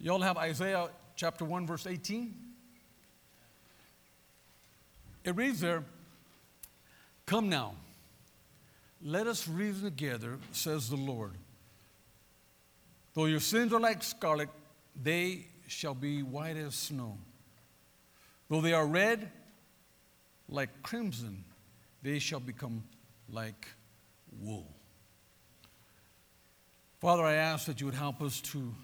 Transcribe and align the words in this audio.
Y'all 0.00 0.20
have 0.20 0.36
Isaiah 0.36 0.88
chapter 1.16 1.44
1, 1.44 1.66
verse 1.66 1.86
18? 1.86 2.34
It 5.24 5.36
reads 5.36 5.60
there, 5.60 5.84
Come 7.26 7.48
now, 7.48 7.74
let 9.02 9.26
us 9.26 9.48
reason 9.48 9.84
together, 9.84 10.38
says 10.52 10.88
the 10.88 10.96
Lord. 10.96 11.32
Though 13.14 13.26
your 13.26 13.40
sins 13.40 13.72
are 13.72 13.80
like 13.80 14.02
scarlet, 14.02 14.48
they 15.02 15.46
shall 15.66 15.94
be 15.94 16.22
white 16.22 16.56
as 16.56 16.74
snow. 16.74 17.18
Though 18.48 18.60
they 18.60 18.72
are 18.72 18.86
red 18.86 19.30
like 20.48 20.82
crimson, 20.82 21.44
they 22.02 22.18
shall 22.18 22.40
become 22.40 22.84
like 23.30 23.66
wool. 24.40 24.66
Father, 27.00 27.24
I 27.24 27.34
ask 27.34 27.66
that 27.66 27.80
you 27.80 27.86
would 27.86 27.94
help 27.94 28.22
us 28.22 28.40
to, 28.40 28.74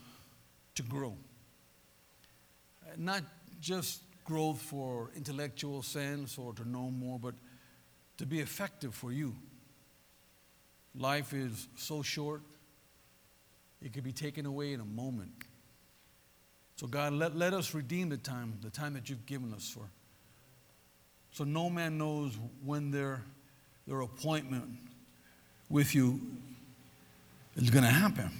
to 0.74 0.82
grow. 0.82 1.16
Not 2.96 3.22
just 3.60 4.02
growth 4.24 4.60
for 4.60 5.10
intellectual 5.16 5.82
sense 5.82 6.38
or 6.38 6.52
to 6.54 6.68
know 6.68 6.90
more, 6.90 7.18
but 7.18 7.34
to 8.18 8.26
be 8.26 8.40
effective 8.40 8.94
for 8.94 9.12
you. 9.12 9.34
Life 10.96 11.32
is 11.32 11.68
so 11.76 12.02
short, 12.02 12.42
it 13.82 13.92
could 13.92 14.04
be 14.04 14.12
taken 14.12 14.46
away 14.46 14.72
in 14.72 14.80
a 14.80 14.84
moment. 14.84 15.32
So, 16.76 16.86
God, 16.86 17.12
let, 17.12 17.36
let 17.36 17.52
us 17.52 17.74
redeem 17.74 18.08
the 18.08 18.16
time, 18.16 18.54
the 18.62 18.70
time 18.70 18.94
that 18.94 19.08
you've 19.08 19.26
given 19.26 19.52
us 19.52 19.68
for. 19.68 19.88
So, 21.32 21.44
no 21.44 21.68
man 21.68 21.98
knows 21.98 22.36
when 22.64 22.90
their, 22.90 23.22
their 23.86 24.00
appointment 24.00 24.64
with 25.68 25.94
you 25.94 26.20
is 27.56 27.70
going 27.70 27.84
to 27.84 27.90
happen. 27.90 28.30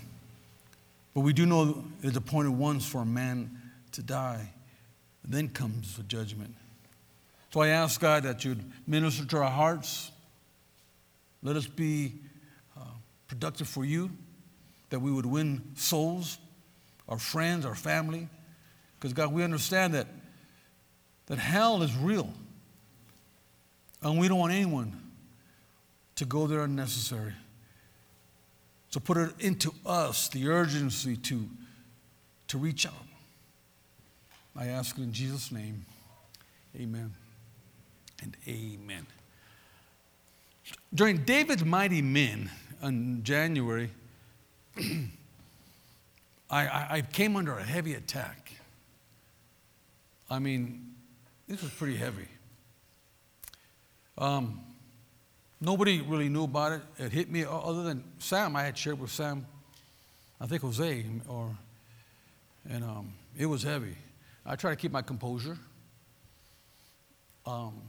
But 1.14 1.20
we 1.20 1.32
do 1.32 1.46
know 1.46 1.84
it's 2.02 2.16
appointed 2.16 2.50
once 2.50 2.84
for 2.84 3.02
a 3.02 3.06
man 3.06 3.56
to 3.92 4.02
die. 4.02 4.50
Then 5.24 5.48
comes 5.48 5.96
the 5.96 6.02
judgment. 6.02 6.54
So 7.50 7.60
I 7.60 7.68
ask 7.68 8.00
God 8.00 8.24
that 8.24 8.44
you'd 8.44 8.64
minister 8.86 9.24
to 9.24 9.38
our 9.38 9.50
hearts. 9.50 10.10
Let 11.42 11.54
us 11.54 11.66
be 11.66 12.14
uh, 12.76 12.80
productive 13.28 13.68
for 13.68 13.84
you, 13.84 14.10
that 14.90 14.98
we 14.98 15.12
would 15.12 15.24
win 15.24 15.62
souls, 15.76 16.38
our 17.08 17.18
friends, 17.18 17.64
our 17.64 17.76
family. 17.76 18.28
Because, 18.98 19.12
God, 19.12 19.32
we 19.32 19.44
understand 19.44 19.94
that, 19.94 20.08
that 21.26 21.38
hell 21.38 21.82
is 21.82 21.96
real. 21.96 22.32
And 24.02 24.18
we 24.18 24.26
don't 24.26 24.38
want 24.38 24.52
anyone 24.52 25.00
to 26.16 26.24
go 26.24 26.46
there 26.46 26.60
unnecessary. 26.60 27.34
So 28.94 29.00
put 29.00 29.16
it 29.16 29.34
into 29.40 29.74
us 29.84 30.28
the 30.28 30.48
urgency 30.48 31.16
to, 31.16 31.48
to 32.46 32.58
reach 32.58 32.86
out. 32.86 32.92
I 34.56 34.66
ask 34.68 34.96
it 34.96 35.02
in 35.02 35.12
Jesus' 35.12 35.50
name. 35.50 35.84
Amen 36.76 37.12
and 38.22 38.36
amen. 38.46 39.04
During 40.94 41.24
David's 41.24 41.64
mighty 41.64 42.02
men 42.02 42.52
in 42.84 43.24
January, 43.24 43.90
I, 44.78 45.08
I, 46.48 46.86
I, 46.90 47.00
came 47.00 47.34
under 47.34 47.58
a 47.58 47.64
heavy 47.64 47.94
attack. 47.94 48.52
I 50.30 50.38
mean, 50.38 50.94
this 51.48 51.60
was 51.62 51.72
pretty 51.72 51.96
heavy. 51.96 52.28
Um, 54.16 54.60
nobody 55.60 56.00
really 56.00 56.28
knew 56.28 56.44
about 56.44 56.72
it. 56.72 56.82
It 56.98 57.12
hit 57.12 57.30
me 57.30 57.44
other 57.48 57.82
than 57.82 58.04
Sam. 58.18 58.56
I 58.56 58.62
had 58.62 58.76
shared 58.76 59.00
with 59.00 59.10
Sam, 59.10 59.46
I 60.40 60.46
think 60.46 60.62
Jose, 60.62 61.04
or, 61.28 61.56
and 62.68 62.84
um, 62.84 63.12
it 63.36 63.46
was 63.46 63.62
heavy. 63.62 63.96
I 64.46 64.56
try 64.56 64.70
to 64.70 64.76
keep 64.76 64.92
my 64.92 65.02
composure. 65.02 65.56
Um, 67.46 67.80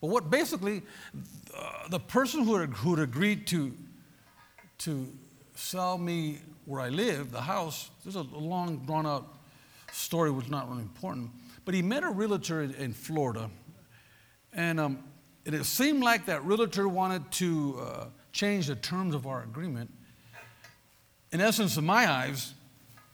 but 0.00 0.08
what 0.08 0.30
basically, 0.30 0.82
uh, 1.56 1.88
the 1.90 2.00
person 2.00 2.44
who 2.44 2.56
had, 2.56 2.70
who 2.70 2.94
had 2.94 3.02
agreed 3.02 3.46
to, 3.48 3.76
to 4.78 5.12
sell 5.54 5.98
me 5.98 6.38
where 6.64 6.80
I 6.80 6.88
live, 6.88 7.32
the 7.32 7.40
house, 7.40 7.90
there's 8.04 8.16
a, 8.16 8.22
long, 8.22 8.84
drawn 8.86 9.06
out 9.06 9.36
story 9.92 10.30
which 10.30 10.46
is 10.46 10.50
not 10.50 10.68
really 10.70 10.82
important. 10.82 11.30
But 11.64 11.74
he 11.74 11.82
met 11.82 12.02
a 12.04 12.08
realtor 12.08 12.62
in, 12.62 12.74
in 12.74 12.92
Florida, 12.94 13.50
and 14.54 14.80
um, 14.80 15.04
it, 15.44 15.64
seemed 15.64 16.02
like 16.02 16.26
that 16.26 16.44
realtor 16.44 16.88
wanted 16.88 17.30
to 17.32 17.78
uh, 17.80 18.04
change 18.32 18.66
the 18.66 18.76
terms 18.76 19.14
of 19.14 19.26
our 19.26 19.42
agreement. 19.42 19.90
In 21.32 21.40
essence, 21.40 21.76
in 21.76 21.84
my 21.86 22.10
eyes, 22.10 22.54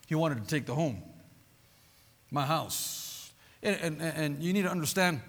he 0.06 0.14
wanted 0.14 0.42
to 0.42 0.47
take 0.47 0.66
the 0.66 0.75
home 0.75 1.03
my 2.31 2.44
house. 2.44 3.32
And, 3.62 4.00
and, 4.00 4.03
and 4.03 4.42
you 4.42 4.53
need 4.53 4.62
to 4.62 4.70
understand 4.70 5.20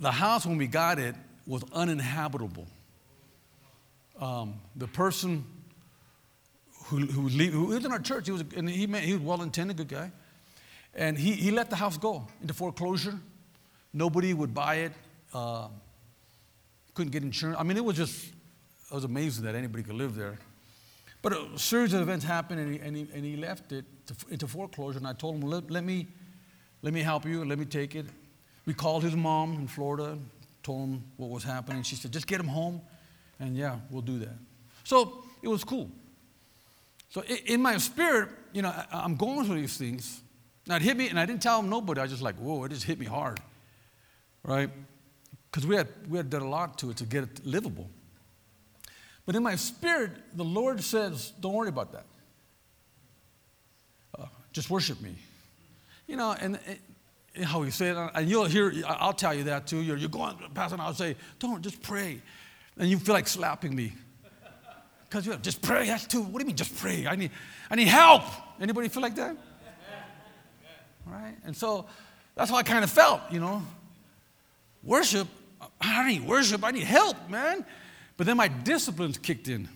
the 0.00 0.12
house, 0.12 0.44
when 0.44 0.58
we 0.58 0.66
got 0.66 0.98
it, 0.98 1.14
was 1.46 1.62
uninhabitable. 1.72 2.66
Um, 4.20 4.60
the 4.76 4.86
person 4.86 5.44
who, 6.86 6.98
who, 6.98 7.28
who 7.28 7.68
lived 7.68 7.84
in 7.84 7.92
our 7.92 7.98
church, 7.98 8.26
he 8.26 8.32
was, 8.32 8.44
and 8.56 8.68
he, 8.68 8.86
he 8.86 9.12
was 9.12 9.22
well 9.22 9.42
intended, 9.42 9.76
good 9.76 9.88
guy. 9.88 10.12
And 10.94 11.18
he, 11.18 11.32
he 11.32 11.50
let 11.50 11.70
the 11.70 11.76
house 11.76 11.96
go 11.96 12.26
into 12.40 12.54
foreclosure. 12.54 13.18
Nobody 13.92 14.32
would 14.32 14.54
buy 14.54 14.76
it. 14.76 14.92
Uh, 15.34 15.68
couldn't 16.94 17.10
get 17.10 17.24
insurance. 17.24 17.58
I 17.58 17.64
mean, 17.64 17.76
it 17.76 17.84
was 17.84 17.96
just, 17.96 18.26
it 18.26 18.94
was 18.94 19.04
amazing 19.04 19.44
that 19.44 19.56
anybody 19.56 19.82
could 19.82 19.96
live 19.96 20.14
there. 20.14 20.38
But 21.22 21.32
a 21.32 21.58
series 21.58 21.92
of 21.92 22.02
events 22.02 22.24
happened, 22.24 22.60
and 22.60 22.72
he, 22.72 22.80
and 22.80 22.96
he, 22.96 23.08
and 23.12 23.24
he 23.24 23.36
left 23.36 23.72
it 23.72 23.84
to, 24.06 24.14
into 24.30 24.46
foreclosure. 24.46 24.98
And 24.98 25.06
I 25.06 25.12
told 25.12 25.34
him, 25.36 25.40
let, 25.42 25.70
let, 25.70 25.82
me, 25.82 26.06
let 26.82 26.92
me 26.92 27.00
help 27.00 27.26
you, 27.26 27.44
let 27.44 27.58
me 27.58 27.64
take 27.64 27.96
it. 27.96 28.06
We 28.64 28.74
called 28.74 29.02
his 29.02 29.16
mom 29.16 29.54
in 29.54 29.66
Florida, 29.66 30.16
told 30.62 30.88
him 30.88 31.04
what 31.16 31.30
was 31.30 31.42
happening. 31.42 31.82
She 31.82 31.96
said, 31.96 32.12
just 32.12 32.26
get 32.26 32.38
him 32.38 32.46
home, 32.46 32.80
and 33.40 33.56
yeah, 33.56 33.78
we'll 33.90 34.02
do 34.02 34.18
that. 34.20 34.36
So 34.84 35.24
it 35.42 35.48
was 35.48 35.64
cool. 35.64 35.90
So 37.10 37.22
in 37.22 37.60
my 37.60 37.76
spirit, 37.78 38.28
you 38.52 38.62
know, 38.62 38.72
I'm 38.92 39.16
going 39.16 39.46
through 39.46 39.60
these 39.60 39.76
things. 39.76 40.20
Now 40.66 40.76
it 40.76 40.82
hit 40.82 40.96
me, 40.96 41.08
and 41.08 41.18
I 41.18 41.26
didn't 41.26 41.42
tell 41.42 41.58
him 41.58 41.68
nobody. 41.68 42.00
I 42.00 42.04
was 42.04 42.12
just 42.12 42.22
like, 42.22 42.36
whoa, 42.36 42.64
it 42.64 42.68
just 42.68 42.84
hit 42.84 42.98
me 42.98 43.06
hard, 43.06 43.40
right? 44.42 44.70
Because 45.54 45.68
we 45.68 45.76
had, 45.76 45.86
we 46.08 46.16
had 46.16 46.30
done 46.30 46.42
a 46.42 46.48
lot 46.48 46.78
to 46.78 46.90
it 46.90 46.96
to 46.96 47.04
get 47.04 47.22
it 47.22 47.46
livable. 47.46 47.88
But 49.24 49.36
in 49.36 49.44
my 49.44 49.54
spirit, 49.54 50.10
the 50.36 50.42
Lord 50.42 50.82
says, 50.82 51.32
don't 51.38 51.52
worry 51.52 51.68
about 51.68 51.92
that. 51.92 52.06
Uh, 54.18 54.26
just 54.52 54.68
worship 54.68 55.00
me. 55.00 55.14
You 56.08 56.16
know, 56.16 56.32
and, 56.32 56.58
and 57.36 57.44
how 57.44 57.62
he 57.62 57.70
said, 57.70 57.96
and 58.16 58.28
you'll 58.28 58.46
hear, 58.46 58.72
I'll 58.84 59.12
tell 59.12 59.32
you 59.32 59.44
that 59.44 59.68
too. 59.68 59.80
You're, 59.80 59.96
you're 59.96 60.08
going, 60.08 60.36
Pastor, 60.54 60.74
and 60.74 60.82
I'll 60.82 60.92
say, 60.92 61.14
don't, 61.38 61.62
just 61.62 61.80
pray. 61.82 62.20
And 62.76 62.90
you 62.90 62.98
feel 62.98 63.14
like 63.14 63.28
slapping 63.28 63.76
me. 63.76 63.92
Because 65.08 65.24
you 65.24 65.30
have 65.30 65.42
just 65.42 65.62
pray, 65.62 65.86
that's 65.86 66.08
too, 66.08 66.20
what 66.20 66.40
do 66.40 66.40
you 66.40 66.46
mean 66.46 66.56
just 66.56 66.76
pray? 66.78 67.06
I 67.06 67.14
need, 67.14 67.30
I 67.70 67.76
need 67.76 67.86
help. 67.86 68.24
Anybody 68.60 68.88
feel 68.88 69.02
like 69.02 69.14
that? 69.14 69.36
Right? 71.06 71.36
And 71.44 71.56
so 71.56 71.86
that's 72.34 72.50
how 72.50 72.56
I 72.56 72.64
kind 72.64 72.82
of 72.82 72.90
felt, 72.90 73.20
you 73.30 73.38
know. 73.38 73.62
Worship, 74.82 75.28
I 75.80 76.12
need 76.12 76.26
worship, 76.26 76.64
I 76.64 76.70
need 76.70 76.84
help, 76.84 77.28
man. 77.28 77.64
But 78.16 78.26
then 78.26 78.36
my 78.36 78.48
disciplines 78.48 79.18
kicked 79.18 79.48
in. 79.48 79.68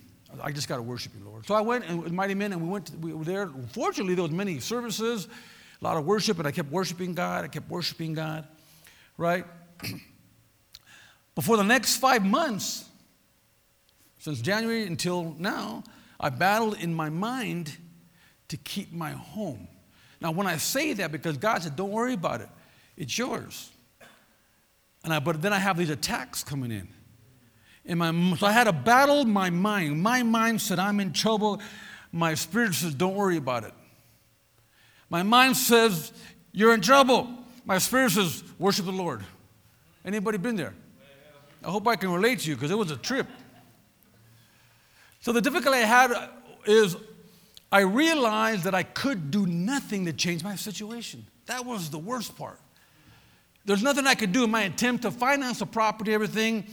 I 0.43 0.53
just 0.53 0.69
got 0.69 0.77
to 0.77 0.83
worship 0.83 1.13
you, 1.19 1.25
Lord. 1.25 1.47
So 1.47 1.55
I 1.55 1.61
went 1.61 1.85
and 1.87 2.13
Mighty 2.13 2.35
Men, 2.35 2.53
and 2.53 2.63
we 2.63 2.69
went. 2.69 2.87
To, 2.87 2.97
we 2.99 3.13
were 3.13 3.25
there. 3.25 3.49
Fortunately, 3.73 4.15
there 4.15 4.23
was 4.23 4.31
many 4.31 4.61
services, 4.61 5.27
a 5.81 5.85
lot 5.85 5.97
of 5.97 6.05
worship, 6.05 6.39
and 6.39 6.47
I 6.47 6.51
kept 6.51 6.71
worshiping 6.71 7.15
God. 7.15 7.45
I 7.45 7.49
kept 7.49 7.71
worshiping 7.71 8.15
God, 8.15 8.47
right? 9.17 9.47
Before 11.35 11.57
the 11.57 11.65
next 11.65 11.97
five 11.97 12.25
months, 12.25 12.85
since 14.19 14.41
January 14.41 14.87
until 14.87 15.35
now, 15.39 15.83
I 16.21 16.29
battled 16.31 16.79
in 16.79 16.93
my 16.93 17.09
mind 17.09 17.77
to 18.49 18.57
keep 18.57 18.93
my 18.93 19.13
home. 19.13 19.69
Now, 20.21 20.33
when 20.33 20.47
I 20.47 20.57
say 20.57 20.93
that, 20.95 21.11
because 21.11 21.39
God 21.39 21.63
said, 21.63 21.75
"Don't 21.75 21.91
worry 21.91 22.15
about 22.15 22.43
it, 22.43 22.49
it's 22.97 23.17
yours," 23.17 23.71
and 25.05 25.13
I, 25.13 25.19
but 25.19 25.41
then 25.41 25.53
I 25.53 25.59
have 25.59 25.77
these 25.77 25.91
attacks 25.91 26.43
coming 26.45 26.71
in. 26.71 26.89
In 27.85 27.99
my, 27.99 28.37
so 28.37 28.47
I 28.47 28.53
had 28.53 28.65
to 28.65 28.73
battle 28.73 29.25
my 29.25 29.51
mind. 29.51 30.03
My 30.03 30.23
mind 30.23 30.61
said, 30.61 30.79
I'm 30.79 31.01
in 31.01 31.13
trouble. 31.13 31.61
My 32.13 32.35
spirit 32.35 32.75
says, 32.75 32.95
don't 32.95 33.15
worry 33.15 33.37
about 33.37 33.65
it. 33.65 33.73
My 35.09 35.23
mind 35.23 35.57
says, 35.57 36.13
you're 36.53 36.75
in 36.75 36.81
trouble. 36.81 37.29
My 37.65 37.79
spirit 37.79 38.13
says, 38.13 38.43
worship 38.59 38.85
the 38.85 38.93
Lord. 38.93 39.25
Anybody 40.05 40.39
been 40.39 40.57
there? 40.57 40.75
I 41.65 41.71
hope 41.71 41.87
I 41.89 41.97
can 41.97 42.11
relate 42.11 42.41
to 42.41 42.51
you 42.51 42.57
because 42.57 42.71
it 42.71 42.79
was 42.79 42.91
a 42.91 42.97
trip. 42.97 43.27
So 45.21 45.33
the 45.33 45.41
difficulty 45.41 45.79
I 45.79 45.87
had 45.87 46.31
is 46.67 46.97
I 47.71 47.81
realized 47.81 48.65
that 48.65 48.75
I 48.75 48.83
could 48.83 49.31
do 49.31 49.47
nothing 49.47 50.05
to 50.07 50.13
change 50.13 50.45
my 50.45 50.57
situation. 50.57 51.27
That 51.47 51.65
was 51.65 51.91
the 51.91 51.99
worst 51.99 52.37
part. 52.37 52.61
There's 53.69 53.83
nothing 53.83 54.07
I 54.07 54.15
could 54.15 54.33
do 54.33 54.45
in 54.45 54.51
my 54.51 54.63
attempt 54.63 55.03
to 55.03 55.11
finance 55.11 55.59
the 55.59 55.67
property, 55.67 56.15
everything 56.15 56.65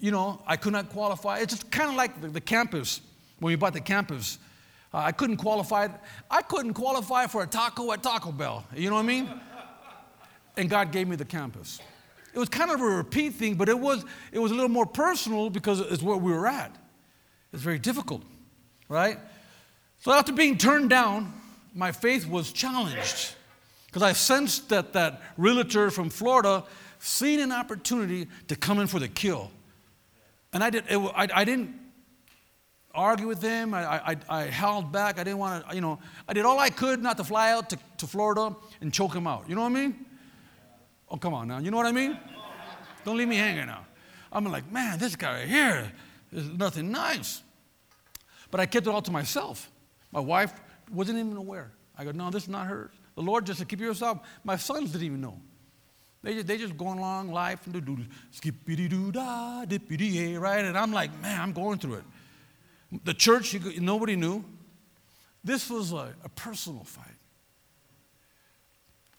you 0.00 0.10
know, 0.10 0.42
I 0.44 0.56
could 0.56 0.72
not 0.72 0.88
qualify. 0.88 1.38
It's 1.38 1.54
just 1.54 1.70
kind 1.70 1.88
of 1.88 1.94
like 1.94 2.20
the, 2.20 2.26
the, 2.26 2.40
campus, 2.40 3.00
when 3.38 3.52
we 3.52 3.56
bought 3.56 3.74
the 3.74 3.80
campus. 3.80 4.38
Uh, 4.92 4.98
I 4.98 5.12
couldn't 5.12 5.36
qualify. 5.36 5.86
I 6.28 6.42
couldn't 6.42 6.74
qualify 6.74 7.28
for 7.28 7.44
a 7.44 7.46
taco 7.46 7.92
at 7.92 8.02
Taco 8.02 8.32
Bell. 8.32 8.64
You 8.74 8.90
know 8.90 8.96
what 8.96 9.04
I 9.04 9.06
mean? 9.06 9.30
And 10.56 10.68
God 10.68 10.90
gave 10.90 11.06
me 11.06 11.14
the 11.14 11.24
campus. 11.24 11.78
It 12.34 12.38
was 12.40 12.48
kind 12.48 12.72
of 12.72 12.80
a 12.80 12.84
repeat 12.84 13.34
thing, 13.34 13.54
but 13.54 13.68
it 13.68 13.78
was, 13.78 14.04
it 14.32 14.40
was 14.40 14.50
a 14.50 14.54
little 14.54 14.68
more 14.68 14.86
personal 14.86 15.48
because 15.48 15.78
it's 15.78 16.02
where 16.02 16.16
we 16.16 16.32
were 16.32 16.48
at. 16.48 16.74
It's 17.52 17.62
very 17.62 17.78
difficult, 17.78 18.22
right? 18.88 19.20
So 20.00 20.10
after 20.10 20.32
being 20.32 20.58
turned 20.58 20.90
down, 20.90 21.32
my 21.72 21.92
faith 21.92 22.26
was 22.26 22.50
challenged 22.52 23.36
because 23.92 24.02
I 24.02 24.14
sensed 24.14 24.70
that 24.70 24.94
that 24.94 25.20
realtor 25.36 25.90
from 25.90 26.08
Florida 26.08 26.64
seen 26.98 27.40
an 27.40 27.52
opportunity 27.52 28.26
to 28.48 28.56
come 28.56 28.78
in 28.80 28.86
for 28.86 28.98
the 28.98 29.08
kill. 29.08 29.50
And 30.54 30.64
I, 30.64 30.70
did, 30.70 30.84
it, 30.88 30.96
I, 30.96 31.28
I 31.34 31.44
didn't 31.44 31.78
argue 32.94 33.26
with 33.26 33.42
him. 33.42 33.74
I, 33.74 34.12
I, 34.12 34.16
I 34.30 34.42
held 34.44 34.92
back. 34.92 35.18
I 35.18 35.24
didn't 35.24 35.40
want 35.40 35.68
to, 35.68 35.74
you 35.74 35.82
know, 35.82 35.98
I 36.26 36.32
did 36.32 36.46
all 36.46 36.58
I 36.58 36.70
could 36.70 37.02
not 37.02 37.18
to 37.18 37.24
fly 37.24 37.52
out 37.52 37.68
to, 37.68 37.78
to 37.98 38.06
Florida 38.06 38.56
and 38.80 38.94
choke 38.94 39.14
him 39.14 39.26
out. 39.26 39.44
You 39.46 39.56
know 39.56 39.60
what 39.60 39.72
I 39.72 39.74
mean? 39.74 40.06
Oh, 41.10 41.18
come 41.18 41.34
on 41.34 41.48
now. 41.48 41.58
You 41.58 41.70
know 41.70 41.76
what 41.76 41.86
I 41.86 41.92
mean? 41.92 42.18
Don't 43.04 43.18
leave 43.18 43.28
me 43.28 43.36
hanging 43.36 43.66
now. 43.66 43.84
I'm 44.32 44.46
like, 44.46 44.72
man, 44.72 44.98
this 44.98 45.16
guy 45.16 45.40
right 45.40 45.48
here 45.48 45.92
is 46.32 46.48
nothing 46.48 46.90
nice. 46.90 47.42
But 48.50 48.60
I 48.60 48.64
kept 48.64 48.86
it 48.86 48.90
all 48.90 49.02
to 49.02 49.10
myself. 49.10 49.70
My 50.12 50.20
wife 50.20 50.54
wasn't 50.90 51.18
even 51.18 51.36
aware. 51.36 51.72
I 51.98 52.04
go, 52.04 52.12
no, 52.12 52.30
this 52.30 52.44
is 52.44 52.48
not 52.48 52.68
hers. 52.68 52.94
The 53.14 53.22
Lord 53.22 53.46
just 53.46 53.58
said, 53.58 53.68
keep 53.68 53.80
yourself. 53.80 54.20
My 54.44 54.56
sons 54.56 54.92
didn't 54.92 55.06
even 55.06 55.20
know. 55.20 55.38
They 56.22 56.34
just, 56.34 56.46
they 56.46 56.56
just 56.56 56.76
going 56.76 56.98
along 56.98 57.32
life 57.32 57.66
and 57.66 57.74
do 57.74 57.80
do 57.80 57.98
skippity 58.30 58.88
doo 58.88 59.10
da 59.10 59.64
dippity 59.64 60.38
right? 60.40 60.64
And 60.64 60.78
I'm 60.78 60.92
like, 60.92 61.20
man, 61.20 61.40
I'm 61.40 61.52
going 61.52 61.78
through 61.78 61.94
it. 61.94 62.04
The 63.04 63.14
church, 63.14 63.54
you, 63.54 63.80
nobody 63.80 64.16
knew. 64.16 64.44
This 65.42 65.68
was 65.68 65.92
a, 65.92 66.14
a 66.24 66.28
personal 66.28 66.84
fight. 66.84 67.06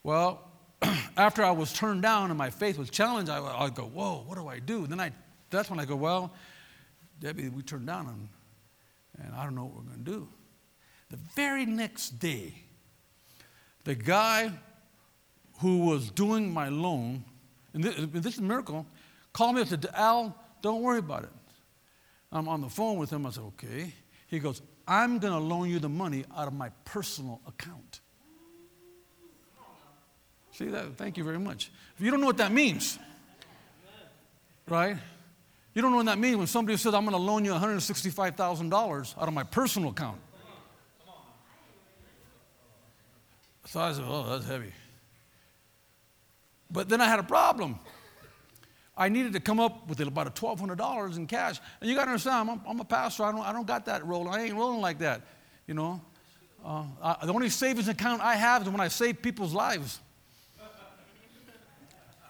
Well, 0.02 0.50
after 1.18 1.44
I 1.44 1.52
was 1.52 1.74
turned 1.74 2.02
down 2.02 2.30
and 2.30 2.38
my 2.38 2.50
faith 2.50 2.78
was 2.78 2.90
challenged, 2.90 3.30
I, 3.30 3.40
I 3.40 3.70
go, 3.70 3.84
whoa, 3.84 4.24
what 4.26 4.38
do 4.38 4.48
I 4.48 4.60
do? 4.60 4.84
And 4.84 4.92
then 4.92 5.00
I, 5.00 5.12
that's 5.50 5.70
when 5.70 5.80
I 5.80 5.86
go, 5.86 5.96
well, 5.96 6.34
Debbie, 7.20 7.50
we 7.50 7.62
turned 7.64 7.88
down 7.88 8.08
and, 8.08 9.26
and 9.26 9.36
I 9.36 9.44
don't 9.44 9.56
know 9.56 9.66
what 9.66 9.76
we're 9.76 9.84
going 9.84 10.04
to 10.06 10.12
do. 10.12 10.28
The 11.10 11.18
very 11.36 11.66
next 11.66 12.20
day, 12.20 12.54
the 13.84 13.96
guy 13.96 14.52
who 15.60 15.86
was 15.86 16.10
doing 16.12 16.52
my 16.52 16.70
loan, 16.70 17.24
and 17.74 17.84
this, 17.84 17.96
this 18.12 18.34
is 18.34 18.40
a 18.40 18.44
miracle, 18.44 18.86
called 19.32 19.56
me 19.56 19.62
and 19.62 19.70
said, 19.70 19.86
Al, 19.94 20.36
don't 20.62 20.82
worry 20.82 21.00
about 21.00 21.24
it. 21.24 21.30
I'm 22.32 22.48
on 22.48 22.62
the 22.62 22.70
phone 22.70 22.98
with 22.98 23.12
him. 23.12 23.26
I 23.26 23.30
said, 23.30 23.44
okay. 23.44 23.94
He 24.28 24.40
goes, 24.40 24.62
I'm 24.88 25.20
going 25.20 25.34
to 25.34 25.40
loan 25.40 25.70
you 25.70 25.80
the 25.80 25.90
money 25.90 26.26
out 26.36 26.48
of 26.48 26.54
my 26.54 26.70
personal 26.86 27.42
account. 27.48 28.02
See 30.52 30.68
that? 30.68 30.98
Thank 30.98 31.18
you 31.18 31.24
very 31.24 31.40
much. 31.40 31.72
If 31.98 32.04
you 32.04 32.12
don't 32.12 32.22
know 32.22 32.28
what 32.28 32.38
that 32.38 32.52
means, 32.52 33.00
right? 34.68 34.98
You 35.74 35.82
don't 35.82 35.92
know 35.92 35.98
what 35.98 36.06
that 36.06 36.20
means 36.20 36.38
when 36.38 36.48
somebody 36.48 36.78
says, 36.78 36.94
I'm 36.94 37.04
going 37.06 37.14
to 37.14 37.22
loan 37.22 37.44
you 37.44 37.52
$165,000 37.52 39.18
out 39.18 39.28
of 39.28 39.34
my 39.34 39.44
personal 39.44 39.90
account. 39.90 40.20
So 43.66 43.80
I 43.80 43.94
said, 43.94 44.04
oh, 44.08 44.30
that's 44.30 44.46
heavy. 44.46 44.74
But 46.70 46.90
then 46.90 47.02
I 47.02 47.06
had 47.08 47.20
a 47.20 47.24
problem. 47.24 47.80
I 48.96 49.10
needed 49.10 49.34
to 49.34 49.40
come 49.40 49.60
up 49.60 49.88
with 49.88 50.00
about 50.02 50.36
$1,200 50.36 51.18
in 51.18 51.28
cash. 51.28 51.60
And 51.82 51.90
you 51.90 51.96
got 51.96 52.06
to 52.06 52.12
understand, 52.12 52.50
I'm, 52.50 52.62
I'm, 52.68 52.80
a 52.80 52.86
pastor. 52.86 53.24
I 53.24 53.32
don't, 53.32 53.42
I 53.42 53.52
don't 53.52 53.66
got 53.66 53.86
that 53.86 54.06
rolling. 54.06 54.34
I 54.34 54.44
ain't 54.44 54.56
rolling 54.56 54.82
like 54.82 55.00
that, 55.00 55.22
you 55.68 55.74
know. 55.74 56.02
Uh, 56.64 56.84
I, 57.02 57.26
the 57.26 57.34
only 57.34 57.50
savings 57.50 57.88
account 57.88 58.22
I 58.22 58.36
have 58.36 58.62
is 58.62 58.70
when 58.70 58.82
I 58.82 58.88
save 58.88 59.22
people's 59.22 59.54
lives 59.54 60.00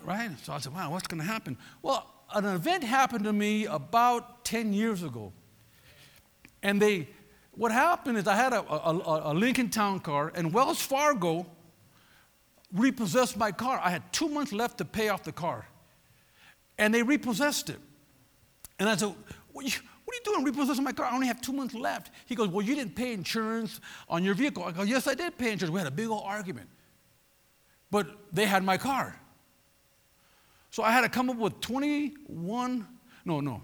right? 0.06 0.32
So 0.44 0.54
I 0.54 0.60
said, 0.60 0.74
wow, 0.74 0.92
what's 0.92 1.08
going 1.08 1.22
to 1.22 1.28
happen? 1.28 1.58
Well, 1.82 2.10
an 2.34 2.46
event 2.46 2.84
happened 2.84 3.26
to 3.26 3.34
me 3.34 3.66
about 3.66 4.46
10 4.46 4.74
years 4.74 5.04
ago. 5.04 5.32
And 6.62 6.82
they, 6.82 7.10
what 7.56 7.72
happened 7.72 8.18
is 8.18 8.28
I 8.28 8.36
had 8.36 8.54
a, 8.54 8.62
a, 8.62 9.32
a 9.32 9.34
Lincoln 9.34 9.70
Town 9.70 10.00
car, 10.00 10.32
and 10.36 10.54
Wells 10.54 10.82
Fargo 10.82 11.46
repossessed 12.74 13.38
my 13.38 13.52
car. 13.52 13.80
I 13.84 13.92
had 13.92 14.12
two 14.12 14.28
months 14.28 14.52
left 14.52 14.80
to 14.80 14.86
pay 14.86 15.10
off 15.10 15.24
the 15.24 15.32
car. 15.32 15.68
And 16.78 16.94
they 16.94 17.04
repossessed 17.04 17.70
it. 17.70 17.80
And 18.80 18.90
I 18.90 18.96
said, 18.96 19.14
what 19.52 19.66
are 19.66 19.68
you, 19.68 19.76
what 20.06 20.16
are 20.16 20.18
you 20.18 20.36
doing 20.36 20.46
repossessing 20.46 20.84
my 20.84 20.92
car? 20.92 21.06
I 21.06 21.14
only 21.14 21.28
have 21.28 21.42
two 21.42 21.54
months 21.54 21.76
left. 21.76 22.12
He 22.26 22.36
goes, 22.36 22.50
Well, 22.50 22.66
you 22.66 22.76
didn't 22.76 22.96
pay 22.96 23.14
insurance 23.14 23.80
on 24.10 24.24
your 24.24 24.34
vehicle. 24.34 24.64
I 24.64 24.72
go, 24.72 24.84
Yes, 24.84 25.08
I 25.08 25.14
did 25.14 25.38
pay 25.38 25.52
insurance. 25.52 25.72
We 25.72 25.80
had 25.80 25.88
a 25.88 25.92
big 25.92 26.10
old 26.10 26.24
argument. 26.26 26.68
But 27.90 28.08
they 28.34 28.46
had 28.46 28.64
my 28.64 28.78
car. 28.78 29.16
So 30.72 30.82
I 30.82 30.92
had 30.92 31.02
to 31.02 31.10
come 31.10 31.30
up 31.30 31.38
with 31.38 31.62
21, 31.62 32.88
no, 33.26 33.40
no, 33.40 33.62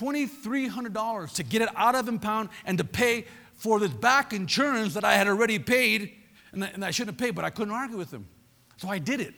$2,300 0.00 1.34
to 1.34 1.42
get 1.42 1.62
it 1.62 1.68
out 1.76 1.94
of 1.94 2.08
impound 2.08 2.48
and 2.64 2.78
to 2.78 2.84
pay 2.84 3.26
for 3.54 3.78
this 3.78 3.90
back 3.90 4.32
insurance 4.32 4.94
that 4.94 5.04
I 5.04 5.14
had 5.14 5.28
already 5.28 5.58
paid 5.58 6.12
and, 6.52 6.64
and 6.64 6.84
I 6.84 6.90
shouldn't 6.90 7.18
have 7.18 7.26
paid, 7.26 7.34
but 7.34 7.44
I 7.44 7.50
couldn't 7.50 7.72
argue 7.72 7.96
with 7.96 8.10
them. 8.10 8.26
So 8.76 8.88
I 8.88 8.98
did 8.98 9.20
it. 9.20 9.34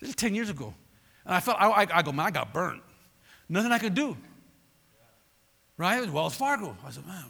This 0.00 0.10
is 0.10 0.16
10 0.16 0.34
years 0.34 0.50
ago. 0.50 0.74
And 1.24 1.34
I 1.34 1.40
felt, 1.40 1.58
I, 1.60 1.68
I, 1.68 1.86
I 1.98 2.02
go, 2.02 2.12
man, 2.12 2.26
I 2.26 2.30
got 2.30 2.52
burnt. 2.52 2.82
Nothing 3.48 3.72
I 3.72 3.78
could 3.78 3.94
do. 3.94 4.16
Right? 5.76 5.98
It 5.98 6.02
was 6.02 6.10
Wells 6.10 6.34
Fargo. 6.34 6.76
I 6.84 6.90
said, 6.90 7.06
man. 7.06 7.24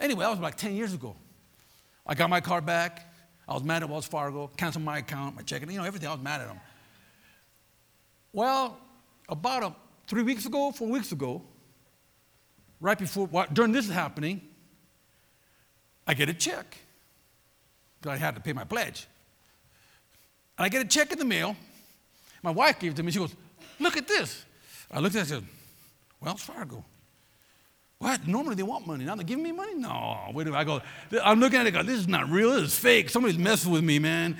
Anyway, 0.00 0.20
that 0.20 0.30
was 0.30 0.38
like 0.40 0.56
10 0.56 0.74
years 0.74 0.94
ago. 0.94 1.16
I 2.06 2.14
got 2.14 2.30
my 2.30 2.40
car 2.40 2.60
back. 2.60 3.12
I 3.48 3.54
was 3.54 3.62
mad 3.62 3.82
at 3.82 3.88
Wells 3.88 4.06
Fargo, 4.06 4.50
canceled 4.56 4.84
my 4.84 4.98
account, 4.98 5.36
my 5.36 5.42
checking, 5.42 5.70
you 5.70 5.78
know, 5.78 5.84
everything. 5.84 6.08
I 6.08 6.12
was 6.12 6.22
mad 6.22 6.40
at 6.40 6.48
them. 6.48 6.60
Well, 8.32 8.78
about 9.28 9.62
a, 9.62 9.74
three 10.06 10.22
weeks 10.22 10.46
ago, 10.46 10.70
four 10.72 10.88
weeks 10.88 11.12
ago, 11.12 11.42
right 12.80 12.98
before, 12.98 13.28
during 13.52 13.72
this 13.72 13.88
happening, 13.88 14.40
I 16.06 16.14
get 16.14 16.28
a 16.28 16.34
check. 16.34 16.76
Because 18.00 18.16
I 18.16 18.16
had 18.16 18.34
to 18.34 18.40
pay 18.40 18.52
my 18.52 18.64
pledge. 18.64 19.06
And 20.58 20.64
I 20.64 20.68
get 20.68 20.82
a 20.82 20.88
check 20.88 21.12
in 21.12 21.18
the 21.18 21.24
mail. 21.24 21.56
My 22.42 22.50
wife 22.50 22.78
gave 22.78 22.92
it 22.92 22.96
to 22.96 23.02
me. 23.02 23.10
She 23.10 23.18
goes, 23.18 23.34
Look 23.78 23.96
at 23.96 24.08
this. 24.08 24.44
I 24.90 25.00
looked 25.00 25.16
at 25.16 25.18
it 25.18 25.32
and 25.32 25.42
said, 25.42 25.44
Wells 26.20 26.42
Fargo. 26.42 26.84
What? 27.98 28.26
Normally 28.26 28.54
they 28.54 28.62
want 28.62 28.86
money. 28.86 29.04
Now 29.04 29.14
they're 29.14 29.24
giving 29.24 29.42
me 29.42 29.52
money? 29.52 29.74
No. 29.74 30.30
Wait 30.32 30.46
a 30.46 30.50
minute. 30.50 30.58
I 30.58 30.64
go, 30.64 30.80
I'm 31.22 31.40
looking 31.40 31.58
at 31.58 31.66
it, 31.66 31.72
go, 31.72 31.82
this 31.82 31.98
is 31.98 32.08
not 32.08 32.28
real. 32.28 32.50
This 32.50 32.62
is 32.64 32.78
fake. 32.78 33.08
Somebody's 33.10 33.38
messing 33.38 33.72
with 33.72 33.84
me, 33.84 33.98
man. 33.98 34.36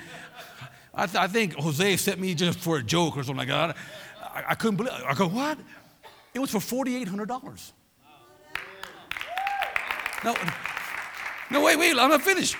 I, 0.93 1.05
th- 1.05 1.17
I, 1.17 1.27
think 1.27 1.53
Jose 1.55 1.97
sent 1.97 2.19
me 2.19 2.33
just 2.33 2.59
for 2.59 2.77
a 2.77 2.83
joke 2.83 3.17
or 3.17 3.23
something 3.23 3.47
like 3.47 3.49
that. 3.49 3.77
I, 4.37 4.51
I 4.51 4.55
couldn't 4.55 4.77
believe 4.77 4.93
it. 4.93 5.03
I 5.05 5.13
go, 5.13 5.27
what? 5.27 5.57
It 6.33 6.39
was 6.39 6.51
for 6.51 6.59
$4,800. 6.85 7.71
No, 10.23 10.35
no, 11.51 11.61
wait, 11.61 11.77
wait, 11.77 11.97
I'm 11.97 12.09
not 12.09 12.21
finished. 12.21 12.55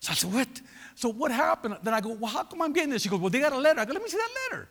So 0.00 0.12
I 0.12 0.14
said, 0.14 0.32
what? 0.32 0.48
So 0.94 1.10
what 1.10 1.30
happened? 1.30 1.76
Then 1.82 1.92
I 1.92 2.00
go, 2.00 2.12
well, 2.12 2.30
how 2.30 2.44
come 2.44 2.62
I'm 2.62 2.72
getting 2.72 2.90
this? 2.90 3.02
She 3.02 3.08
goes, 3.08 3.20
well, 3.20 3.30
they 3.30 3.40
got 3.40 3.52
a 3.52 3.58
letter. 3.58 3.80
I 3.80 3.84
go, 3.84 3.92
let 3.92 4.02
me 4.02 4.08
see 4.08 4.16
that 4.16 4.30
letter. 4.50 4.68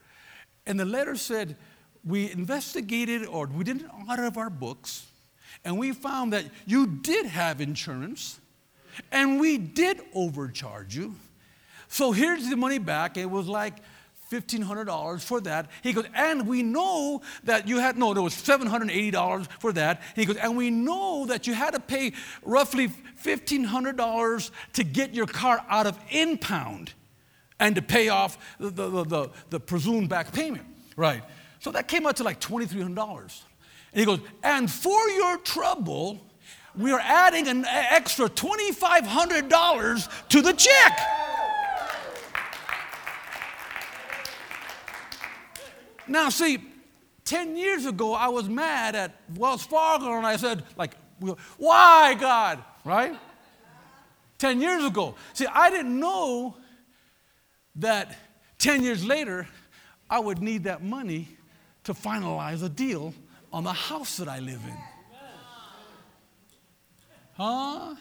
And 0.66 0.80
the 0.80 0.86
letter 0.86 1.16
said, 1.16 1.56
we 2.04 2.32
investigated 2.32 3.26
or 3.26 3.48
we 3.48 3.64
did 3.64 3.82
an 3.82 3.90
audit 4.10 4.26
of 4.26 4.38
our 4.38 4.50
books, 4.50 5.08
and 5.64 5.78
we 5.78 5.92
found 5.92 6.34
that 6.34 6.46
you 6.66 6.88
did 6.88 7.26
have 7.26 7.62
insurance, 7.62 8.40
and 9.12 9.40
we 9.40 9.58
did 9.58 10.02
overcharge 10.14 10.96
you. 10.96 11.16
So 11.88 12.12
here's 12.12 12.50
the 12.50 12.58
money 12.58 12.80
back. 12.80 13.18
It 13.18 13.30
was 13.30 13.48
like 13.48 13.76
$1,500 14.32 15.22
for 15.22 15.42
that. 15.42 15.70
He 15.84 15.94
goes, 15.94 16.06
and 16.16 16.48
we 16.48 16.64
know 16.64 17.22
that 17.44 17.68
you 17.68 17.80
had, 17.80 17.98
no, 17.98 18.14
there 18.14 18.24
was 18.24 18.34
$780 18.34 19.48
for 19.60 19.72
that. 19.74 20.02
He 20.16 20.26
goes, 20.26 20.38
and 20.38 20.58
we 20.58 20.70
know 20.70 21.26
that 21.28 21.48
you 21.48 21.54
had 21.54 21.74
to 21.74 21.80
pay 21.80 22.14
roughly 22.44 22.90
$1,500 23.24 24.52
to 24.74 24.84
get 24.84 25.14
your 25.14 25.28
car 25.28 25.64
out 25.70 25.88
of 25.88 26.00
impound 26.10 26.94
and 27.60 27.76
to 27.76 27.82
pay 27.82 28.10
off 28.10 28.38
the, 28.60 28.70
the, 28.70 29.04
the, 29.04 29.30
the 29.50 29.60
presumed 29.60 30.10
back 30.10 30.34
payment. 30.34 30.66
Right. 30.96 31.24
So 31.60 31.72
that 31.72 31.88
came 31.88 32.06
out 32.06 32.18
to 32.18 32.24
like 32.24 32.40
$2,300. 32.40 32.98
And 32.98 33.32
he 33.94 34.06
goes, 34.06 34.20
and 34.44 34.70
for 34.70 35.10
your 35.10 35.38
trouble, 35.38 36.22
we 36.78 36.92
are 36.92 37.00
adding 37.00 37.48
an 37.48 37.66
extra 37.66 38.28
$2,500 38.28 40.28
to 40.30 40.42
the 40.42 40.54
check. 40.54 41.00
Now, 46.08 46.30
see, 46.30 46.60
10 47.26 47.58
years 47.58 47.86
ago, 47.86 48.14
I 48.14 48.28
was 48.28 48.48
mad 48.48 48.96
at 48.96 49.16
Wells 49.36 49.66
Fargo 49.66 50.16
and 50.18 50.26
I 50.26 50.38
said, 50.38 50.64
like, 50.78 50.96
why, 51.58 52.16
God? 52.20 52.64
Right? 52.84 53.16
10 54.38 54.62
years 54.62 54.84
ago. 54.86 55.16
See, 55.34 55.48
I 55.48 55.70
didn't 55.70 56.00
know 56.00 56.56
that 57.78 58.16
10 58.60 58.84
years 58.84 59.06
later, 59.06 59.48
I 60.10 60.20
would 60.20 60.42
need 60.42 60.66
that 60.66 60.84
money 60.84 61.28
to 61.86 61.94
finalize 61.94 62.64
a 62.64 62.70
deal 62.70 63.14
on 63.52 63.64
the 63.64 63.74
house 63.74 64.18
that 64.18 64.28
I 64.28 64.40
live 64.40 64.62
in. 64.68 64.78
Huh? 67.34 67.96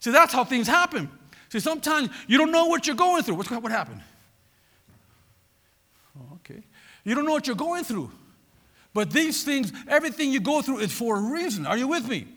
See, 0.00 0.10
that's 0.10 0.32
how 0.32 0.44
things 0.44 0.66
happen. 0.66 1.10
See, 1.48 1.60
sometimes 1.60 2.10
you 2.26 2.38
don't 2.38 2.50
know 2.50 2.66
what 2.66 2.86
you're 2.86 2.96
going 2.96 3.22
through. 3.22 3.34
What's, 3.36 3.50
what 3.50 3.70
happened? 3.70 4.00
You 7.04 7.14
don't 7.14 7.26
know 7.26 7.32
what 7.32 7.46
you're 7.46 7.56
going 7.56 7.84
through. 7.84 8.10
But 8.92 9.10
these 9.10 9.44
things, 9.44 9.72
everything 9.88 10.32
you 10.32 10.40
go 10.40 10.62
through 10.62 10.78
is 10.78 10.92
for 10.92 11.18
a 11.18 11.20
reason. 11.20 11.66
Are 11.66 11.76
you 11.76 11.88
with 11.88 12.08
me? 12.08 12.28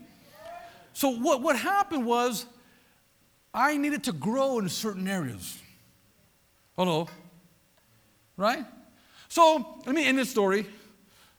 So, 0.93 1.09
what, 1.09 1.41
what 1.41 1.55
happened 1.55 2.05
was 2.05 2.45
I 3.53 3.77
needed 3.77 4.03
to 4.05 4.11
grow 4.11 4.57
in 4.59 4.67
certain 4.67 5.07
areas. 5.07 5.59
Hello? 6.75 7.07
Right? 8.35 8.65
So, 9.29 9.79
let 9.85 9.95
me 9.95 10.05
end 10.05 10.17
this 10.17 10.31
story. 10.31 10.65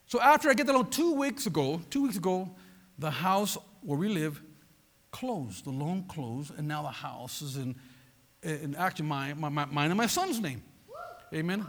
So, 0.06 0.20
after 0.20 0.48
I 0.48 0.54
get 0.54 0.66
that 0.68 0.72
loan 0.72 0.88
two 0.90 1.14
weeks 1.14 1.46
ago, 1.46 1.82
two 1.90 2.04
weeks 2.04 2.16
ago, 2.16 2.50
the 2.98 3.10
house 3.10 3.58
where 3.82 3.98
we 3.98 4.08
live 4.08 4.40
closed. 5.10 5.64
The 5.64 5.70
loan 5.70 6.04
closed, 6.08 6.52
and 6.56 6.68
now 6.68 6.82
the 6.82 6.88
house 6.88 7.42
is 7.42 7.56
in, 7.56 7.74
in 8.42 8.74
actually 8.76 9.06
my, 9.06 9.34
my, 9.34 9.48
my, 9.48 9.64
mine 9.64 9.90
and 9.90 9.98
my 9.98 10.06
son's 10.06 10.40
name. 10.40 10.62
Amen. 11.34 11.66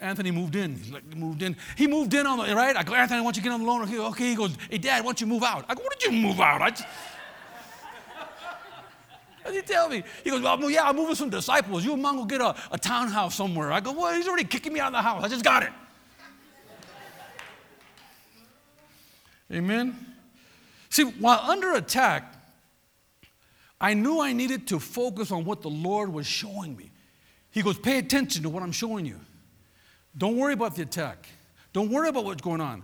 Anthony 0.00 0.30
moved 0.30 0.56
in. 0.56 0.76
He 0.76 0.92
like, 0.92 1.16
moved 1.16 1.42
in. 1.42 1.56
He 1.76 1.86
moved 1.86 2.12
in 2.14 2.26
on 2.26 2.38
the 2.38 2.54
right. 2.54 2.76
I 2.76 2.82
go, 2.82 2.94
Anthony, 2.94 3.20
why 3.20 3.24
don't 3.26 3.36
you 3.36 3.42
get 3.42 3.52
on 3.52 3.60
the 3.60 3.66
loan? 3.66 3.86
He 3.88 3.96
goes, 3.96 4.12
Okay, 4.12 4.30
he 4.30 4.34
goes, 4.34 4.56
Hey, 4.70 4.78
Dad, 4.78 5.00
why 5.04 5.08
don't 5.08 5.20
you 5.20 5.26
move 5.26 5.42
out? 5.42 5.64
I 5.68 5.74
go, 5.74 5.82
What 5.82 5.98
did 5.98 6.12
you 6.12 6.18
move 6.20 6.40
out? 6.40 6.60
I 6.60 6.70
just, 6.70 6.84
what 9.42 9.54
did 9.54 9.64
he 9.64 9.72
tell 9.72 9.88
me? 9.88 10.02
He 10.24 10.30
goes, 10.30 10.42
Well, 10.42 10.70
yeah, 10.70 10.88
I'm 10.88 10.96
moving 10.96 11.14
some 11.14 11.30
disciples. 11.30 11.84
You 11.84 11.94
and 11.94 12.02
mom 12.02 12.16
will 12.16 12.24
get 12.24 12.40
a, 12.40 12.54
a 12.70 12.78
townhouse 12.78 13.34
somewhere. 13.34 13.72
I 13.72 13.80
go, 13.80 13.92
Well, 13.92 14.14
he's 14.14 14.28
already 14.28 14.44
kicking 14.44 14.72
me 14.72 14.80
out 14.80 14.88
of 14.88 14.94
the 14.94 15.02
house. 15.02 15.24
I 15.24 15.28
just 15.28 15.44
got 15.44 15.62
it. 15.62 15.72
Amen. 19.52 19.96
See, 20.90 21.04
while 21.04 21.38
under 21.38 21.74
attack, 21.74 22.34
I 23.80 23.94
knew 23.94 24.20
I 24.20 24.32
needed 24.32 24.66
to 24.68 24.78
focus 24.80 25.30
on 25.30 25.44
what 25.44 25.62
the 25.62 25.70
Lord 25.70 26.12
was 26.12 26.26
showing 26.26 26.76
me. 26.76 26.90
He 27.50 27.62
goes, 27.62 27.78
Pay 27.78 27.98
attention 27.98 28.42
to 28.42 28.48
what 28.48 28.62
I'm 28.62 28.72
showing 28.72 29.06
you. 29.06 29.20
Don't 30.16 30.36
worry 30.36 30.54
about 30.54 30.74
the 30.76 30.82
attack. 30.82 31.28
Don't 31.72 31.90
worry 31.90 32.08
about 32.08 32.24
what's 32.24 32.42
going 32.42 32.60
on. 32.60 32.82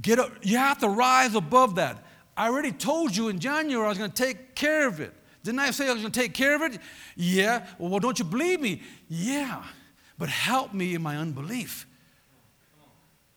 Get 0.00 0.18
up. 0.18 0.30
You 0.42 0.58
have 0.58 0.78
to 0.78 0.88
rise 0.88 1.34
above 1.34 1.76
that. 1.76 2.04
I 2.36 2.48
already 2.48 2.72
told 2.72 3.16
you 3.16 3.28
in 3.28 3.38
January 3.38 3.84
I 3.84 3.88
was 3.88 3.98
going 3.98 4.10
to 4.10 4.22
take 4.22 4.54
care 4.54 4.86
of 4.86 5.00
it. 5.00 5.12
Didn't 5.42 5.60
I 5.60 5.70
say 5.70 5.88
I 5.88 5.92
was 5.92 6.02
going 6.02 6.12
to 6.12 6.20
take 6.20 6.34
care 6.34 6.54
of 6.54 6.62
it? 6.62 6.80
Yeah. 7.16 7.66
Well, 7.78 7.98
don't 7.98 8.18
you 8.18 8.24
believe 8.24 8.60
me? 8.60 8.82
Yeah. 9.08 9.62
But 10.18 10.28
help 10.28 10.72
me 10.72 10.94
in 10.94 11.02
my 11.02 11.16
unbelief. 11.16 11.86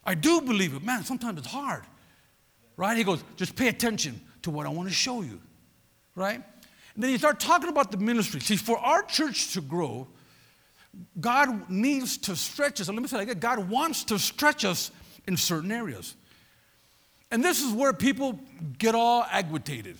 I 0.03 0.13
do 0.13 0.39
believe 0.41 0.75
it. 0.75 0.83
Man, 0.83 1.03
sometimes 1.03 1.39
it's 1.39 1.47
hard. 1.47 1.83
Right? 2.77 2.97
He 2.97 3.03
goes, 3.03 3.23
just 3.37 3.55
pay 3.55 3.69
attention 3.69 4.21
to 4.43 4.51
what 4.51 4.65
I 4.65 4.69
want 4.69 4.87
to 4.89 4.93
show 4.93 5.21
you. 5.21 5.41
Right? 6.15 6.41
And 6.93 7.03
then 7.03 7.11
you 7.11 7.17
start 7.17 7.39
talking 7.39 7.69
about 7.69 7.91
the 7.91 7.97
ministry. 7.97 8.39
See, 8.39 8.55
for 8.55 8.77
our 8.77 9.01
church 9.03 9.53
to 9.53 9.61
grow, 9.61 10.07
God 11.19 11.69
needs 11.69 12.17
to 12.19 12.35
stretch 12.35 12.81
us. 12.81 12.87
And 12.87 12.97
let 12.97 13.01
me 13.01 13.07
say 13.07 13.17
that 13.17 13.23
again. 13.23 13.39
God 13.39 13.69
wants 13.69 14.03
to 14.05 14.19
stretch 14.19 14.65
us 14.65 14.91
in 15.27 15.37
certain 15.37 15.71
areas. 15.71 16.15
And 17.31 17.43
this 17.43 17.61
is 17.63 17.73
where 17.73 17.93
people 17.93 18.39
get 18.77 18.95
all 18.95 19.25
agitated. 19.29 19.97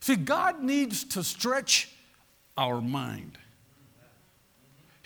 See, 0.00 0.16
God 0.16 0.62
needs 0.62 1.04
to 1.04 1.22
stretch 1.22 1.90
our 2.56 2.80
mind. 2.80 3.38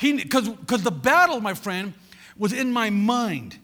Because 0.00 0.82
the 0.82 0.90
battle, 0.90 1.40
my 1.40 1.54
friend, 1.54 1.94
was 2.36 2.52
in 2.52 2.72
my 2.72 2.90
mind. 2.90 3.58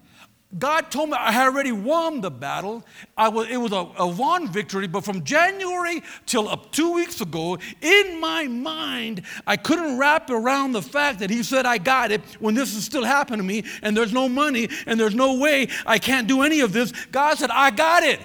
God 0.57 0.91
told 0.91 1.11
me 1.11 1.17
I 1.19 1.33
had 1.33 1.47
already 1.47 1.73
won 1.73 2.21
the 2.21 2.31
battle. 2.31 2.85
Was, 3.19 3.49
it 3.49 3.57
was 3.57 3.73
a, 3.73 3.87
a 3.99 4.07
won 4.07 4.49
victory, 4.49 4.87
but 4.87 5.05
from 5.05 5.25
January 5.25 6.03
till 6.27 6.49
up 6.49 6.71
two 6.71 6.93
weeks 6.93 7.21
ago, 7.21 7.59
in 7.81 8.21
my 8.21 8.47
mind, 8.47 9.23
I 9.47 9.57
couldn't 9.57 9.99
wrap 9.99 10.31
around 10.31 10.73
the 10.73 10.83
fact 10.83 11.19
that 11.21 11.31
He 11.31 11.43
said 11.43 11.67
I 11.67 11.79
got 11.79 12.13
it 12.13 12.21
when 12.39 12.55
this 12.55 12.75
is 12.75 12.85
still 12.85 13.05
happening 13.05 13.39
to 13.39 13.45
me, 13.45 13.65
and 13.83 13.97
there's 13.97 14.13
no 14.13 14.29
money, 14.29 14.69
and 14.87 14.99
there's 14.99 15.15
no 15.15 15.39
way 15.39 15.69
I 15.85 15.99
can't 15.99 16.29
do 16.29 16.43
any 16.43 16.61
of 16.61 16.73
this. 16.73 16.93
God 17.11 17.37
said, 17.37 17.51
I 17.51 17.71
got 17.71 18.05
it. 18.05 18.21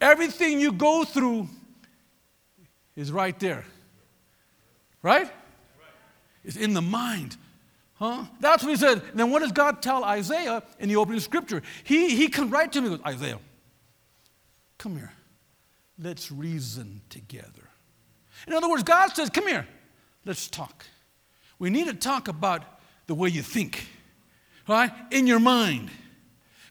Everything 0.00 0.60
you 0.60 0.70
go 0.70 1.04
through 1.04 1.48
is 2.94 3.10
right 3.10 3.38
there. 3.40 3.64
Right? 5.02 5.30
It's 6.44 6.56
in 6.56 6.74
the 6.74 6.82
mind. 6.82 7.36
Huh? 7.94 8.24
That's 8.40 8.62
what 8.62 8.70
he 8.70 8.76
said. 8.76 9.02
then 9.14 9.30
what 9.30 9.40
does 9.40 9.52
God 9.52 9.80
tell 9.80 10.04
Isaiah 10.04 10.62
in 10.78 10.88
the 10.88 10.96
opening 10.96 11.20
scripture? 11.20 11.62
He, 11.84 12.16
he 12.16 12.28
comes 12.28 12.50
right 12.50 12.70
to 12.72 12.80
me 12.80 12.88
goes, 12.88 13.00
Isaiah, 13.06 13.38
come 14.78 14.96
here. 14.96 15.12
Let's 15.98 16.32
reason 16.32 17.02
together. 17.08 17.70
In 18.46 18.52
other 18.52 18.68
words, 18.68 18.82
God 18.82 19.14
says, 19.14 19.30
come 19.30 19.46
here. 19.46 19.66
Let's 20.24 20.48
talk. 20.48 20.84
We 21.58 21.70
need 21.70 21.86
to 21.86 21.94
talk 21.94 22.28
about 22.28 22.64
the 23.06 23.14
way 23.14 23.28
you 23.28 23.42
think, 23.42 23.86
right? 24.66 24.90
In 25.10 25.26
your 25.26 25.38
mind. 25.38 25.90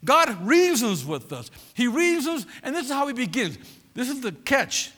God 0.03 0.46
reasons 0.46 1.06
with 1.06 1.32
us. 1.32 1.50
He 1.74 1.88
reasons, 1.88 2.46
and 2.62 2.75
this 2.75 2.86
is 2.88 2.92
how 2.92 3.08
he 3.08 3.13
begins. 3.13 3.58
This 3.94 4.10
is 4.10 4.22
the 4.22 4.32
catch. 4.32 4.92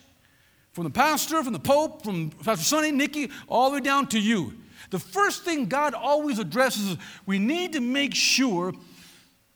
From 0.72 0.84
the 0.84 0.90
pastor, 0.90 1.42
from 1.42 1.52
the 1.52 1.58
pope, 1.58 2.02
from 2.02 2.30
Pastor 2.30 2.64
Sonny, 2.64 2.90
Nikki, 2.90 3.30
all 3.48 3.70
the 3.70 3.76
way 3.76 3.80
down 3.80 4.08
to 4.08 4.20
you. 4.20 4.52
The 4.90 4.98
first 4.98 5.42
thing 5.42 5.66
God 5.66 5.94
always 5.94 6.38
addresses 6.38 6.90
is 6.90 6.96
we 7.26 7.38
need 7.38 7.72
to 7.72 7.80
make 7.80 8.14
sure 8.14 8.72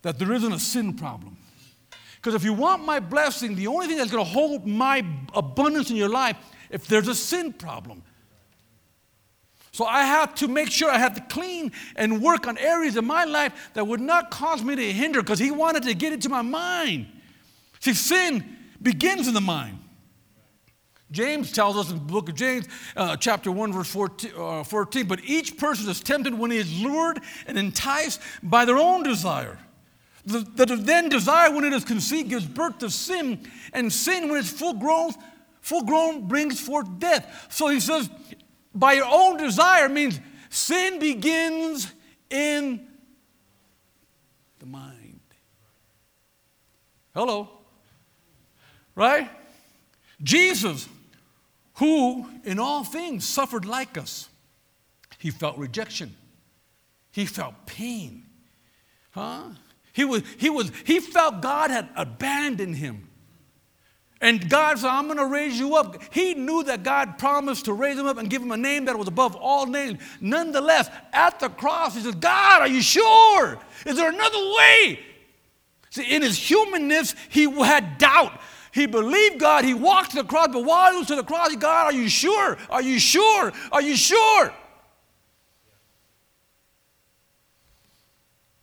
that 0.03 0.19
there 0.19 0.33
isn't 0.33 0.53
a 0.53 0.59
sin 0.59 0.95
problem. 0.95 1.37
Because 2.17 2.35
if 2.35 2.45
you 2.45 2.53
want 2.53 2.85
my 2.85 3.01
blessing, 3.01 3.55
the 3.55 3.67
only 3.67 3.87
thing 3.87 3.97
that's 3.97 4.11
going 4.11 4.25
to 4.25 4.31
hold 4.31 4.67
my 4.67 5.05
abundance 5.35 5.91
in 5.91 5.97
your 5.97 6.09
life, 6.09 6.37
if 6.69 6.87
there's 6.87 7.09
a 7.09 7.15
sin 7.15 7.53
problem. 7.53 8.03
So 9.73 9.87
I 9.87 10.05
have 10.05 10.35
to 10.37 10.49
make 10.49 10.71
sure 10.71 10.91
I 10.91 10.99
have 10.99 11.15
to 11.15 11.23
clean 11.35 11.73
and 11.97 12.21
work 12.21 12.47
on 12.47 12.59
areas 12.59 12.97
of 12.97 13.05
my 13.05 13.25
life 13.25 13.71
that 13.75 13.87
would 13.87 14.01
not 14.01 14.31
cause 14.31 14.63
me 14.63 14.77
to 14.77 14.93
hinder 14.93 15.23
because 15.23 15.39
he 15.39 15.51
wanted 15.51 15.85
to 15.85 15.95
get 15.95 16.13
into 16.13 16.29
my 16.29 16.43
mind. 16.43 17.07
See, 17.79 17.95
sin 17.95 18.57
begins 18.83 19.29
in 19.29 19.35
the 19.35 19.41
mind. 19.41 19.79
James 21.11 21.51
tells 21.51 21.77
us 21.77 21.91
in 21.91 21.97
the 21.97 22.13
book 22.13 22.29
of 22.29 22.37
James, 22.37 22.67
uh, 22.97 23.17
chapter 23.17 23.51
1, 23.51 23.73
verse 23.73 23.91
14, 23.91 24.33
uh, 24.37 24.63
14, 24.63 25.07
but 25.07 25.21
each 25.25 25.57
person 25.57 25.89
is 25.91 26.01
tempted 26.01 26.33
when 26.33 26.51
he 26.51 26.59
is 26.59 26.81
lured 26.81 27.21
and 27.47 27.59
enticed 27.59 28.21
by 28.43 28.65
their 28.65 28.79
own 28.79 29.03
desire. 29.03 29.59
The, 30.25 30.41
the 30.41 30.77
then 30.77 31.09
desire, 31.09 31.51
when 31.53 31.65
it 31.65 31.73
is 31.73 31.85
conceived, 31.85 32.29
gives 32.29 32.45
birth 32.45 32.79
to 32.79 32.91
sin, 32.91 33.41
and 33.73 33.93
sin, 33.93 34.29
when 34.29 34.39
it's 34.39 34.51
full 34.51 34.75
grown, 34.75 35.13
full 35.61 35.83
grown, 35.83 36.29
brings 36.29 36.61
forth 36.61 36.87
death. 36.99 37.49
So 37.51 37.69
he 37.69 37.81
says, 37.81 38.09
by 38.75 38.93
your 38.93 39.09
own 39.11 39.37
desire 39.37 39.89
means 39.89 40.21
sin 40.49 41.01
begins 41.01 41.93
in 42.29 42.87
the 44.61 44.67
mind. 44.67 45.21
Hello. 47.15 47.49
Right? 48.95 49.29
Jesus 50.23 50.89
who 51.81 52.29
in 52.45 52.59
all 52.59 52.85
things 52.85 53.25
suffered 53.25 53.65
like 53.65 53.97
us. 53.97 54.29
He 55.19 55.31
felt 55.31 55.57
rejection. 55.57 56.15
He 57.11 57.25
felt 57.25 57.55
pain. 57.65 58.27
Huh? 59.13 59.45
He 59.95 60.05
was, 60.05 60.23
he 60.37 60.51
was, 60.51 60.71
he 60.85 61.01
felt 61.01 61.41
God 61.41 61.71
had 61.71 61.89
abandoned 61.97 62.77
him. 62.77 63.09
And 64.21 64.51
God 64.51 64.79
said, 64.79 64.91
I'm 64.91 65.07
going 65.07 65.17
to 65.17 65.25
raise 65.25 65.59
you 65.59 65.75
up. 65.77 66.03
He 66.13 66.35
knew 66.35 66.63
that 66.65 66.83
God 66.83 67.17
promised 67.17 67.65
to 67.65 67.73
raise 67.73 67.99
him 67.99 68.07
up 68.07 68.19
and 68.19 68.29
give 68.29 68.43
him 68.43 68.53
a 68.53 68.59
name 68.59 68.85
that 68.85 68.99
was 68.99 69.09
above 69.09 69.35
all 69.35 69.65
names. 69.65 70.03
Nonetheless, 70.21 70.91
at 71.15 71.41
the 71.41 71.49
cross, 71.49 71.95
he 71.95 72.03
says, 72.03 72.15
God, 72.15 72.61
are 72.61 72.69
you 72.69 72.83
sure? 72.83 73.59
Is 73.87 73.97
there 73.97 74.11
another 74.11 74.39
way? 74.59 75.01
See, 75.89 76.15
in 76.15 76.21
his 76.21 76.37
humanness, 76.37 77.15
he 77.31 77.51
had 77.51 77.97
doubt. 77.97 78.39
He 78.73 78.87
believed 78.87 79.41
God. 79.41 79.65
He 79.65 79.75
walked 79.75 80.11
to 80.13 80.17
the 80.17 80.25
cross, 80.25 80.49
but 80.53 80.65
while 80.65 80.93
he 80.93 80.99
was 80.99 81.09
to 81.09 81.17
the 81.17 81.25
cross, 81.25 81.55
God, 81.57 81.87
are 81.87 81.93
you 81.93 82.09
sure? 82.09 82.57
Are 82.69 82.83
you 82.83 82.99
sure? 82.99 83.53
Are 83.73 83.83
you 83.83 83.97
sure? 83.97 84.53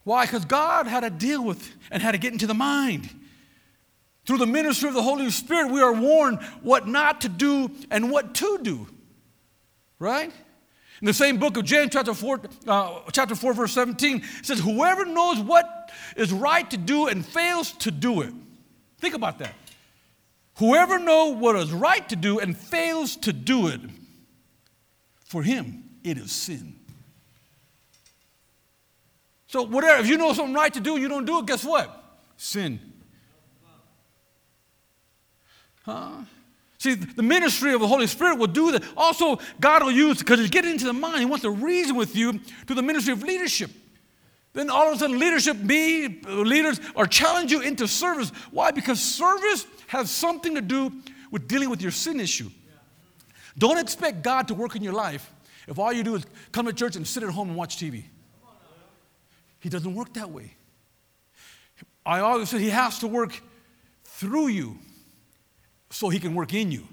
Why? 0.04 0.26
Because 0.26 0.46
God 0.46 0.88
had 0.88 1.02
to 1.02 1.10
deal 1.10 1.44
with 1.44 1.76
and 1.92 2.02
had 2.02 2.14
to 2.14 2.18
get 2.18 2.32
into 2.32 2.48
the 2.48 2.54
mind. 2.54 3.10
Through 4.26 4.38
the 4.38 4.48
ministry 4.48 4.88
of 4.88 4.96
the 4.96 5.04
Holy 5.04 5.30
Spirit, 5.30 5.72
we 5.72 5.82
are 5.82 5.94
warned 5.94 6.40
what 6.62 6.88
not 6.88 7.22
to 7.22 7.30
do 7.30 7.70
and 7.92 8.10
what 8.10 8.34
to 8.36 8.60
do. 8.62 8.88
Right? 10.00 10.32
In 11.02 11.06
the 11.06 11.14
same 11.14 11.38
book 11.38 11.58
of 11.58 11.66
James, 11.66 11.92
chapter 11.92 12.14
4, 12.14 12.42
uh, 12.68 13.00
chapter 13.12 13.36
4 13.36 13.54
verse 13.54 13.74
17, 13.74 14.18
it 14.40 14.46
says, 14.46 14.60
Whoever 14.60 15.06
knows 15.06 15.40
what 15.40 15.92
is 16.16 16.32
right 16.32 16.70
to 16.72 16.78
do 16.78 17.08
and 17.08 17.26
fails 17.26 17.72
to 17.74 17.92
do 17.92 18.22
it. 18.22 18.34
Think 19.00 19.14
about 19.14 19.40
that. 19.40 19.54
Whoever 20.58 20.98
knows 20.98 21.36
what 21.38 21.56
is 21.56 21.72
right 21.72 22.08
to 22.10 22.16
do 22.16 22.40
and 22.40 22.58
fails 22.58 23.16
to 23.18 23.34
do 23.34 23.68
it, 23.68 23.80
for 25.26 25.44
him 25.44 25.84
it 26.04 26.18
is 26.18 26.32
sin. 26.32 26.76
So, 29.48 29.64
whatever, 29.64 30.02
if 30.02 30.08
you 30.08 30.18
know 30.18 30.34
something 30.34 30.54
right 30.54 30.74
to 30.74 30.80
do, 30.80 30.98
you 30.98 31.08
don't 31.08 31.26
do 31.26 31.40
it, 31.40 31.46
guess 31.46 31.64
what? 31.64 32.04
Sin. 32.38 32.80
Huh? 35.84 36.24
See, 36.80 36.96
the 36.96 37.24
ministry 37.24 37.74
of 37.74 37.80
the 37.80 37.88
Holy 37.88 38.08
Spirit 38.08 38.38
will 38.38 38.48
do 38.48 38.72
that. 38.72 38.84
Also, 38.98 39.40
God 39.60 39.84
will 39.84 39.92
use, 39.92 40.20
because 40.20 40.40
He's 40.40 40.50
getting 40.50 40.72
into 40.72 40.86
the 40.86 40.94
mind, 40.94 41.20
He 41.20 41.26
wants 41.26 41.44
to 41.44 41.52
reason 41.52 41.96
with 41.96 42.16
you 42.16 42.40
through 42.66 42.76
the 42.76 42.82
ministry 42.82 43.14
of 43.14 43.24
leadership. 43.24 43.72
Then 44.54 44.70
all 44.70 44.88
of 44.88 44.96
a 44.96 45.00
sudden, 45.00 45.20
leadership, 45.20 45.58
me, 45.58 46.08
leaders 46.26 46.80
are 46.96 47.06
challenge 47.06 47.52
you 47.52 47.62
into 47.62 47.88
service. 47.88 48.30
Why? 48.52 48.72
Because 48.72 49.00
service 49.00 49.68
has 49.88 50.10
something 50.10 50.56
to 50.56 50.62
do 50.62 50.92
with 51.32 51.48
dealing 51.48 51.70
with 51.70 51.82
your 51.82 51.92
sin 51.92 52.20
issue. 52.20 52.50
Don't 53.58 53.78
expect 53.78 54.24
God 54.24 54.48
to 54.48 54.54
work 54.54 54.76
in 54.76 54.84
your 54.84 54.94
life 54.94 55.32
if 55.68 55.80
all 55.80 55.92
you 55.92 56.04
do 56.04 56.16
is 56.16 56.26
come 56.52 56.66
to 56.66 56.74
church 56.74 56.96
and 56.96 57.06
sit 57.06 57.24
at 57.24 57.30
home 57.30 57.50
and 57.50 57.58
watch 57.58 57.78
TV. 57.78 58.06
He 59.60 59.70
doesn't 59.70 59.94
work 59.94 60.14
that 60.14 60.30
way. 60.30 60.54
I 62.06 62.20
always 62.20 62.50
said 62.50 62.62
He 62.62 62.70
has 62.70 63.00
to 63.00 63.08
work 63.08 63.42
through 64.04 64.48
you 64.48 64.80
so 65.90 66.10
He 66.10 66.20
can 66.20 66.36
work 66.36 66.54
in 66.54 66.72
you. 66.72 66.88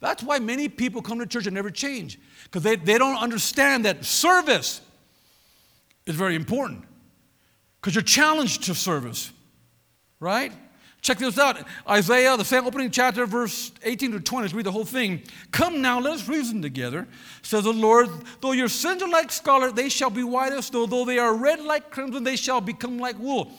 That's 0.00 0.22
why 0.22 0.38
many 0.38 0.68
people 0.68 1.02
come 1.02 1.18
to 1.18 1.26
church 1.26 1.46
and 1.46 1.54
never 1.54 1.70
change 1.70 2.18
because 2.44 2.62
they, 2.62 2.76
they 2.76 2.96
don't 2.96 3.18
understand 3.18 3.84
that 3.84 4.04
service 4.04 4.80
is 6.10 6.16
very 6.16 6.34
important 6.34 6.84
because 7.80 7.94
you're 7.94 8.02
challenged 8.02 8.64
to 8.64 8.74
service, 8.74 9.32
right? 10.18 10.52
Check 11.02 11.18
this 11.18 11.38
out 11.38 11.56
Isaiah, 11.88 12.36
the 12.36 12.44
same 12.44 12.66
opening 12.66 12.90
chapter, 12.90 13.24
verse 13.24 13.72
18 13.82 14.12
to 14.12 14.20
20. 14.20 14.44
Let's 14.44 14.54
read 14.54 14.66
the 14.66 14.72
whole 14.72 14.84
thing. 14.84 15.22
Come 15.50 15.80
now, 15.80 15.98
let 15.98 16.12
us 16.12 16.28
reason 16.28 16.60
together, 16.60 17.08
says 17.42 17.64
the 17.64 17.72
Lord. 17.72 18.08
Though 18.42 18.52
your 18.52 18.68
sins 18.68 19.02
are 19.02 19.08
like 19.08 19.32
scarlet, 19.32 19.74
they 19.74 19.88
shall 19.88 20.10
be 20.10 20.24
white 20.24 20.52
as 20.52 20.66
snow. 20.66 20.84
Though 20.84 21.06
they 21.06 21.18
are 21.18 21.34
red 21.34 21.60
like 21.60 21.90
crimson, 21.90 22.24
they 22.24 22.36
shall 22.36 22.60
become 22.60 22.98
like 22.98 23.18
wool. 23.18 23.50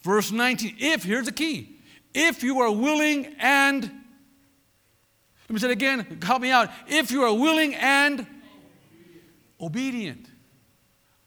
Verse 0.00 0.30
19. 0.30 0.76
If, 0.78 1.02
here's 1.02 1.26
the 1.26 1.32
key, 1.32 1.76
if 2.14 2.42
you 2.42 2.60
are 2.60 2.72
willing 2.72 3.34
and, 3.38 3.82
let 3.82 5.50
me 5.50 5.58
say 5.58 5.68
it 5.68 5.72
again, 5.72 6.20
help 6.22 6.40
me 6.40 6.50
out. 6.50 6.70
If 6.86 7.10
you 7.10 7.22
are 7.24 7.34
willing 7.34 7.74
and 7.74 8.26
obedient. 9.60 10.27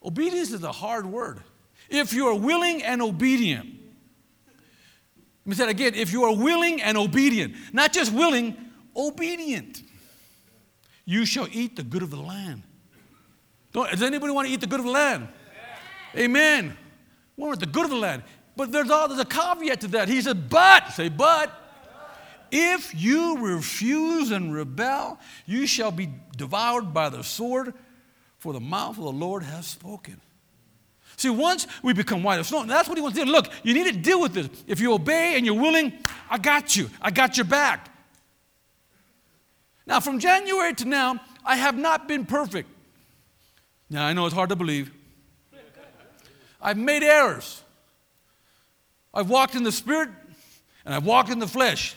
Obedience 0.04 0.52
is 0.52 0.64
a 0.64 0.72
hard 0.72 1.06
word. 1.06 1.42
If 1.90 2.14
you 2.14 2.28
are 2.28 2.36
willing 2.36 2.84
and 2.84 3.02
obedient. 3.02 3.66
Let 5.46 5.48
me 5.48 5.56
say 5.56 5.64
it 5.66 5.70
again. 5.70 5.96
If 5.96 6.12
you 6.12 6.24
are 6.24 6.36
willing 6.36 6.82
and 6.82 6.98
obedient, 6.98 7.56
not 7.74 7.94
just 7.94 8.12
willing, 8.14 8.56
obedient, 8.96 9.84
you 11.06 11.26
shall 11.26 11.48
eat 11.52 11.76
the 11.76 11.84
good 11.84 12.04
of 12.04 12.12
the 12.12 12.22
land. 12.22 12.64
Don't, 13.74 13.90
does 13.90 14.02
anybody 14.02 14.32
want 14.34 14.48
to 14.48 14.54
eat 14.54 14.62
the 14.62 14.68
good 14.68 14.80
of 14.80 14.86
the 14.86 14.92
land? 14.92 15.28
Amen. 16.16 16.78
We 17.38 17.44
want 17.46 17.60
the 17.60 17.66
good 17.66 17.86
of 17.86 17.90
the 17.90 17.98
land. 17.98 18.24
But 18.56 18.72
there's, 18.72 18.90
all, 18.90 19.08
there's 19.08 19.20
a 19.20 19.26
caveat 19.26 19.82
to 19.82 19.88
that. 19.90 20.10
He 20.10 20.22
said, 20.22 20.50
but, 20.50 20.90
say, 20.90 21.10
but, 21.10 21.52
if 22.52 22.94
you 22.94 23.38
refuse 23.38 24.32
and 24.32 24.54
rebel, 24.54 25.18
you 25.46 25.66
shall 25.66 25.92
be 25.92 26.10
devoured 26.36 26.94
by 26.94 27.10
the 27.10 27.24
sword, 27.24 27.74
for 28.42 28.54
the 28.54 28.60
mouth 28.60 28.98
of 28.98 29.04
the 29.04 29.12
Lord 29.12 29.44
has 29.44 29.68
spoken. 29.68 30.20
See, 31.16 31.30
once 31.30 31.68
we 31.84 31.94
become 31.94 32.24
white 32.24 32.40
as 32.40 32.48
snow, 32.48 32.66
that's 32.66 32.90
what 32.90 32.98
he 32.98 33.02
wants 33.04 33.20
to 33.20 33.24
do. 33.24 33.32
Look, 33.32 33.52
you 33.62 33.76
need 33.76 33.94
to 33.94 34.00
deal 34.00 34.20
with 34.20 34.34
this. 34.34 34.50
If 34.66 34.80
you 34.80 34.94
obey 34.94 35.36
and 35.38 35.46
you're 35.46 35.62
willing, 35.62 35.94
I 36.28 36.40
got 36.40 36.76
you. 36.76 36.90
I 37.00 37.12
got 37.12 37.38
your 37.38 37.46
back. 37.46 37.88
Now, 39.86 40.00
from 40.00 40.18
January 40.18 40.74
to 40.74 40.86
now, 40.86 41.20
I 41.46 41.56
have 41.56 41.78
not 41.78 42.08
been 42.08 42.26
perfect. 42.26 42.68
Now, 43.92 44.08
I 44.08 44.14
know 44.14 44.26
it's 44.26 44.34
hard 44.34 44.50
to 44.50 44.56
believe. 44.56 44.92
I've 46.60 46.78
made 46.78 47.04
errors. 47.04 47.62
I've 49.14 49.30
walked 49.30 49.54
in 49.54 49.62
the 49.62 49.72
spirit 49.72 50.10
and 50.84 50.96
I've 50.96 51.06
walked 51.06 51.30
in 51.30 51.38
the 51.38 51.48
flesh. 51.48 51.96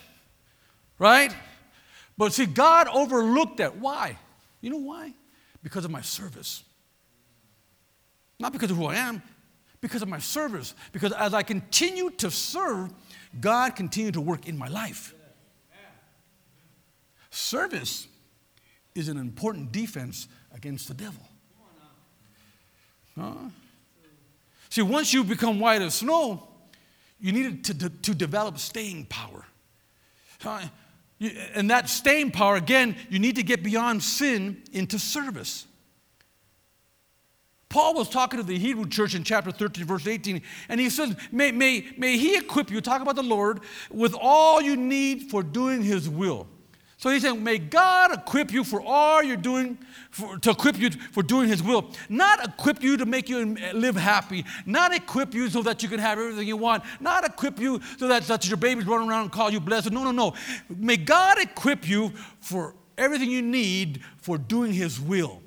Right? 0.98 1.34
But 2.18 2.34
see, 2.34 2.44
God 2.44 2.86
overlooked 2.88 3.56
that. 3.56 3.78
Why? 3.78 4.18
You 4.60 4.68
know 4.68 4.76
why? 4.76 5.14
Because 5.64 5.84
of 5.84 5.90
my 5.90 6.02
service. 6.02 6.62
Not 8.38 8.52
because 8.52 8.70
of 8.70 8.76
who 8.76 8.84
I 8.84 8.96
am, 8.96 9.22
because 9.80 10.02
of 10.02 10.08
my 10.08 10.18
service. 10.18 10.74
Because 10.92 11.12
as 11.12 11.34
I 11.34 11.42
continue 11.42 12.10
to 12.10 12.30
serve, 12.30 12.92
God 13.40 13.74
continued 13.74 14.14
to 14.14 14.20
work 14.20 14.46
in 14.46 14.56
my 14.56 14.68
life. 14.68 15.14
Service 17.30 18.06
is 18.94 19.08
an 19.08 19.16
important 19.16 19.72
defense 19.72 20.28
against 20.54 20.86
the 20.86 20.94
devil. 20.94 21.22
Huh? 23.18 23.32
See, 24.68 24.82
once 24.82 25.12
you 25.12 25.24
become 25.24 25.58
white 25.58 25.82
as 25.82 25.94
snow, 25.94 26.46
you 27.18 27.32
need 27.32 27.64
to, 27.64 27.78
to, 27.78 27.88
to 27.88 28.14
develop 28.14 28.58
staying 28.58 29.06
power. 29.06 29.44
Huh? 30.40 30.60
And 31.20 31.70
that 31.70 31.88
staying 31.88 32.32
power, 32.32 32.56
again, 32.56 32.96
you 33.08 33.18
need 33.18 33.36
to 33.36 33.42
get 33.42 33.62
beyond 33.62 34.02
sin 34.02 34.62
into 34.72 34.98
service. 34.98 35.66
Paul 37.68 37.94
was 37.94 38.08
talking 38.08 38.38
to 38.38 38.46
the 38.46 38.56
Hebrew 38.56 38.86
church 38.88 39.16
in 39.16 39.24
chapter 39.24 39.50
13, 39.50 39.84
verse 39.84 40.06
18, 40.06 40.42
and 40.68 40.80
he 40.80 40.88
says, 40.88 41.16
may, 41.32 41.50
may, 41.50 41.84
may 41.96 42.16
he 42.16 42.36
equip 42.36 42.70
you, 42.70 42.80
talk 42.80 43.02
about 43.02 43.16
the 43.16 43.22
Lord, 43.22 43.60
with 43.90 44.14
all 44.14 44.62
you 44.62 44.76
need 44.76 45.28
for 45.28 45.42
doing 45.42 45.82
his 45.82 46.08
will. 46.08 46.46
So 47.04 47.10
he's 47.10 47.20
saying, 47.20 47.44
may 47.44 47.58
God 47.58 48.14
equip 48.14 48.50
you 48.50 48.64
for 48.64 48.80
all 48.80 49.22
you're 49.22 49.36
doing, 49.36 49.76
for, 50.08 50.38
to 50.38 50.52
equip 50.52 50.78
you 50.78 50.88
for 51.12 51.22
doing 51.22 51.50
his 51.50 51.62
will. 51.62 51.90
Not 52.08 52.42
equip 52.42 52.82
you 52.82 52.96
to 52.96 53.04
make 53.04 53.28
you 53.28 53.56
live 53.74 53.94
happy. 53.94 54.46
Not 54.64 54.94
equip 54.94 55.34
you 55.34 55.50
so 55.50 55.60
that 55.64 55.82
you 55.82 55.90
can 55.90 55.98
have 55.98 56.18
everything 56.18 56.48
you 56.48 56.56
want. 56.56 56.82
Not 57.00 57.26
equip 57.26 57.58
you 57.58 57.82
so 57.98 58.08
that, 58.08 58.22
that 58.22 58.48
your 58.48 58.56
babies 58.56 58.86
run 58.86 59.06
around 59.06 59.24
and 59.24 59.32
call 59.32 59.50
you 59.50 59.60
blessed. 59.60 59.90
No, 59.90 60.02
no, 60.02 60.12
no. 60.12 60.32
May 60.74 60.96
God 60.96 61.38
equip 61.38 61.86
you 61.86 62.08
for 62.40 62.74
everything 62.96 63.30
you 63.30 63.42
need 63.42 64.00
for 64.16 64.38
doing 64.38 64.72
his 64.72 64.98
will. 64.98 65.42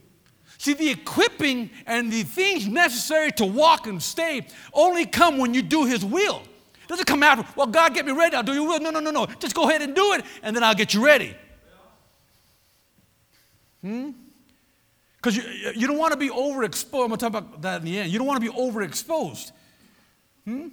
See, 0.60 0.76
the 0.76 0.92
equipping 0.92 1.72
and 1.88 2.14
the 2.14 2.22
things 2.22 2.68
necessary 2.68 3.32
to 3.32 3.46
walk 3.46 3.88
and 3.88 4.00
stay 4.04 4.46
only 4.74 5.08
come 5.08 5.40
when 5.40 5.56
you 5.56 5.64
do 5.64 5.86
His 5.86 6.06
will. 6.06 6.44
It 6.84 6.88
doesn't 6.88 7.06
come 7.06 7.22
after, 7.24 7.46
well, 7.56 7.68
God, 7.68 7.96
get 7.96 8.06
me 8.06 8.12
ready, 8.12 8.36
I'll 8.36 8.44
do 8.44 8.54
your 8.54 8.68
will. 8.68 8.80
No, 8.80 8.92
no, 8.92 9.00
no, 9.00 9.12
no. 9.12 9.26
Just 9.40 9.56
go 9.56 9.68
ahead 9.68 9.82
and 9.82 9.96
do 9.96 10.14
it, 10.14 10.24
and 10.42 10.56
then 10.56 10.64
I'll 10.64 10.76
get 10.76 10.94
you 10.94 11.04
ready. 11.04 11.36
Hmm? 13.82 14.12
Because 15.18 15.38
you, 15.38 15.44
you 15.76 15.88
don't 15.88 15.98
want 15.98 16.14
to 16.14 16.20
be 16.20 16.30
overexposed. 16.30 17.04
I'm 17.04 17.08
going 17.08 17.12
to 17.12 17.18
talk 17.18 17.30
about 17.30 17.62
that 17.62 17.80
in 17.80 17.86
the 17.86 18.00
end. 18.00 18.12
You 18.12 18.20
don't 18.20 18.28
want 18.28 18.42
to 18.44 18.52
be 18.52 18.56
overexposed. 18.56 19.52
Hmm? 20.46 20.68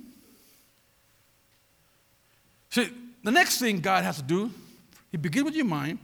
See, 2.70 2.90
the 3.22 3.30
next 3.30 3.58
thing 3.58 3.80
God 3.80 4.04
has 4.04 4.16
to 4.16 4.22
do, 4.22 4.50
He 5.10 5.16
begins 5.16 5.44
with 5.44 5.54
your 5.54 5.64
mind. 5.64 5.98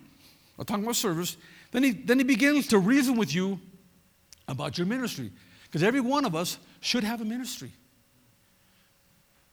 I'm 0.58 0.64
talking 0.64 0.84
about 0.84 0.96
service. 0.96 1.36
Then 1.72 1.82
he, 1.82 1.90
then 1.92 2.18
he 2.18 2.24
begins 2.24 2.66
to 2.68 2.78
reason 2.78 3.16
with 3.16 3.34
you 3.34 3.58
about 4.46 4.76
your 4.76 4.86
ministry. 4.86 5.30
Because 5.64 5.82
every 5.82 6.00
one 6.00 6.24
of 6.24 6.34
us 6.34 6.58
should 6.80 7.04
have 7.04 7.20
a 7.20 7.24
ministry. 7.24 7.72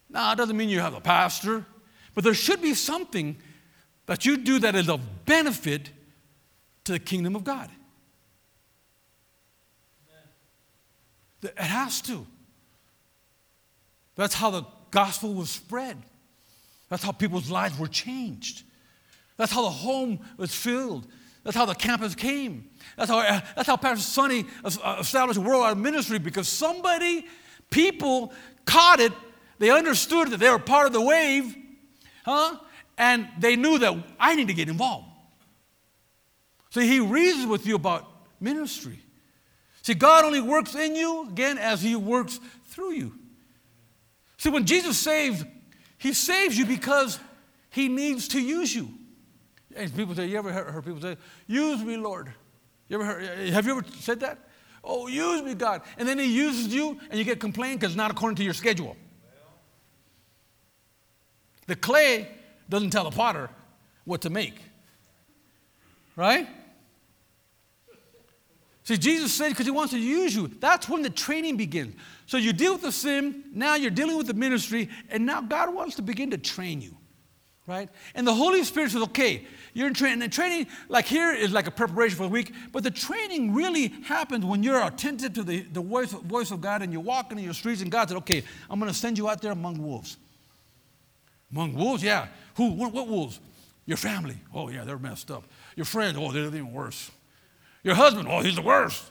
Now, 0.09 0.31
it 0.31 0.35
doesn't 0.35 0.57
mean 0.57 0.69
you 0.69 0.79
have 0.79 0.95
a 0.95 1.01
pastor, 1.01 1.65
but 2.15 2.23
there 2.23 2.33
should 2.33 2.61
be 2.61 2.73
something 2.73 3.37
that 4.05 4.25
you 4.25 4.37
do 4.37 4.59
that 4.59 4.75
is 4.75 4.89
of 4.89 5.25
benefit 5.25 5.89
to 6.87 6.93
the 6.93 6.99
kingdom 6.99 7.35
of 7.35 7.43
God. 7.43 7.69
It 11.43 11.57
has 11.57 12.01
to. 12.01 12.25
That's 14.15 14.33
how 14.33 14.49
the 14.49 14.63
gospel 14.89 15.33
was 15.33 15.49
spread. 15.49 15.97
That's 16.89 17.03
how 17.03 17.11
people's 17.11 17.51
lives 17.51 17.77
were 17.77 17.87
changed. 17.87 18.63
That's 19.35 19.51
how 19.51 19.61
the 19.61 19.69
home 19.69 20.19
was 20.37 20.55
filled. 20.55 21.07
That's 21.43 21.55
how 21.55 21.65
the 21.65 21.75
campus 21.75 22.15
came. 22.15 22.69
That's 22.97 23.09
how, 23.09 23.19
eh, 23.19 23.41
that's 23.55 23.67
how 23.67 23.77
Pastor 23.77 24.03
Sonny 24.03 24.45
uh, 24.63 24.97
established 24.99 25.37
a 25.37 25.41
Worldwide 25.41 25.77
Ministry 25.77 26.19
because 26.19 26.47
somebody, 26.47 27.25
people 27.69 28.33
caught 28.65 28.99
it. 28.99 29.11
They 29.59 29.69
understood 29.69 30.29
that 30.29 30.37
they 30.37 30.49
were 30.49 30.59
part 30.59 30.87
of 30.87 30.93
the 30.93 31.01
wave, 31.01 31.55
huh? 32.25 32.57
And 32.97 33.27
they 33.39 33.55
knew 33.55 33.77
that 33.77 33.93
I 34.19 34.35
need 34.35 34.47
to 34.47 34.53
get 34.53 34.69
involved. 34.69 35.06
So 36.69 36.81
he 36.81 36.99
reasons 36.99 37.47
with 37.47 37.65
you 37.65 37.75
about 37.75 38.09
ministry. 38.39 38.99
See, 39.81 39.93
God 39.93 40.25
only 40.25 40.41
works 40.41 40.75
in 40.75 40.95
you, 40.95 41.27
again, 41.29 41.57
as 41.57 41.81
he 41.81 41.95
works 41.95 42.39
through 42.65 42.91
you. 42.91 43.13
See, 44.37 44.49
when 44.49 44.65
Jesus 44.65 44.97
saves, 44.97 45.43
he 45.97 46.13
saves 46.13 46.57
you 46.57 46.65
because 46.65 47.19
he 47.69 47.87
needs 47.87 48.27
to 48.29 48.41
use 48.41 48.75
you. 48.75 48.89
And 49.75 49.95
people 49.95 50.15
say, 50.15 50.27
you 50.27 50.37
ever 50.37 50.51
heard 50.51 50.83
people 50.83 51.01
say, 51.01 51.17
use 51.47 51.83
me, 51.83 51.97
Lord? 51.97 52.31
You 52.89 52.95
ever 52.99 53.05
heard, 53.05 53.23
eh, 53.23 53.51
have 53.51 53.65
you 53.65 53.77
ever 53.77 53.85
said 53.99 54.19
that? 54.21 54.39
Oh, 54.83 55.07
use 55.07 55.41
me, 55.43 55.53
God. 55.53 55.81
And 55.97 56.07
then 56.07 56.17
he 56.17 56.25
uses 56.25 56.73
you 56.73 56.99
and 57.09 57.19
you 57.19 57.25
get 57.25 57.39
complained 57.39 57.79
because 57.79 57.93
it's 57.93 57.97
not 57.97 58.11
according 58.11 58.37
to 58.37 58.43
your 58.43 58.53
schedule. 58.53 58.95
The 61.67 61.75
clay 61.75 62.29
doesn't 62.69 62.91
tell 62.91 63.03
the 63.03 63.15
potter 63.15 63.49
what 64.05 64.21
to 64.21 64.29
make. 64.29 64.55
Right? 66.17 66.49
See, 68.83 68.97
Jesus 68.97 69.33
said 69.33 69.49
because 69.49 69.65
he 69.65 69.71
wants 69.71 69.93
to 69.93 69.99
use 69.99 70.35
you. 70.35 70.49
That's 70.59 70.89
when 70.89 71.01
the 71.03 71.09
training 71.09 71.55
begins. 71.55 71.95
So 72.25 72.35
you 72.37 72.51
deal 72.51 72.73
with 72.73 72.81
the 72.81 72.91
sin, 72.91 73.43
now 73.53 73.75
you're 73.75 73.91
dealing 73.91 74.17
with 74.17 74.27
the 74.27 74.33
ministry, 74.33 74.89
and 75.09 75.25
now 75.25 75.41
God 75.41 75.73
wants 75.73 75.95
to 75.95 76.01
begin 76.01 76.31
to 76.31 76.37
train 76.37 76.81
you. 76.81 76.97
right? 77.67 77.89
And 78.15 78.25
the 78.25 78.33
Holy 78.33 78.63
Spirit 78.63 78.91
says, 78.91 79.01
okay, 79.03 79.45
you're 79.73 79.87
in 79.87 79.93
training. 79.93 80.23
And 80.23 80.31
training, 80.31 80.67
like 80.87 81.05
here, 81.05 81.33
is 81.33 81.51
like 81.51 81.67
a 81.67 81.71
preparation 81.71 82.17
for 82.17 82.23
the 82.23 82.29
week, 82.29 82.53
but 82.71 82.81
the 82.81 82.89
training 82.89 83.53
really 83.53 83.89
happens 84.05 84.45
when 84.45 84.63
you're 84.63 84.81
attentive 84.81 85.33
to 85.33 85.43
the, 85.43 85.61
the 85.61 85.81
voice, 85.81 86.11
voice 86.11 86.49
of 86.51 86.61
God 86.61 86.81
and 86.81 86.93
you're 86.93 87.01
walking 87.01 87.37
in 87.37 87.43
your 87.43 87.53
streets, 87.53 87.81
and 87.81 87.91
God 87.91 88.07
said, 88.07 88.17
okay, 88.19 88.43
I'm 88.69 88.79
going 88.79 88.91
to 88.91 88.97
send 88.97 89.17
you 89.17 89.29
out 89.29 89.41
there 89.41 89.51
among 89.51 89.83
wolves. 89.83 90.17
Among 91.51 91.73
wolves, 91.73 92.01
yeah. 92.01 92.27
Who? 92.55 92.71
What, 92.71 92.93
what 92.93 93.07
wolves? 93.07 93.39
Your 93.85 93.97
family. 93.97 94.37
Oh, 94.53 94.69
yeah, 94.69 94.83
they're 94.83 94.97
messed 94.97 95.29
up. 95.29 95.43
Your 95.77 95.85
friends, 95.85 96.17
oh, 96.19 96.31
they're 96.31 96.45
even 96.45 96.73
worse. 96.73 97.11
Your 97.83 97.95
husband, 97.95 98.27
oh, 98.29 98.41
he's 98.41 98.55
the 98.55 98.63
worst. 98.63 99.03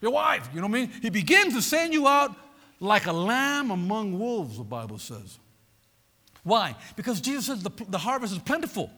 Your 0.00 0.10
wife, 0.10 0.48
you 0.52 0.60
know 0.60 0.66
what 0.66 0.76
I 0.76 0.80
mean? 0.80 0.92
He 1.02 1.10
begins 1.10 1.54
to 1.54 1.62
send 1.62 1.92
you 1.92 2.08
out 2.08 2.34
like 2.80 3.06
a 3.06 3.12
lamb 3.12 3.70
among 3.70 4.18
wolves, 4.18 4.56
the 4.56 4.64
Bible 4.64 4.98
says. 4.98 5.38
Why? 6.42 6.74
Because 6.96 7.20
Jesus 7.20 7.46
says 7.46 7.62
the, 7.62 7.70
the 7.88 7.98
harvest 7.98 8.32
is 8.32 8.38
plentiful. 8.38 8.90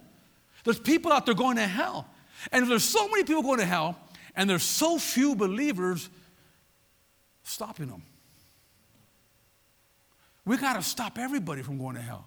There's 0.64 0.78
people 0.78 1.12
out 1.12 1.26
there 1.26 1.34
going 1.34 1.56
to 1.56 1.66
hell. 1.66 2.06
And 2.52 2.62
if 2.62 2.68
there's 2.68 2.84
so 2.84 3.08
many 3.08 3.24
people 3.24 3.42
going 3.42 3.58
to 3.58 3.66
hell, 3.66 3.98
and 4.36 4.48
there's 4.48 4.62
so 4.62 4.96
few 4.96 5.34
believers 5.34 6.08
stopping 7.42 7.88
them, 7.88 8.02
we 10.44 10.56
got 10.56 10.74
to 10.74 10.82
stop 10.82 11.18
everybody 11.18 11.62
from 11.62 11.78
going 11.78 11.96
to 11.96 12.02
hell. 12.02 12.26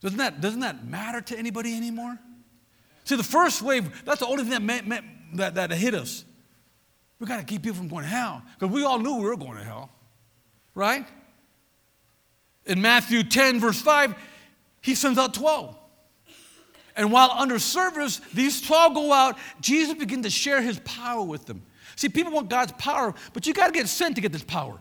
Doesn't 0.00 0.18
that, 0.18 0.40
doesn't 0.40 0.60
that 0.60 0.84
matter 0.86 1.20
to 1.20 1.38
anybody 1.38 1.76
anymore? 1.76 2.18
See, 3.04 3.16
the 3.16 3.22
first 3.22 3.62
wave, 3.62 4.04
that's 4.04 4.20
the 4.20 4.26
only 4.26 4.44
thing 4.44 4.66
that, 4.66 4.86
meant, 4.86 5.04
that, 5.34 5.54
that 5.54 5.70
hit 5.72 5.94
us. 5.94 6.24
We 7.18 7.26
got 7.26 7.38
to 7.38 7.44
keep 7.44 7.62
people 7.62 7.76
from 7.76 7.88
going 7.88 8.04
to 8.04 8.10
hell 8.10 8.42
because 8.58 8.74
we 8.74 8.84
all 8.84 8.98
knew 8.98 9.16
we 9.16 9.24
were 9.24 9.36
going 9.36 9.56
to 9.56 9.64
hell, 9.64 9.90
right? 10.74 11.06
In 12.66 12.80
Matthew 12.80 13.22
10, 13.22 13.60
verse 13.60 13.80
5, 13.80 14.14
he 14.80 14.94
sends 14.94 15.18
out 15.18 15.34
12. 15.34 15.76
And 16.96 17.10
while 17.10 17.30
under 17.30 17.58
service, 17.58 18.20
these 18.32 18.60
12 18.60 18.94
go 18.94 19.12
out, 19.12 19.36
Jesus 19.60 19.94
begins 19.94 20.24
to 20.24 20.30
share 20.30 20.62
his 20.62 20.78
power 20.80 21.22
with 21.22 21.46
them. 21.46 21.62
See, 21.96 22.08
people 22.08 22.32
want 22.32 22.48
God's 22.48 22.72
power, 22.72 23.14
but 23.32 23.46
you 23.46 23.54
got 23.54 23.66
to 23.66 23.72
get 23.72 23.88
sent 23.88 24.16
to 24.16 24.20
get 24.20 24.32
this 24.32 24.44
power, 24.44 24.78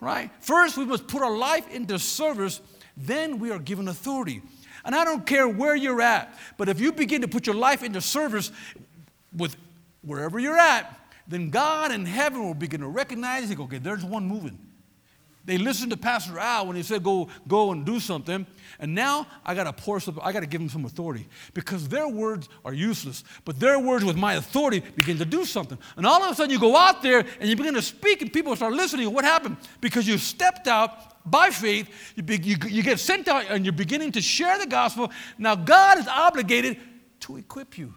right? 0.00 0.30
First, 0.40 0.76
we 0.76 0.84
must 0.84 1.06
put 1.06 1.22
our 1.22 1.36
life 1.36 1.68
into 1.70 1.98
service, 1.98 2.60
then 2.96 3.38
we 3.38 3.50
are 3.50 3.58
given 3.58 3.88
authority. 3.88 4.42
And 4.84 4.94
I 4.94 5.04
don't 5.04 5.26
care 5.26 5.48
where 5.48 5.74
you're 5.74 6.00
at, 6.00 6.36
but 6.56 6.68
if 6.68 6.80
you 6.80 6.92
begin 6.92 7.22
to 7.22 7.28
put 7.28 7.46
your 7.46 7.56
life 7.56 7.82
into 7.82 8.00
service 8.00 8.50
with 9.36 9.56
wherever 10.02 10.38
you're 10.38 10.58
at, 10.58 10.98
then 11.28 11.50
God 11.50 11.92
in 11.92 12.06
heaven 12.06 12.42
will 12.42 12.54
begin 12.54 12.80
to 12.80 12.88
recognize, 12.88 13.48
he 13.48 13.54
go, 13.54 13.64
okay, 13.64 13.78
there's 13.78 14.04
one 14.04 14.26
moving. 14.26 14.58
They 15.44 15.56
listened 15.56 15.90
to 15.90 15.96
Pastor 15.96 16.38
Al 16.38 16.66
when 16.66 16.76
he 16.76 16.82
said, 16.82 17.02
go, 17.02 17.28
go 17.48 17.72
and 17.72 17.84
do 17.84 17.98
something. 17.98 18.46
And 18.78 18.94
now 18.94 19.26
I 19.44 19.54
got 19.54 19.64
to 19.64 19.72
pour 19.72 19.98
some, 19.98 20.20
I 20.22 20.32
got 20.32 20.40
to 20.40 20.46
give 20.46 20.60
them 20.60 20.68
some 20.68 20.84
authority 20.84 21.28
because 21.54 21.88
their 21.88 22.08
words 22.08 22.48
are 22.64 22.74
useless. 22.74 23.24
But 23.44 23.58
their 23.58 23.78
words 23.78 24.04
with 24.04 24.16
my 24.16 24.34
authority 24.34 24.80
begin 24.80 25.16
to 25.18 25.24
do 25.24 25.46
something. 25.46 25.78
And 25.96 26.06
all 26.06 26.22
of 26.22 26.30
a 26.30 26.34
sudden 26.34 26.50
you 26.50 26.60
go 26.60 26.76
out 26.76 27.02
there 27.02 27.24
and 27.40 27.48
you 27.48 27.56
begin 27.56 27.74
to 27.74 27.82
speak 27.82 28.20
and 28.20 28.32
people 28.32 28.54
start 28.54 28.74
listening. 28.74 29.12
What 29.12 29.24
happened? 29.24 29.56
Because 29.80 30.06
you 30.06 30.18
stepped 30.18 30.68
out 30.68 30.90
by 31.30 31.50
faith, 31.50 31.88
you, 32.16 32.22
be, 32.22 32.36
you, 32.36 32.56
you 32.68 32.82
get 32.82 33.00
sent 33.00 33.26
out 33.26 33.46
and 33.48 33.64
you're 33.64 33.72
beginning 33.72 34.12
to 34.12 34.20
share 34.20 34.58
the 34.58 34.66
gospel. 34.66 35.10
Now 35.38 35.54
God 35.54 35.98
is 35.98 36.06
obligated 36.06 36.78
to 37.20 37.38
equip 37.38 37.78
you. 37.78 37.94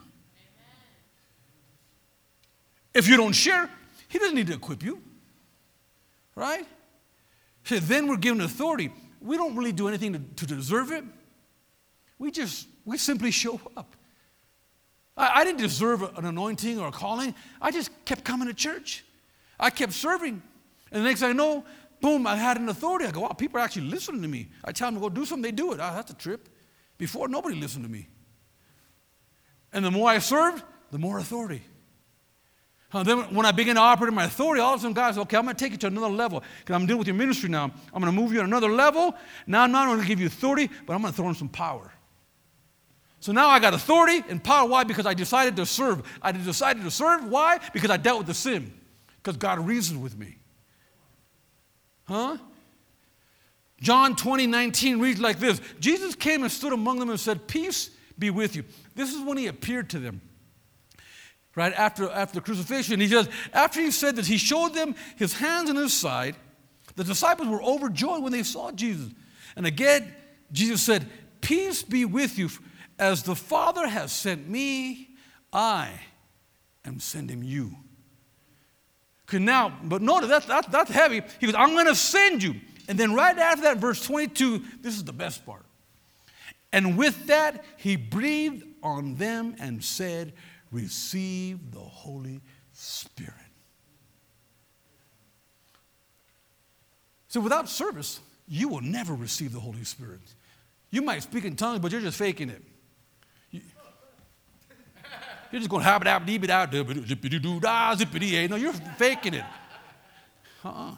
If 2.94 3.06
you 3.06 3.16
don't 3.16 3.32
share, 3.32 3.68
He 4.08 4.18
doesn't 4.18 4.34
need 4.34 4.46
to 4.46 4.54
equip 4.54 4.82
you. 4.82 5.02
Right? 6.34 6.66
So 7.64 7.78
then 7.78 8.06
we're 8.06 8.16
given 8.16 8.40
authority. 8.40 8.92
We 9.20 9.36
don't 9.36 9.56
really 9.56 9.72
do 9.72 9.88
anything 9.88 10.12
to, 10.12 10.46
to 10.46 10.46
deserve 10.46 10.92
it. 10.92 11.04
We 12.18 12.30
just, 12.30 12.68
we 12.84 12.98
simply 12.98 13.30
show 13.30 13.60
up. 13.76 13.96
I, 15.16 15.40
I 15.40 15.44
didn't 15.44 15.60
deserve 15.60 16.02
an 16.02 16.24
anointing 16.24 16.78
or 16.78 16.88
a 16.88 16.92
calling. 16.92 17.34
I 17.60 17.70
just 17.70 17.90
kept 18.04 18.24
coming 18.24 18.48
to 18.48 18.54
church. 18.54 19.04
I 19.58 19.70
kept 19.70 19.92
serving. 19.92 20.42
And 20.92 21.02
the 21.02 21.08
next 21.08 21.20
thing 21.20 21.30
I 21.30 21.32
know, 21.32 21.64
boom, 22.00 22.26
I 22.26 22.36
had 22.36 22.58
an 22.58 22.68
authority. 22.68 23.06
I 23.06 23.10
go, 23.10 23.20
wow, 23.20 23.28
people 23.28 23.58
are 23.60 23.64
actually 23.64 23.88
listening 23.88 24.22
to 24.22 24.28
me. 24.28 24.50
I 24.62 24.72
tell 24.72 24.88
them 24.88 24.96
to 24.96 25.00
go 25.00 25.08
do 25.08 25.24
something, 25.24 25.42
they 25.42 25.52
do 25.52 25.72
it. 25.72 25.80
Oh, 25.80 25.92
that's 25.94 26.10
a 26.10 26.14
trip. 26.14 26.48
Before, 26.98 27.28
nobody 27.28 27.56
listened 27.56 27.84
to 27.84 27.90
me. 27.90 28.08
And 29.72 29.84
the 29.84 29.90
more 29.90 30.08
I 30.08 30.18
served, 30.18 30.62
the 30.92 30.98
more 30.98 31.18
authority. 31.18 31.62
Uh, 32.94 33.02
then 33.02 33.18
when 33.34 33.44
I 33.44 33.50
begin 33.50 33.74
to 33.74 33.80
operate 33.80 34.08
in 34.08 34.14
my 34.14 34.24
authority, 34.24 34.60
all 34.60 34.74
of 34.74 34.78
a 34.78 34.82
sudden 34.82 34.94
God 34.94 35.08
says, 35.08 35.18
okay, 35.18 35.36
I'm 35.36 35.42
going 35.42 35.56
to 35.56 35.62
take 35.62 35.72
you 35.72 35.78
to 35.78 35.88
another 35.88 36.08
level 36.08 36.44
because 36.60 36.76
I'm 36.76 36.86
dealing 36.86 37.00
with 37.00 37.08
your 37.08 37.16
ministry 37.16 37.48
now. 37.48 37.64
I'm 37.92 38.00
going 38.00 38.14
to 38.14 38.20
move 38.20 38.32
you 38.32 38.38
to 38.38 38.44
another 38.44 38.68
level. 38.68 39.14
Now 39.48 39.64
I'm 39.64 39.72
not 39.72 39.88
only 39.88 39.96
going 39.96 40.04
to 40.04 40.08
give 40.08 40.20
you 40.20 40.28
authority, 40.28 40.70
but 40.86 40.94
I'm 40.94 41.02
going 41.02 41.12
to 41.12 41.16
throw 41.16 41.28
in 41.28 41.34
some 41.34 41.48
power. 41.48 41.92
So 43.18 43.32
now 43.32 43.48
I 43.48 43.58
got 43.58 43.74
authority 43.74 44.22
and 44.28 44.42
power. 44.42 44.68
Why? 44.68 44.84
Because 44.84 45.06
I 45.06 45.14
decided 45.14 45.56
to 45.56 45.66
serve. 45.66 46.06
I 46.22 46.30
decided 46.30 46.84
to 46.84 46.90
serve. 46.90 47.24
Why? 47.24 47.58
Because 47.72 47.90
I 47.90 47.96
dealt 47.96 48.18
with 48.18 48.26
the 48.28 48.34
sin. 48.34 48.72
Because 49.16 49.38
God 49.38 49.66
reasoned 49.66 50.00
with 50.00 50.16
me. 50.16 50.38
Huh? 52.04 52.36
John 53.80 54.14
20, 54.14 54.46
19 54.46 55.00
reads 55.00 55.20
like 55.20 55.40
this 55.40 55.60
Jesus 55.80 56.14
came 56.14 56.42
and 56.42 56.52
stood 56.52 56.72
among 56.72 57.00
them 57.00 57.10
and 57.10 57.18
said, 57.18 57.48
Peace 57.48 57.90
be 58.16 58.30
with 58.30 58.54
you. 58.54 58.64
This 58.94 59.12
is 59.12 59.20
when 59.20 59.36
he 59.36 59.48
appeared 59.48 59.90
to 59.90 59.98
them 59.98 60.20
right 61.54 61.72
after, 61.72 62.10
after 62.10 62.36
the 62.36 62.40
crucifixion. 62.40 63.00
He 63.00 63.08
says, 63.08 63.28
after 63.52 63.80
he 63.80 63.90
said 63.90 64.16
this, 64.16 64.26
he 64.26 64.36
showed 64.36 64.74
them 64.74 64.94
his 65.16 65.34
hands 65.34 65.70
and 65.70 65.78
his 65.78 65.92
side. 65.92 66.36
The 66.96 67.04
disciples 67.04 67.48
were 67.48 67.62
overjoyed 67.62 68.22
when 68.22 68.32
they 68.32 68.42
saw 68.42 68.72
Jesus. 68.72 69.10
And 69.56 69.66
again, 69.66 70.14
Jesus 70.52 70.82
said, 70.82 71.08
Peace 71.40 71.82
be 71.82 72.04
with 72.04 72.38
you. 72.38 72.48
As 72.98 73.22
the 73.22 73.34
Father 73.34 73.86
has 73.86 74.12
sent 74.12 74.48
me, 74.48 75.08
I 75.52 75.90
am 76.84 77.00
sending 77.00 77.42
you. 77.42 77.76
Okay, 79.28 79.38
now, 79.38 79.76
but 79.82 80.00
notice 80.00 80.28
that's, 80.28 80.46
that's, 80.46 80.68
that's 80.68 80.90
heavy. 80.90 81.22
He 81.40 81.46
goes, 81.46 81.54
I'm 81.54 81.70
going 81.70 81.86
to 81.86 81.94
send 81.94 82.42
you. 82.42 82.54
And 82.88 82.98
then 82.98 83.14
right 83.14 83.36
after 83.36 83.62
that, 83.62 83.78
verse 83.78 84.04
22, 84.04 84.62
this 84.80 84.94
is 84.94 85.04
the 85.04 85.12
best 85.12 85.44
part. 85.44 85.64
And 86.72 86.98
with 86.98 87.26
that, 87.26 87.64
he 87.76 87.96
breathed 87.96 88.64
on 88.82 89.14
them 89.14 89.54
and 89.58 89.82
said, 89.82 90.34
receive 90.74 91.70
the 91.70 91.78
Holy 91.78 92.40
Spirit. 92.72 93.32
So 97.28 97.40
without 97.40 97.68
service, 97.68 98.20
you 98.46 98.68
will 98.68 98.80
never 98.80 99.14
receive 99.14 99.52
the 99.52 99.60
Holy 99.60 99.84
Spirit. 99.84 100.20
You 100.90 101.02
might 101.02 101.22
speak 101.22 101.44
in 101.44 101.56
tongues, 101.56 101.80
but 101.80 101.92
you're 101.92 102.00
just 102.00 102.18
faking 102.18 102.50
it. 102.50 102.62
You, 103.50 103.60
are 105.52 105.58
just 105.58 105.70
going 105.70 105.82
to 105.82 105.88
have 105.88 106.02
it 106.02 106.08
out, 106.08 106.26
deep 106.26 106.44
it 106.44 106.50
out, 106.50 106.70
zippity 106.70 107.40
doo 107.40 107.60
da, 107.60 107.94
zippity 107.94 108.48
No, 108.50 108.56
you're 108.56 108.72
faking 108.72 109.34
it. 109.34 109.44
Uh-uh. 110.64 110.94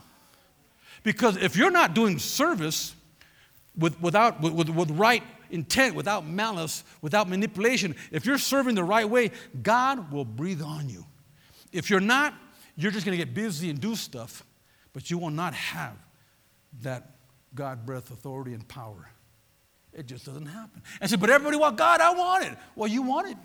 Because 1.02 1.36
if 1.36 1.56
you're 1.56 1.70
not 1.70 1.94
doing 1.94 2.18
service 2.18 2.94
with, 3.76 4.00
without, 4.00 4.40
with, 4.40 4.68
with 4.68 4.90
right 4.90 5.22
intent, 5.50 5.94
without 5.94 6.26
malice, 6.26 6.84
without 7.02 7.28
manipulation, 7.28 7.94
if 8.12 8.26
you're 8.26 8.38
serving 8.38 8.74
the 8.74 8.84
right 8.84 9.08
way, 9.08 9.30
God 9.62 10.12
will 10.12 10.24
breathe 10.24 10.62
on 10.62 10.88
you. 10.88 11.04
If 11.72 11.90
you're 11.90 12.00
not, 12.00 12.34
you're 12.76 12.90
just 12.90 13.06
going 13.06 13.18
to 13.18 13.24
get 13.24 13.34
busy 13.34 13.70
and 13.70 13.80
do 13.80 13.94
stuff, 13.94 14.44
but 14.92 15.10
you 15.10 15.18
will 15.18 15.30
not 15.30 15.54
have 15.54 15.96
that 16.82 17.16
God 17.54 17.86
breath 17.86 18.10
authority 18.10 18.52
and 18.52 18.66
power. 18.68 19.08
It 19.92 20.06
just 20.06 20.26
doesn't 20.26 20.46
happen. 20.46 20.82
And 21.00 21.10
say, 21.10 21.16
but 21.16 21.30
everybody 21.30 21.56
want 21.56 21.76
God, 21.78 22.00
I 22.00 22.12
want 22.12 22.44
it. 22.44 22.58
Well, 22.74 22.88
you 22.88 23.02
want 23.02 23.30
it. 23.30 23.36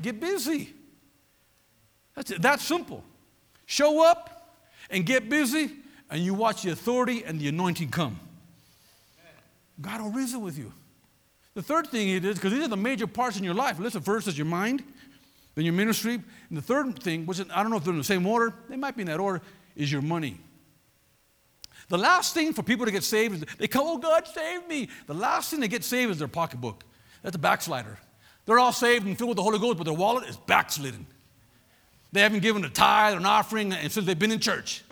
Get 0.00 0.18
busy. 0.18 0.72
That's 2.16 2.30
it. 2.30 2.42
That's 2.42 2.64
simple. 2.64 3.04
Show 3.66 4.04
up 4.04 4.58
and 4.88 5.04
get 5.04 5.28
busy, 5.28 5.70
and 6.10 6.20
you 6.22 6.34
watch 6.34 6.62
the 6.62 6.70
authority 6.70 7.22
and 7.24 7.38
the 7.38 7.48
anointing 7.48 7.90
come. 7.90 8.18
God 9.80 10.00
will 10.00 10.10
reason 10.10 10.40
with 10.40 10.58
you. 10.58 10.72
The 11.60 11.66
third 11.66 11.88
thing 11.88 12.08
it 12.08 12.24
is, 12.24 12.36
because 12.36 12.54
these 12.54 12.64
are 12.64 12.68
the 12.68 12.76
major 12.78 13.06
parts 13.06 13.36
in 13.36 13.44
your 13.44 13.52
life. 13.52 13.78
Listen, 13.78 14.00
first 14.00 14.26
is 14.26 14.38
your 14.38 14.46
mind, 14.46 14.82
then 15.54 15.66
your 15.66 15.74
ministry. 15.74 16.14
And 16.14 16.56
the 16.56 16.62
third 16.62 17.02
thing, 17.02 17.26
which 17.26 17.38
I 17.38 17.62
don't 17.62 17.70
know 17.70 17.76
if 17.76 17.84
they're 17.84 17.92
in 17.92 17.98
the 17.98 18.02
same 18.04 18.26
order, 18.26 18.54
they 18.70 18.76
might 18.76 18.96
be 18.96 19.02
in 19.02 19.08
that 19.08 19.20
order, 19.20 19.42
is 19.76 19.92
your 19.92 20.00
money. 20.00 20.40
The 21.90 21.98
last 21.98 22.32
thing 22.32 22.54
for 22.54 22.62
people 22.62 22.86
to 22.86 22.90
get 22.90 23.04
saved 23.04 23.34
is 23.34 23.44
they 23.58 23.68
come, 23.68 23.82
oh, 23.84 23.98
God, 23.98 24.26
save 24.26 24.66
me. 24.68 24.88
The 25.06 25.12
last 25.12 25.50
thing 25.50 25.60
they 25.60 25.68
get 25.68 25.84
saved 25.84 26.10
is 26.10 26.18
their 26.18 26.28
pocketbook. 26.28 26.82
That's 27.22 27.36
a 27.36 27.38
backslider. 27.38 27.98
They're 28.46 28.58
all 28.58 28.72
saved 28.72 29.06
and 29.06 29.18
filled 29.18 29.28
with 29.28 29.36
the 29.36 29.42
Holy 29.42 29.58
Ghost, 29.58 29.76
but 29.76 29.84
their 29.84 29.92
wallet 29.92 30.30
is 30.30 30.38
backslidden. 30.38 31.06
They 32.12 32.22
haven't 32.22 32.40
given 32.40 32.64
a 32.64 32.70
tithe 32.70 33.12
or 33.12 33.18
an 33.18 33.26
offering 33.26 33.74
uh, 33.74 33.86
since 33.90 34.06
they've 34.06 34.18
been 34.18 34.32
in 34.32 34.40
church. 34.40 34.82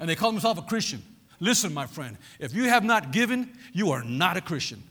And 0.00 0.10
they 0.10 0.16
call 0.16 0.32
themselves 0.32 0.58
a 0.58 0.64
Christian. 0.64 1.04
Listen, 1.38 1.72
my 1.72 1.86
friend, 1.86 2.18
if 2.40 2.52
you 2.52 2.64
have 2.64 2.82
not 2.82 3.12
given, 3.12 3.52
you 3.72 3.92
are 3.92 4.02
not 4.02 4.36
a 4.36 4.40
Christian. 4.40 4.82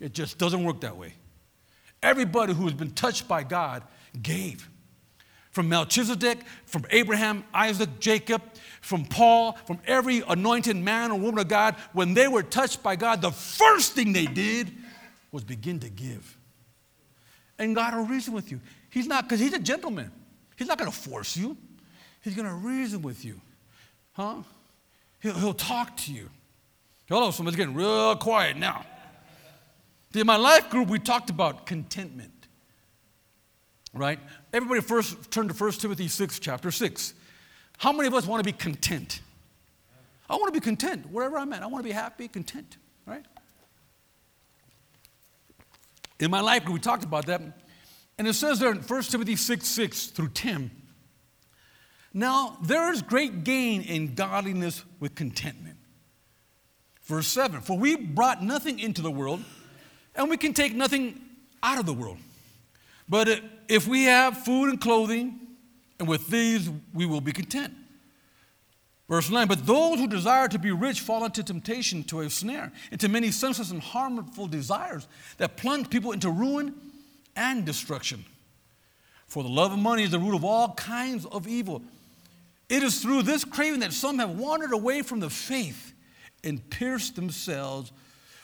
It 0.00 0.12
just 0.12 0.38
doesn't 0.38 0.62
work 0.64 0.80
that 0.82 0.96
way. 0.96 1.14
Everybody 2.02 2.54
who 2.54 2.64
has 2.64 2.74
been 2.74 2.92
touched 2.92 3.26
by 3.26 3.42
God 3.42 3.82
gave. 4.22 4.68
from 5.58 5.68
Melchizedek, 5.68 6.38
from 6.66 6.84
Abraham, 6.90 7.42
Isaac, 7.52 7.98
Jacob, 7.98 8.42
from 8.80 9.04
Paul, 9.04 9.58
from 9.66 9.80
every 9.88 10.22
anointed 10.28 10.76
man 10.76 11.10
or 11.10 11.18
woman 11.18 11.40
of 11.40 11.48
God, 11.48 11.74
when 11.92 12.14
they 12.14 12.28
were 12.28 12.44
touched 12.44 12.80
by 12.80 12.94
God, 12.94 13.20
the 13.20 13.32
first 13.32 13.94
thing 13.94 14.12
they 14.12 14.26
did 14.26 14.70
was 15.32 15.42
begin 15.42 15.80
to 15.80 15.88
give. 15.88 16.38
And 17.58 17.74
God 17.74 17.92
will 17.92 18.04
reason 18.04 18.34
with 18.34 18.52
you. 18.52 18.60
He's 18.88 19.08
not, 19.08 19.24
because 19.24 19.40
He's 19.40 19.52
a 19.52 19.58
gentleman. 19.58 20.12
He's 20.54 20.68
not 20.68 20.78
going 20.78 20.92
to 20.92 20.96
force 20.96 21.36
you, 21.36 21.56
He's 22.20 22.36
going 22.36 22.46
to 22.46 22.54
reason 22.54 23.02
with 23.02 23.24
you. 23.24 23.40
Huh? 24.12 24.42
He'll, 25.18 25.34
he'll 25.34 25.54
talk 25.54 25.96
to 25.96 26.12
you. 26.12 26.30
Hello, 27.08 27.32
somebody's 27.32 27.56
getting 27.56 27.74
real 27.74 28.14
quiet 28.14 28.56
now. 28.56 28.86
In 30.14 30.26
my 30.26 30.36
life 30.36 30.70
group, 30.70 30.88
we 30.88 30.98
talked 30.98 31.30
about 31.30 31.66
contentment. 31.66 32.32
Right? 33.92 34.18
Everybody 34.52 34.80
first 34.80 35.30
turn 35.30 35.48
to 35.48 35.54
1 35.54 35.72
Timothy 35.72 36.08
6, 36.08 36.38
chapter 36.38 36.70
6. 36.70 37.14
How 37.78 37.92
many 37.92 38.06
of 38.06 38.14
us 38.14 38.26
want 38.26 38.40
to 38.40 38.44
be 38.44 38.56
content? 38.56 39.20
I 40.28 40.34
want 40.34 40.52
to 40.52 40.60
be 40.60 40.64
content 40.64 41.10
wherever 41.10 41.38
I'm 41.38 41.52
at. 41.52 41.62
I 41.62 41.66
want 41.66 41.84
to 41.84 41.88
be 41.88 41.94
happy, 41.94 42.28
content, 42.28 42.76
right? 43.06 43.24
In 46.20 46.30
my 46.30 46.40
life, 46.40 46.64
group, 46.64 46.74
we 46.74 46.80
talked 46.80 47.04
about 47.04 47.26
that. 47.26 47.40
And 48.18 48.26
it 48.26 48.34
says 48.34 48.58
there 48.58 48.72
in 48.72 48.78
1 48.78 49.02
Timothy 49.04 49.36
6 49.36 49.66
6 49.66 50.06
through 50.06 50.30
10. 50.30 50.70
Now, 52.12 52.58
there 52.62 52.92
is 52.92 53.00
great 53.00 53.44
gain 53.44 53.82
in 53.82 54.14
godliness 54.14 54.84
with 54.98 55.14
contentment. 55.14 55.76
Verse 57.02 57.28
7 57.28 57.60
For 57.60 57.78
we 57.78 57.96
brought 57.96 58.42
nothing 58.42 58.80
into 58.80 59.02
the 59.02 59.10
world, 59.10 59.44
and 60.18 60.28
we 60.28 60.36
can 60.36 60.52
take 60.52 60.74
nothing 60.74 61.18
out 61.62 61.78
of 61.78 61.86
the 61.86 61.92
world. 61.94 62.18
But 63.08 63.40
if 63.68 63.86
we 63.86 64.04
have 64.04 64.44
food 64.44 64.68
and 64.68 64.80
clothing, 64.80 65.38
and 65.98 66.08
with 66.08 66.26
these 66.28 66.68
we 66.92 67.06
will 67.06 67.22
be 67.22 67.32
content. 67.32 67.72
Verse 69.08 69.30
9, 69.30 69.48
but 69.48 69.64
those 69.64 69.98
who 69.98 70.06
desire 70.06 70.48
to 70.48 70.58
be 70.58 70.70
rich 70.70 71.00
fall 71.00 71.24
into 71.24 71.42
temptation, 71.42 72.04
to 72.04 72.20
a 72.20 72.28
snare, 72.28 72.70
into 72.92 73.08
many 73.08 73.30
senseless 73.30 73.70
and 73.70 73.80
harmful 73.80 74.46
desires 74.46 75.08
that 75.38 75.56
plunge 75.56 75.88
people 75.88 76.12
into 76.12 76.30
ruin 76.30 76.74
and 77.34 77.64
destruction. 77.64 78.22
For 79.26 79.42
the 79.42 79.48
love 79.48 79.72
of 79.72 79.78
money 79.78 80.02
is 80.02 80.10
the 80.10 80.18
root 80.18 80.34
of 80.34 80.44
all 80.44 80.74
kinds 80.74 81.24
of 81.24 81.48
evil. 81.48 81.80
It 82.68 82.82
is 82.82 83.00
through 83.00 83.22
this 83.22 83.46
craving 83.46 83.80
that 83.80 83.94
some 83.94 84.18
have 84.18 84.30
wandered 84.30 84.72
away 84.72 85.00
from 85.00 85.20
the 85.20 85.30
faith 85.30 85.94
and 86.44 86.68
pierced 86.68 87.16
themselves 87.16 87.92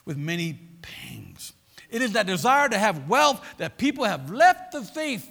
with 0.07 0.17
many 0.17 0.59
pangs. 0.81 1.53
It 1.91 2.03
is 2.03 2.13
that 2.13 2.27
desire 2.27 2.69
to 2.69 2.79
have 2.79 3.09
wealth 3.09 3.45
that 3.59 3.79
people 3.79 4.05
have 4.05 4.31
left 4.31 4.73
the 4.73 4.83
faith, 4.83 5.31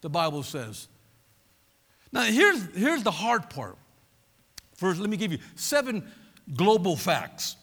the 0.00 0.08
Bible 0.08 0.42
says. 0.42 0.88
Now, 2.12 2.22
here's, 2.22 2.62
here's 2.74 3.02
the 3.02 3.10
hard 3.10 3.50
part. 3.50 3.76
First, 4.74 5.00
let 5.00 5.10
me 5.10 5.16
give 5.16 5.32
you 5.32 5.38
seven 5.56 6.10
global 6.54 6.96
facts. 6.96 7.56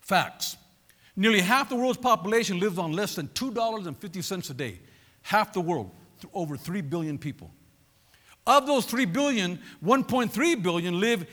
Facts. 0.00 0.56
Nearly 1.14 1.40
half 1.40 1.68
the 1.68 1.76
world's 1.76 1.98
population 1.98 2.58
lives 2.58 2.78
on 2.78 2.92
less 2.92 3.14
than 3.14 3.28
$2.50 3.28 4.50
a 4.50 4.54
day. 4.54 4.80
Half 5.22 5.52
the 5.52 5.60
world, 5.60 5.90
over 6.32 6.56
3 6.56 6.80
billion 6.80 7.18
people. 7.18 7.50
Of 8.46 8.66
those 8.66 8.86
3 8.86 9.04
billion, 9.04 9.60
1.3 9.84 10.62
billion 10.62 10.98
live 10.98 11.26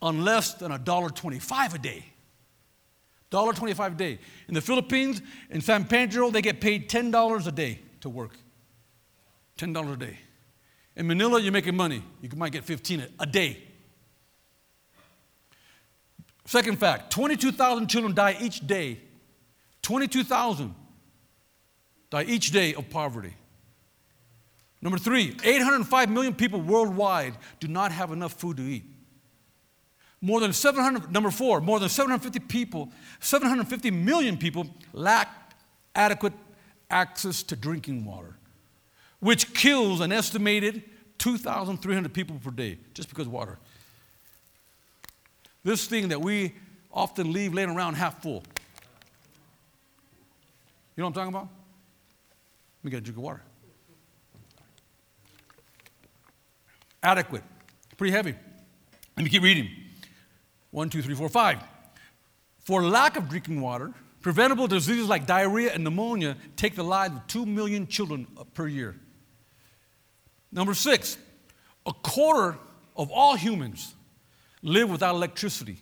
on 0.00 0.24
less 0.24 0.54
than 0.54 0.72
$1.25 0.72 1.74
a 1.74 1.78
day. 1.78 2.04
$1.25 3.30 3.86
a 3.86 3.90
day. 3.90 4.18
In 4.48 4.54
the 4.54 4.60
Philippines, 4.60 5.20
in 5.50 5.60
San 5.60 5.84
Pedro, 5.84 6.30
they 6.30 6.42
get 6.42 6.60
paid 6.60 6.88
$10 6.88 7.46
a 7.46 7.52
day 7.52 7.80
to 8.00 8.08
work. 8.08 8.36
$10 9.58 9.92
a 9.92 9.96
day. 9.96 10.18
In 10.96 11.06
Manila, 11.06 11.40
you're 11.40 11.52
making 11.52 11.76
money. 11.76 12.02
You 12.22 12.28
might 12.36 12.52
get 12.52 12.64
15 12.64 13.06
a 13.20 13.26
day. 13.26 13.62
Second 16.44 16.78
fact 16.78 17.10
22,000 17.12 17.88
children 17.88 18.14
die 18.14 18.36
each 18.40 18.66
day. 18.66 18.98
22,000 19.82 20.74
die 22.10 22.24
each 22.24 22.50
day 22.50 22.74
of 22.74 22.88
poverty. 22.88 23.34
Number 24.80 24.98
three, 24.98 25.36
805 25.44 26.08
million 26.08 26.34
people 26.34 26.60
worldwide 26.60 27.36
do 27.60 27.68
not 27.68 27.92
have 27.92 28.12
enough 28.12 28.32
food 28.32 28.56
to 28.56 28.62
eat. 28.62 28.84
More 30.20 30.40
than 30.40 30.52
700, 30.52 31.12
number 31.12 31.30
four, 31.30 31.60
more 31.60 31.78
than 31.78 31.88
750 31.88 32.40
people, 32.48 32.90
750 33.20 33.90
million 33.90 34.36
people 34.36 34.66
lack 34.92 35.54
adequate 35.94 36.32
access 36.90 37.42
to 37.44 37.56
drinking 37.56 38.04
water 38.04 38.38
which 39.20 39.52
kills 39.54 40.00
an 40.00 40.12
estimated 40.12 40.82
2,300 41.18 42.12
people 42.12 42.38
per 42.42 42.50
day 42.50 42.78
just 42.94 43.08
because 43.08 43.26
of 43.26 43.32
water. 43.32 43.58
This 45.64 45.86
thing 45.86 46.08
that 46.08 46.20
we 46.20 46.54
often 46.92 47.32
leave 47.32 47.52
laying 47.52 47.70
around 47.70 47.94
half 47.94 48.22
full. 48.22 48.44
You 50.96 51.02
know 51.02 51.04
what 51.04 51.08
I'm 51.08 51.12
talking 51.14 51.34
about? 51.34 51.48
Let 52.78 52.84
me 52.84 52.90
get 52.92 52.98
a 52.98 53.00
drink 53.00 53.18
of 53.18 53.24
water. 53.24 53.42
Adequate. 57.02 57.42
Pretty 57.96 58.12
heavy. 58.12 58.34
Let 59.16 59.24
me 59.24 59.30
keep 59.30 59.42
reading. 59.42 59.68
One, 60.78 60.90
two, 60.90 61.02
three, 61.02 61.16
four, 61.16 61.28
five. 61.28 61.58
For 62.60 62.84
lack 62.84 63.16
of 63.16 63.28
drinking 63.28 63.60
water, 63.60 63.92
preventable 64.20 64.68
diseases 64.68 65.08
like 65.08 65.26
diarrhea 65.26 65.72
and 65.74 65.82
pneumonia 65.82 66.36
take 66.54 66.76
the 66.76 66.84
lives 66.84 67.16
of 67.16 67.26
2 67.26 67.46
million 67.46 67.88
children 67.88 68.28
uh, 68.38 68.44
per 68.54 68.68
year. 68.68 68.94
Number 70.52 70.74
six, 70.74 71.18
a 71.84 71.92
quarter 71.92 72.56
of 72.96 73.10
all 73.10 73.34
humans 73.34 73.92
live 74.62 74.88
without 74.88 75.16
electricity. 75.16 75.78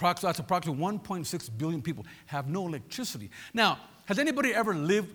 That's 0.00 0.38
approximately 0.38 0.80
1.6 0.80 1.58
billion 1.58 1.82
people 1.82 2.06
have 2.26 2.48
no 2.48 2.68
electricity. 2.68 3.30
Now, 3.52 3.80
has 4.04 4.20
anybody 4.20 4.54
ever 4.54 4.76
lived 4.76 5.12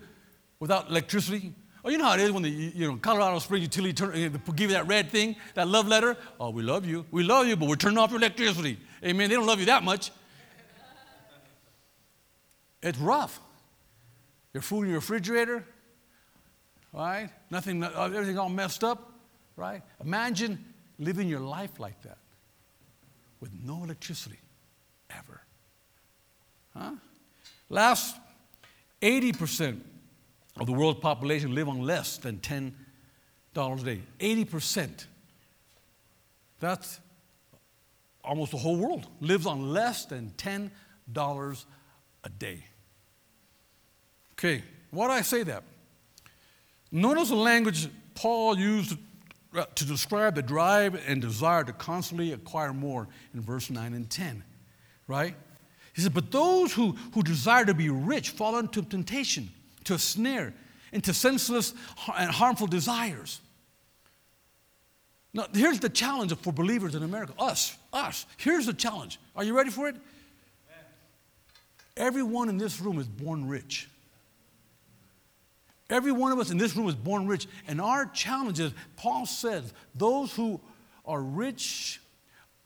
without 0.59 0.89
electricity? 0.89 1.53
Oh, 1.83 1.89
you 1.89 1.97
know 1.97 2.05
how 2.05 2.13
it 2.13 2.19
is 2.19 2.31
when 2.31 2.43
the 2.43 2.49
you 2.49 2.87
know 2.87 2.97
Colorado 2.97 3.39
Springs 3.39 3.63
utility 3.63 3.93
turn, 3.93 4.15
eh, 4.15 4.29
give 4.55 4.69
you 4.69 4.75
that 4.75 4.87
red 4.87 5.09
thing, 5.09 5.35
that 5.55 5.67
love 5.67 5.87
letter. 5.87 6.15
Oh, 6.39 6.51
we 6.51 6.61
love 6.61 6.85
you, 6.85 7.05
we 7.11 7.23
love 7.23 7.47
you, 7.47 7.55
but 7.55 7.67
we're 7.67 7.75
turning 7.75 7.97
off 7.97 8.11
your 8.11 8.19
electricity. 8.19 8.77
Amen. 9.03 9.29
They 9.29 9.35
don't 9.35 9.47
love 9.47 9.59
you 9.59 9.65
that 9.65 9.83
much. 9.83 10.11
It's 12.83 12.97
rough. 12.97 13.39
Your 14.53 14.61
food 14.61 14.83
in 14.83 14.89
your 14.89 14.99
refrigerator, 14.99 15.65
right? 16.93 17.29
Nothing, 17.49 17.83
everything 17.83 18.37
all 18.37 18.49
messed 18.49 18.83
up, 18.83 19.13
right? 19.55 19.81
Imagine 20.03 20.63
living 20.99 21.27
your 21.27 21.39
life 21.39 21.79
like 21.79 22.01
that 22.03 22.17
with 23.39 23.51
no 23.63 23.83
electricity 23.83 24.39
ever. 25.09 25.41
Huh? 26.75 26.91
Last 27.69 28.15
80% 29.01 29.79
of 30.57 30.67
the 30.67 30.73
world's 30.73 30.99
population 30.99 31.55
live 31.55 31.69
on 31.69 31.81
less 31.81 32.17
than 32.17 32.37
$10 32.37 32.71
a 33.55 33.83
day. 33.83 34.01
80%. 34.19 35.05
That's 36.59 36.99
almost 38.23 38.51
the 38.51 38.57
whole 38.57 38.77
world 38.77 39.07
lives 39.19 39.45
on 39.45 39.73
less 39.73 40.05
than 40.05 40.33
$10 40.37 41.65
a 42.23 42.29
day. 42.29 42.65
Okay, 44.33 44.63
why 44.91 45.07
do 45.07 45.13
I 45.13 45.21
say 45.21 45.43
that? 45.43 45.63
Notice 46.91 47.29
the 47.29 47.35
language 47.35 47.87
Paul 48.15 48.57
used 48.57 48.97
uh, 49.55 49.65
to 49.75 49.85
describe 49.85 50.35
the 50.35 50.41
drive 50.41 51.01
and 51.07 51.21
desire 51.21 51.63
to 51.63 51.73
constantly 51.73 52.33
acquire 52.33 52.73
more 52.73 53.07
in 53.33 53.41
verse 53.41 53.69
9 53.69 53.93
and 53.93 54.09
10, 54.09 54.43
right? 55.07 55.35
He 55.93 56.01
said, 56.01 56.13
But 56.13 56.31
those 56.31 56.73
who, 56.73 56.95
who 57.13 57.23
desire 57.23 57.65
to 57.65 57.73
be 57.73 57.89
rich 57.89 58.29
fall 58.29 58.57
into 58.57 58.81
temptation, 58.81 59.49
to 59.91 59.95
a 59.95 59.99
snare, 59.99 60.53
into 60.93 61.13
senseless 61.13 61.73
and 62.17 62.31
harmful 62.31 62.67
desires. 62.67 63.41
Now, 65.33 65.47
here's 65.53 65.79
the 65.79 65.89
challenge 65.89 66.35
for 66.37 66.51
believers 66.51 66.95
in 66.95 67.03
America 67.03 67.33
us, 67.37 67.77
us. 67.91 68.25
Here's 68.37 68.65
the 68.65 68.73
challenge. 68.73 69.19
Are 69.35 69.43
you 69.43 69.55
ready 69.55 69.69
for 69.69 69.89
it? 69.89 69.95
Everyone 71.97 72.47
in 72.47 72.57
this 72.57 72.79
room 72.79 72.99
is 72.99 73.07
born 73.07 73.47
rich. 73.47 73.89
Every 75.89 76.13
one 76.13 76.31
of 76.31 76.39
us 76.39 76.51
in 76.51 76.57
this 76.57 76.75
room 76.75 76.87
is 76.87 76.95
born 76.95 77.27
rich. 77.27 77.47
And 77.67 77.81
our 77.81 78.05
challenge 78.05 78.61
is, 78.61 78.71
Paul 78.95 79.25
says, 79.25 79.73
those 79.93 80.33
who 80.33 80.61
are 81.05 81.21
rich 81.21 81.99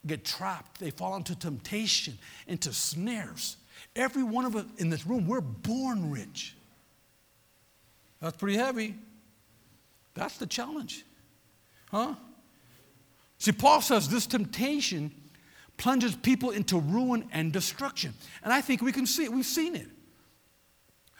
get 0.05 0.23
trapped. 0.23 0.79
They 0.79 0.91
fall 0.91 1.15
into 1.15 1.35
temptation, 1.35 2.19
into 2.45 2.71
snares. 2.71 3.57
Every 3.95 4.21
one 4.21 4.45
of 4.45 4.55
us 4.55 4.65
in 4.77 4.91
this 4.91 5.07
room, 5.07 5.27
we're 5.27 5.41
born 5.41 6.11
rich. 6.11 6.55
That's 8.25 8.37
pretty 8.37 8.57
heavy. 8.57 8.95
That's 10.15 10.39
the 10.39 10.47
challenge. 10.47 11.05
Huh? 11.91 12.15
See, 13.37 13.51
Paul 13.51 13.81
says 13.81 14.09
this 14.09 14.25
temptation 14.25 15.11
plunges 15.77 16.15
people 16.15 16.49
into 16.49 16.79
ruin 16.79 17.29
and 17.31 17.53
destruction. 17.53 18.15
And 18.43 18.51
I 18.51 18.61
think 18.61 18.81
we 18.81 18.91
can 18.91 19.05
see 19.05 19.25
it. 19.25 19.31
We've 19.31 19.45
seen 19.45 19.75
it. 19.75 19.85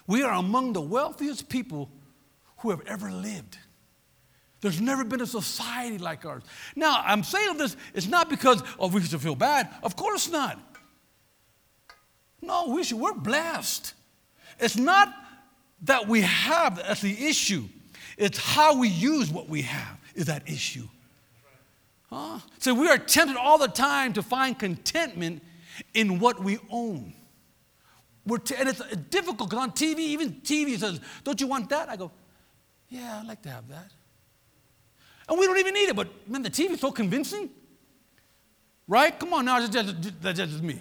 We 0.08 0.24
are 0.24 0.34
among 0.34 0.74
the 0.74 0.82
wealthiest 0.82 1.48
people 1.48 1.92
who 2.58 2.72
have 2.72 2.82
ever 2.88 3.12
lived. 3.12 3.60
There's 4.62 4.82
never 4.82 5.04
been 5.04 5.22
a 5.22 5.28
society 5.28 6.00
like 6.00 6.26
ours. 6.26 6.42
Now, 6.76 7.04
I'm 7.06 7.22
saying 7.22 7.58
this, 7.58 7.78
it's 7.94 8.08
not 8.08 8.32
because 8.32 8.64
oh, 8.80 8.88
we 8.88 9.04
should 9.04 9.22
feel 9.22 9.36
bad. 9.36 9.70
Of 9.84 9.96
course 9.96 10.28
not. 10.32 10.60
No, 12.42 12.70
we 12.70 12.84
should, 12.84 12.98
we're 12.98 13.14
blessed. 13.14 13.94
It's 14.60 14.76
not 14.76 15.14
that 15.84 16.08
we 16.08 16.22
have 16.22 16.78
that's 16.78 17.02
the 17.02 17.28
issue. 17.28 17.66
It's 18.18 18.38
how 18.38 18.78
we 18.78 18.88
use 18.88 19.30
what 19.30 19.50
we 19.50 19.64
have 19.64 20.00
is 20.16 20.26
that 20.26 20.50
issue. 20.50 20.88
Huh? 22.10 22.40
So 22.60 22.74
we 22.74 22.88
are 22.88 22.98
tempted 22.98 23.38
all 23.38 23.58
the 23.58 23.68
time 23.68 24.14
to 24.14 24.24
find 24.24 24.58
contentment 24.58 25.44
in 25.94 26.20
what 26.20 26.42
we 26.42 26.60
own. 26.70 27.14
We're 28.26 28.38
t- 28.38 28.56
and 28.58 28.70
it's 28.70 28.82
difficult 29.10 29.50
because 29.50 29.60
on 29.60 29.72
TV, 29.72 30.00
even 30.00 30.34
TV 30.42 30.78
says, 30.78 31.00
Don't 31.24 31.40
you 31.40 31.48
want 31.48 31.70
that? 31.70 31.90
I 31.90 31.96
go, 31.96 32.12
Yeah, 32.90 33.20
I'd 33.20 33.28
like 33.28 33.42
to 33.44 33.50
have 33.50 33.68
that. 33.70 33.92
And 35.28 35.40
we 35.40 35.46
don't 35.46 35.58
even 35.58 35.74
need 35.74 35.90
it, 35.90 35.96
but 35.96 36.08
man, 36.28 36.44
the 36.44 36.50
TV 36.50 36.72
is 36.72 36.80
so 36.80 36.92
convincing. 36.92 37.50
Right? 38.88 39.18
Come 39.20 39.34
on 39.34 39.46
now, 39.46 39.60
that's 39.60 39.74
just, 39.74 40.22
that's 40.22 40.40
just 40.40 40.62
me. 40.62 40.80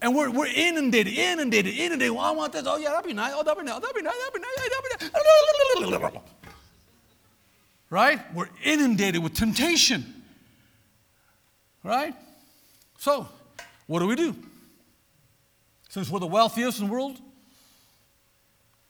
And 0.00 0.14
we're, 0.14 0.30
we're 0.30 0.46
inundated, 0.46 1.12
inundated, 1.12 1.74
inundated. 1.74 2.12
Well, 2.12 2.24
I 2.24 2.30
want 2.30 2.52
this. 2.52 2.64
Oh, 2.66 2.76
yeah, 2.76 2.90
that'd 2.90 3.04
be 3.04 3.12
nice. 3.12 3.32
Oh, 3.34 3.42
that'd 3.42 3.58
be 3.58 3.64
nice. 3.64 3.80
That'd 3.80 3.96
be 3.96 4.02
nice. 4.02 4.14
That'd 4.14 4.34
be 4.34 4.40
nice. 4.40 5.10
That'd 5.80 5.90
be 5.90 6.16
nice. 6.16 6.22
Right? 7.90 8.34
We're 8.34 8.48
inundated 8.64 9.22
with 9.22 9.34
temptation. 9.34 10.22
Right? 11.82 12.14
So, 12.98 13.28
what 13.86 14.00
do 14.00 14.06
we 14.06 14.14
do? 14.14 14.36
Since 15.88 16.10
we're 16.10 16.20
the 16.20 16.26
wealthiest 16.26 16.80
in 16.80 16.86
the 16.86 16.92
world, 16.92 17.18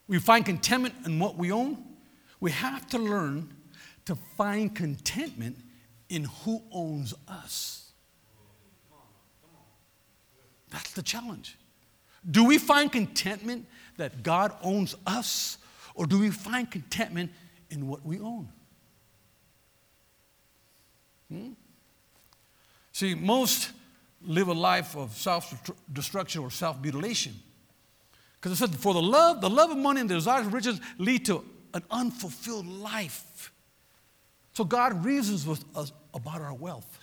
we 0.09 0.19
find 0.19 0.45
contentment 0.45 0.95
in 1.07 1.19
what 1.19 1.37
we 1.37 1.53
own. 1.53 1.85
We 2.41 2.51
have 2.51 2.87
to 2.89 2.99
learn 2.99 3.55
to 4.07 4.17
find 4.37 4.75
contentment 4.75 5.59
in 6.09 6.25
who 6.25 6.63
owns 6.73 7.15
us. 7.29 7.88
That's 10.71 10.93
the 10.93 11.03
challenge. 11.03 11.57
Do 12.31 12.45
we 12.45 12.59
find 12.59 12.91
contentment 12.91 13.67
that 13.97 14.23
God 14.23 14.53
owns 14.63 14.95
us, 15.07 15.59
or 15.95 16.07
do 16.07 16.19
we 16.19 16.31
find 16.31 16.71
contentment 16.71 17.31
in 17.71 17.87
what 17.87 18.05
we 18.05 18.21
own? 18.21 18.49
Hmm? 21.31 21.53
See, 22.93 23.15
most 23.15 23.71
live 24.23 24.49
a 24.49 24.53
life 24.53 24.97
of 24.97 25.17
self 25.17 25.73
destruction 25.93 26.43
or 26.43 26.51
self 26.51 26.81
mutilation. 26.81 27.35
Because 28.35 28.53
it 28.53 28.57
said, 28.57 28.79
for 28.79 28.95
the 28.95 29.03
love, 29.03 29.41
the 29.41 29.51
love 29.51 29.71
of 29.71 29.79
money 29.79 30.01
and 30.01 30.09
the 30.09 30.15
desire 30.15 30.41
of 30.41 30.53
riches 30.53 30.81
lead 30.99 31.25
to 31.27 31.45
an 31.75 31.83
unfulfilled 31.91 32.67
life. 32.67 33.53
So 34.53 34.65
God 34.65 35.05
reasons 35.05 35.47
with 35.47 35.65
us 35.77 35.93
about 36.15 36.41
our 36.41 36.55
wealth. 36.55 36.99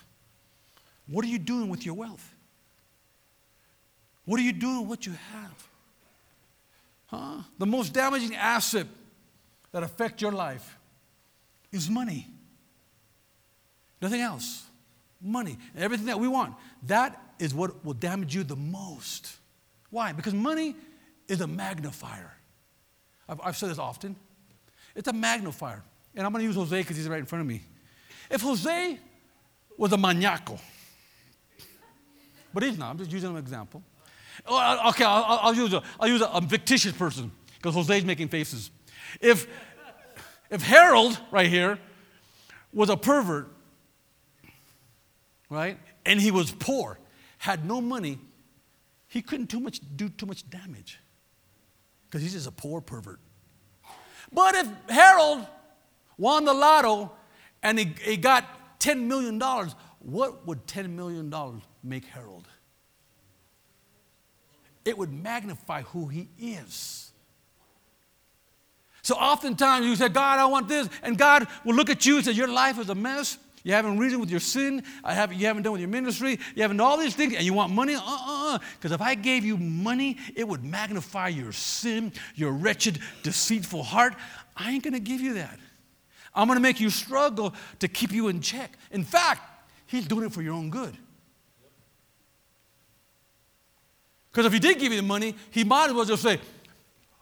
What 1.07 1.23
are 1.23 1.27
you 1.27 1.39
doing 1.39 1.69
with 1.69 1.85
your 1.85 1.95
wealth? 1.95 2.34
What 4.25 4.39
are 4.39 4.43
you 4.43 4.53
doing 4.53 4.81
with 4.81 4.89
what 4.89 5.05
you 5.05 5.13
have? 5.31 5.67
Huh? 7.07 7.41
The 7.57 7.65
most 7.65 7.93
damaging 7.93 8.35
asset 8.35 8.87
that 9.71 9.83
affects 9.83 10.21
your 10.21 10.31
life 10.31 10.77
is 11.71 11.89
money. 11.89 12.27
Nothing 14.01 14.21
else. 14.21 14.63
Money. 15.21 15.57
Everything 15.77 16.07
that 16.07 16.19
we 16.19 16.27
want. 16.27 16.55
That 16.83 17.21
is 17.39 17.53
what 17.53 17.85
will 17.85 17.93
damage 17.93 18.35
you 18.35 18.43
the 18.43 18.55
most. 18.55 19.37
Why? 19.89 20.11
Because 20.11 20.33
money 20.33 20.75
is 21.27 21.41
a 21.41 21.47
magnifier. 21.47 22.33
I've, 23.29 23.39
I've 23.43 23.57
said 23.57 23.69
this 23.69 23.79
often. 23.79 24.15
It's 24.95 25.07
a 25.07 25.13
magnifier. 25.13 25.83
And 26.15 26.25
I'm 26.25 26.31
going 26.31 26.41
to 26.41 26.47
use 26.47 26.55
Jose 26.55 26.77
because 26.77 26.97
he's 26.97 27.09
right 27.09 27.19
in 27.19 27.25
front 27.25 27.41
of 27.41 27.47
me. 27.47 27.61
If 28.29 28.41
Jose 28.41 28.99
was 29.77 29.91
a 29.91 29.97
maniaco, 29.97 30.59
but 32.53 32.63
he's 32.63 32.77
not, 32.77 32.91
I'm 32.91 32.97
just 32.97 33.11
using 33.11 33.31
an 33.31 33.37
example. 33.37 33.83
Oh, 34.45 34.89
okay, 34.89 35.03
I'll, 35.03 35.39
I'll, 35.41 35.53
use, 35.55 35.73
a, 35.73 35.81
I'll 35.99 36.07
use 36.07 36.21
a, 36.21 36.27
a 36.27 36.41
fictitious 36.41 36.91
person 36.91 37.31
because 37.57 37.75
Jose's 37.75 38.05
making 38.05 38.29
faces. 38.29 38.71
If, 39.21 39.47
if 40.49 40.61
Harold, 40.61 41.19
right 41.31 41.47
here, 41.47 41.79
was 42.73 42.89
a 42.89 42.97
pervert, 42.97 43.51
right, 45.49 45.77
and 46.05 46.19
he 46.19 46.31
was 46.31 46.51
poor, 46.51 46.99
had 47.37 47.65
no 47.65 47.81
money, 47.81 48.19
he 49.07 49.21
couldn't 49.21 49.47
too 49.47 49.59
much, 49.59 49.79
do 49.95 50.09
too 50.09 50.25
much 50.25 50.49
damage 50.49 50.99
because 52.05 52.21
he's 52.21 52.33
just 52.33 52.47
a 52.47 52.51
poor 52.51 52.81
pervert. 52.81 53.19
But 54.31 54.55
if 54.55 54.67
Harold 54.89 55.45
won 56.17 56.45
the 56.45 56.53
lotto 56.53 57.11
and 57.63 57.79
he, 57.79 57.93
he 58.01 58.17
got 58.17 58.79
$10 58.79 59.03
million, 59.03 59.39
what 59.99 60.45
would 60.45 60.67
$10 60.67 60.89
million 60.91 61.33
make 61.83 62.05
Harold? 62.05 62.47
It 64.85 64.97
would 64.97 65.11
magnify 65.11 65.81
who 65.81 66.07
he 66.07 66.29
is. 66.39 67.11
So 69.01 69.15
oftentimes 69.15 69.85
you 69.85 69.95
say, 69.95 70.09
God, 70.09 70.39
I 70.39 70.45
want 70.45 70.67
this. 70.67 70.87
And 71.03 71.17
God 71.17 71.47
will 71.63 71.75
look 71.75 71.89
at 71.89 72.05
you 72.05 72.17
and 72.17 72.25
say, 72.25 72.31
Your 72.31 72.47
life 72.47 72.79
is 72.79 72.89
a 72.89 72.95
mess. 72.95 73.37
You 73.63 73.73
haven't 73.73 73.97
reasoned 73.97 74.21
with 74.21 74.29
your 74.29 74.39
sin. 74.39 74.83
I 75.03 75.15
have, 75.15 75.33
you 75.33 75.47
haven't 75.47 75.63
done 75.63 75.71
with 75.73 75.81
your 75.81 75.89
ministry. 75.89 76.39
You 76.53 76.61
haven't 76.61 76.77
done 76.77 76.85
all 76.85 76.97
these 76.99 77.15
things, 77.15 77.33
and 77.33 77.43
you 77.43 77.53
want 77.53 77.73
money? 77.73 77.95
Uh 77.95 77.99
uh 77.99 78.55
uh. 78.55 78.59
Because 78.75 78.91
if 78.91 79.01
I 79.01 79.15
gave 79.15 79.43
you 79.43 79.57
money, 79.57 80.17
it 80.35 80.47
would 80.47 80.63
magnify 80.63 81.29
your 81.29 81.51
sin, 81.51 82.13
your 82.35 82.51
wretched, 82.51 82.99
deceitful 83.23 83.81
heart. 83.81 84.13
I 84.55 84.71
ain't 84.71 84.83
going 84.83 84.93
to 84.93 84.99
give 84.99 85.19
you 85.19 85.33
that. 85.35 85.59
I'm 86.35 86.47
going 86.47 86.57
to 86.57 86.61
make 86.61 86.79
you 86.79 86.91
struggle 86.91 87.55
to 87.79 87.87
keep 87.87 88.11
you 88.11 88.27
in 88.27 88.39
check. 88.41 88.77
In 88.91 89.03
fact, 89.03 89.41
He's 89.87 90.07
doing 90.07 90.25
it 90.25 90.31
for 90.31 90.43
your 90.43 90.53
own 90.53 90.69
good. 90.69 90.95
Because 94.35 94.47
if 94.47 94.51
He 94.51 94.59
did 94.59 94.79
give 94.79 94.91
you 94.91 94.99
the 94.99 95.07
money, 95.07 95.33
He 95.49 95.63
might 95.63 95.85
as 95.87 95.93
well 95.93 96.03
just 96.03 96.21
say, 96.21 96.41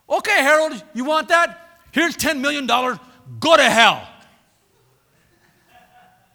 Okay, 0.09 0.41
Harold, 0.41 0.83
you 0.95 1.05
want 1.05 1.27
that? 1.27 1.79
Here's 1.91 2.17
$10 2.17 2.39
million. 2.39 2.65
Go 2.65 3.55
to 3.55 3.69
hell. 3.69 4.07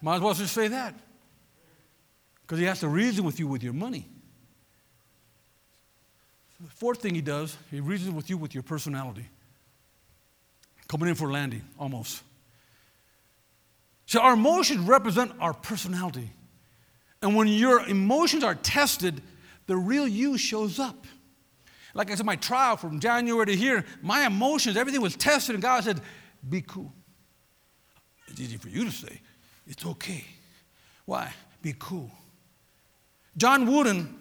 Might 0.01 0.15
as 0.15 0.21
well 0.21 0.33
just 0.33 0.53
say 0.53 0.69
that. 0.69 0.95
Because 2.41 2.59
he 2.59 2.65
has 2.65 2.79
to 2.79 2.87
reason 2.87 3.25
with 3.25 3.39
you 3.39 3.47
with 3.47 3.61
your 3.61 3.73
money. 3.73 4.07
The 6.61 6.69
fourth 6.69 7.01
thing 7.01 7.13
he 7.13 7.21
does, 7.21 7.57
he 7.69 7.81
reasons 7.81 8.15
with 8.15 8.29
you 8.29 8.37
with 8.37 8.53
your 8.53 8.63
personality. 8.63 9.27
Coming 10.87 11.09
in 11.09 11.15
for 11.15 11.29
landing, 11.29 11.61
almost. 11.77 12.23
So 14.05 14.21
our 14.21 14.33
emotions 14.33 14.79
represent 14.87 15.33
our 15.41 15.53
personality. 15.53 16.31
And 17.21 17.35
when 17.35 17.49
your 17.49 17.85
emotions 17.85 18.45
are 18.45 18.55
tested, 18.55 19.21
the 19.69 19.77
real 19.77 20.07
you 20.07 20.35
shows 20.35 20.79
up. 20.79 21.05
Like 21.93 22.09
I 22.09 22.15
said, 22.15 22.25
my 22.25 22.35
trial 22.35 22.75
from 22.75 22.99
January 22.99 23.45
to 23.45 23.55
here, 23.55 23.85
my 24.01 24.25
emotions, 24.25 24.75
everything 24.75 24.99
was 24.99 25.15
tested, 25.15 25.53
and 25.53 25.61
God 25.61 25.83
said, 25.83 26.01
Be 26.49 26.61
cool. 26.61 26.91
It's 28.27 28.41
easy 28.41 28.57
for 28.57 28.67
you 28.67 28.83
to 28.83 28.91
say. 28.91 29.21
It's 29.67 29.85
okay. 29.85 30.25
Why? 31.05 31.31
Be 31.61 31.75
cool. 31.77 32.09
John 33.37 33.71
Wooden, 33.71 34.17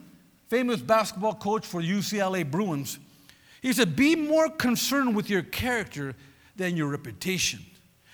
famous 0.48 0.82
basketball 0.82 1.34
coach 1.34 1.64
for 1.64 1.80
UCLA 1.80 2.48
Bruins, 2.48 2.98
he 3.62 3.72
said, 3.72 3.96
Be 3.96 4.16
more 4.16 4.50
concerned 4.50 5.16
with 5.16 5.30
your 5.30 5.42
character 5.42 6.14
than 6.56 6.76
your 6.76 6.88
reputation. 6.88 7.60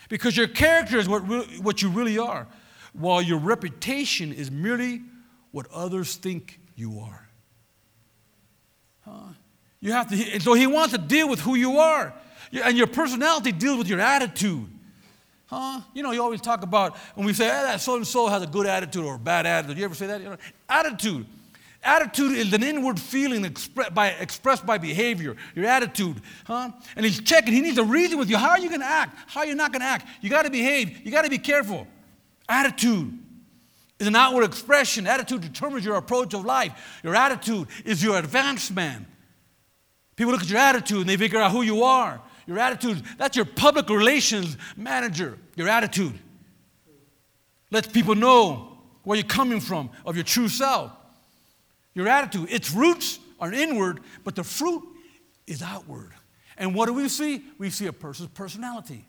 Because 0.09 0.37
your 0.37 0.47
character 0.47 0.99
is 0.99 1.09
what, 1.09 1.29
re- 1.29 1.59
what 1.61 1.83
you 1.83 1.89
really 1.89 2.17
are, 2.17 2.47
while 2.93 3.21
your 3.21 3.41
reputation 3.41 4.33
is 4.33 4.53
merely 4.53 5.03
what 5.51 5.67
others 5.73 6.15
think 6.15 6.61
you 6.77 7.01
are. 7.01 7.24
You 9.81 9.93
have 9.93 10.09
to, 10.09 10.33
and 10.33 10.43
so 10.43 10.55
he 10.55 10.67
wants 10.67 10.95
to 10.95 10.99
deal 10.99 11.29
with 11.29 11.41
who 11.41 11.57
you 11.57 11.79
are. 11.79 12.15
And 12.53 12.77
your 12.77 12.87
personality 12.87 13.53
deals 13.53 13.79
with 13.79 13.89
your 13.89 14.01
attitude. 14.01 14.67
Huh? 15.47 15.81
You 15.93 16.03
know, 16.03 16.13
you 16.13 16.23
always 16.23 16.41
talk 16.41 16.63
about 16.63 16.97
when 17.15 17.27
we 17.27 17.35
say, 17.35 17.45
hey, 17.45 17.51
that 17.51 17.81
so 17.81 17.97
and 17.97 18.07
so 18.07 18.29
has 18.29 18.43
a 18.43 18.47
good 18.47 18.67
attitude 18.67 19.05
or 19.05 19.17
a 19.17 19.19
bad 19.19 19.45
attitude. 19.45 19.77
You 19.77 19.85
ever 19.85 19.95
say 19.95 20.07
that? 20.07 20.21
You 20.21 20.31
know, 20.31 20.37
attitude. 20.69 21.27
Attitude 21.83 22.33
is 22.33 22.51
an 22.55 22.63
inward 22.63 22.99
feeling 22.99 23.45
expre- 23.45 23.93
by, 23.93 24.09
expressed 24.09 24.65
by 24.65 24.79
behavior, 24.79 25.37
your 25.55 25.67
attitude. 25.67 26.17
Huh? 26.47 26.71
And 26.97 27.05
he's 27.05 27.21
checking, 27.21 27.53
he 27.53 27.61
needs 27.61 27.77
a 27.77 27.85
reason 27.85 28.19
with 28.19 28.31
you. 28.31 28.39
How 28.39 28.51
are 28.51 28.59
you 28.59 28.71
going 28.71 28.81
to 28.81 28.87
act? 28.87 29.19
How 29.27 29.41
are 29.41 29.47
you 29.47 29.55
not 29.55 29.71
going 29.71 29.83
to 29.83 29.87
act? 29.87 30.07
You 30.23 30.31
got 30.31 30.45
to 30.45 30.51
behave. 30.51 31.05
You 31.05 31.13
got 31.13 31.25
to 31.25 31.31
be 31.31 31.37
careful. 31.37 31.87
Attitude 32.49 33.19
is 33.99 34.07
an 34.07 34.17
outward 34.17 34.45
expression. 34.45 35.07
Attitude 35.07 35.41
determines 35.41 35.85
your 35.85 35.97
approach 35.97 36.35
of 36.35 36.45
life. 36.45 37.01
Your 37.03 37.15
attitude 37.15 37.69
is 37.85 38.03
your 38.03 38.19
advancement. 38.19 39.07
People 40.17 40.33
look 40.33 40.43
at 40.43 40.51
your 40.51 40.59
attitude 40.59 41.01
and 41.01 41.09
they 41.09 41.17
figure 41.17 41.41
out 41.41 41.51
who 41.51 41.63
you 41.63 41.83
are. 41.83 42.21
Your 42.47 42.59
attitude, 42.59 43.03
that's 43.17 43.37
your 43.37 43.47
public 43.47 43.89
relations 43.89 44.57
manager, 44.77 45.39
your 45.57 45.69
attitude. 45.69 46.19
Lets 47.71 47.89
people 47.89 48.15
know 48.15 48.79
where 49.03 49.19
you're 49.19 49.27
coming 49.27 49.61
from, 49.61 49.91
of 50.05 50.17
your 50.17 50.25
true 50.25 50.49
self. 50.49 50.93
Your 51.95 52.09
attitude, 52.09 52.51
its 52.51 52.73
roots 52.73 53.19
are 53.41 53.53
inward, 53.53 54.01
but 54.25 54.35
the 54.35 54.45
fruit 54.45 54.83
is 55.47 55.63
outward. 55.63 56.13
And 56.57 56.75
what 56.75 56.87
do 56.87 56.95
we 56.95 57.09
see? 57.09 57.43
We 57.59 57.71
see 57.71 57.87
a 57.87 57.93
person's 57.93 58.31
personality. 58.31 59.05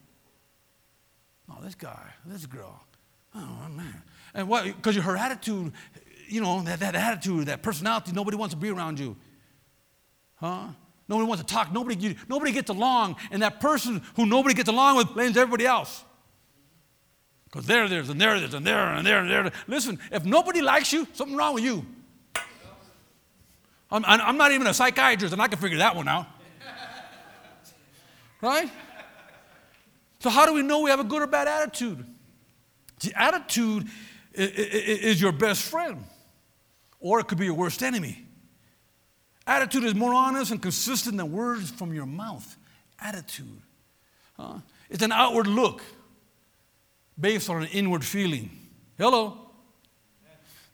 Oh, 1.49 1.57
this 1.61 1.75
guy, 1.75 2.13
this 2.25 2.45
girl. 2.45 2.83
Oh, 3.35 3.67
man. 3.69 4.01
And 4.35 4.49
what? 4.49 4.65
Because 4.65 4.97
her 4.97 5.17
attitude, 5.17 5.71
you 6.27 6.41
know, 6.41 6.61
that, 6.63 6.81
that 6.81 6.93
attitude, 6.93 7.47
that 7.47 7.63
personality, 7.63 8.11
nobody 8.11 8.37
wants 8.37 8.53
to 8.53 8.59
be 8.59 8.69
around 8.69 8.99
you. 8.99 9.15
Huh? 10.35 10.67
Nobody 11.07 11.27
wants 11.27 11.43
to 11.43 11.47
talk. 11.51 11.71
Nobody, 11.71 12.17
nobody 12.27 12.51
gets 12.51 12.69
along. 12.69 13.15
And 13.31 13.41
that 13.41 13.61
person 13.61 14.03
who 14.15 14.25
nobody 14.25 14.53
gets 14.53 14.69
along 14.69 14.97
with 14.97 15.13
blames 15.13 15.37
everybody 15.37 15.65
else. 15.65 16.03
Because 17.45 17.65
there, 17.65 17.87
there's, 17.87 18.09
and 18.09 18.19
there, 18.19 18.37
there's, 18.37 18.53
and 18.53 18.67
there, 18.67 18.77
and 18.77 19.07
there, 19.07 19.19
and 19.19 19.29
there. 19.29 19.51
Listen, 19.67 19.97
if 20.11 20.25
nobody 20.25 20.61
likes 20.61 20.91
you, 20.91 21.07
something 21.13 21.37
wrong 21.37 21.53
with 21.53 21.63
you. 21.63 21.85
I'm, 23.89 24.03
I'm 24.03 24.35
not 24.35 24.51
even 24.51 24.67
a 24.67 24.73
psychiatrist, 24.73 25.31
and 25.31 25.41
I 25.41 25.47
can 25.47 25.57
figure 25.57 25.77
that 25.77 25.95
one 25.95 26.07
out. 26.07 26.27
Right? 28.41 28.69
So, 30.19 30.29
how 30.29 30.45
do 30.45 30.53
we 30.53 30.61
know 30.61 30.81
we 30.81 30.89
have 30.89 30.99
a 30.99 31.05
good 31.05 31.21
or 31.21 31.27
bad 31.27 31.47
attitude? 31.47 32.05
The 32.99 33.13
attitude 33.15 33.87
is 34.37 35.21
your 35.21 35.31
best 35.31 35.63
friend, 35.63 36.03
or 36.99 37.19
it 37.19 37.27
could 37.27 37.37
be 37.37 37.45
your 37.45 37.55
worst 37.55 37.83
enemy. 37.83 38.25
Attitude 39.47 39.83
is 39.83 39.93
more 39.93 40.13
honest 40.13 40.51
and 40.51 40.61
consistent 40.61 41.17
than 41.17 41.31
words 41.31 41.69
from 41.69 41.93
your 41.93 42.05
mouth. 42.05 42.57
Attitude. 42.99 43.61
Huh? 44.37 44.59
It's 44.89 45.03
an 45.03 45.11
outward 45.11 45.47
look 45.47 45.81
based 47.19 47.49
on 47.49 47.63
an 47.63 47.69
inward 47.69 48.03
feeling. 48.03 48.49
Hello? 48.97 49.41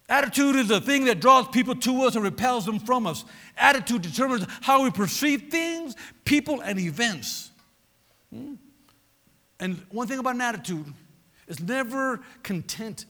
Attitude 0.08 0.58
is 0.58 0.68
the 0.68 0.82
thing 0.82 1.06
that 1.06 1.22
draws 1.22 1.48
people 1.48 1.74
to 1.76 2.02
us 2.04 2.16
and 2.16 2.24
repels 2.24 2.66
them 2.66 2.80
from 2.80 3.08
us. 3.08 3.24
Attitude 3.58 4.02
determines 4.02 4.46
how 4.60 4.84
we 4.84 4.92
perceive 4.92 5.44
things, 5.50 5.96
people, 6.26 6.60
and 6.62 6.78
events. 6.80 7.52
Hmm? 8.34 8.56
And 9.60 9.82
one 9.90 10.08
thing 10.08 10.20
about 10.20 10.36
an 10.36 10.42
attitude 10.42 10.86
is 11.48 11.62
never 11.62 12.20
content 12.44 13.06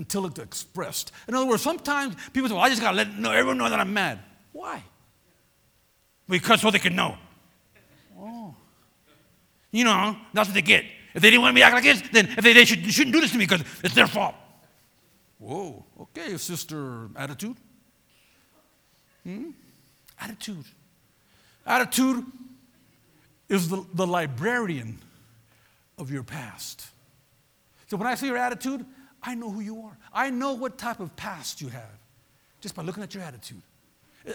until 0.00 0.24
it's 0.24 0.38
expressed. 0.38 1.12
In 1.28 1.34
other 1.34 1.46
words, 1.46 1.62
sometimes 1.62 2.16
people 2.32 2.48
say, 2.48 2.54
well, 2.54 2.64
I 2.64 2.70
just 2.70 2.80
got 2.80 2.92
to 2.92 2.96
let 2.96 3.18
know, 3.18 3.30
everyone 3.30 3.58
know 3.58 3.68
that 3.68 3.78
I'm 3.78 3.92
mad. 3.92 4.18
Why? 4.52 4.82
Because 6.26 6.62
so 6.62 6.70
they 6.70 6.78
can 6.78 6.96
know. 6.96 7.16
Oh. 8.18 8.54
You 9.70 9.84
know, 9.84 10.16
that's 10.32 10.48
what 10.48 10.54
they 10.54 10.62
get. 10.62 10.84
If 11.14 11.20
they 11.22 11.30
didn't 11.30 11.42
want 11.42 11.54
me 11.54 11.60
to 11.60 11.66
act 11.66 11.74
like 11.74 11.84
this, 11.84 12.02
then 12.12 12.26
if 12.36 12.42
they, 12.42 12.54
they 12.54 12.64
should, 12.64 12.82
shouldn't 12.90 13.14
do 13.14 13.20
this 13.20 13.32
to 13.32 13.38
me 13.38 13.44
because 13.44 13.62
it's 13.84 13.94
their 13.94 14.06
fault. 14.06 14.34
Whoa, 15.38 15.84
okay, 16.00 16.36
sister 16.38 17.08
attitude. 17.14 17.56
Hmm? 19.24 19.50
Attitude. 20.18 20.64
Attitude 21.66 22.24
is 23.48 23.68
the, 23.68 23.84
the 23.94 24.06
librarian 24.06 24.98
of 25.98 26.10
your 26.10 26.22
past. 26.22 26.86
So 27.88 27.96
when 27.96 28.06
I 28.06 28.14
see 28.14 28.28
your 28.28 28.38
attitude, 28.38 28.86
I 29.22 29.34
know 29.34 29.50
who 29.50 29.60
you 29.60 29.82
are. 29.82 29.96
I 30.12 30.30
know 30.30 30.54
what 30.54 30.78
type 30.78 31.00
of 31.00 31.14
past 31.16 31.60
you 31.60 31.68
have 31.68 31.98
just 32.60 32.74
by 32.74 32.82
looking 32.82 33.02
at 33.02 33.14
your 33.14 33.22
attitude. 33.22 33.62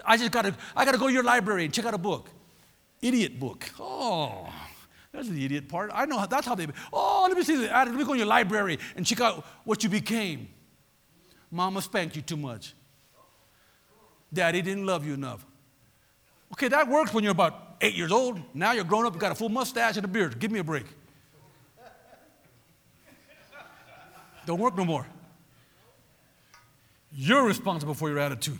I 0.05 0.17
just 0.17 0.31
gotta, 0.31 0.55
I 0.75 0.85
gotta 0.85 0.97
go 0.97 1.07
to 1.07 1.13
your 1.13 1.23
library 1.23 1.65
and 1.65 1.73
check 1.73 1.85
out 1.85 1.93
a 1.93 1.99
book. 1.99 2.29
Idiot 3.01 3.39
book. 3.39 3.69
Oh, 3.79 4.51
that's 5.11 5.29
the 5.29 5.45
idiot 5.45 5.69
part. 5.69 5.91
I 5.93 6.05
know 6.05 6.25
that's 6.25 6.47
how 6.47 6.55
they. 6.55 6.67
Oh, 6.91 7.25
let 7.27 7.37
me 7.37 7.43
see 7.43 7.55
the 7.55 7.73
attitude. 7.73 7.95
Let 7.95 7.99
me 7.99 8.05
go 8.05 8.13
in 8.13 8.19
your 8.19 8.27
library 8.27 8.79
and 8.95 9.05
check 9.05 9.21
out 9.21 9.45
what 9.63 9.83
you 9.83 9.89
became. 9.89 10.49
Mama 11.51 11.81
spanked 11.81 12.15
you 12.15 12.21
too 12.21 12.37
much. 12.37 12.73
Daddy 14.33 14.61
didn't 14.61 14.85
love 14.85 15.05
you 15.05 15.13
enough. 15.13 15.45
Okay, 16.53 16.67
that 16.67 16.87
works 16.87 17.13
when 17.13 17.23
you're 17.23 17.31
about 17.31 17.77
eight 17.81 17.95
years 17.95 18.11
old. 18.11 18.39
Now 18.53 18.71
you're 18.71 18.83
grown 18.83 19.05
up, 19.05 19.13
you 19.13 19.19
got 19.19 19.31
a 19.31 19.35
full 19.35 19.49
mustache 19.49 19.97
and 19.97 20.05
a 20.05 20.07
beard. 20.07 20.39
Give 20.39 20.51
me 20.51 20.59
a 20.59 20.63
break. 20.63 20.85
Don't 24.45 24.59
work 24.59 24.77
no 24.77 24.85
more. 24.85 25.05
You're 27.11 27.45
responsible 27.45 27.93
for 27.93 28.09
your 28.09 28.19
attitude. 28.19 28.59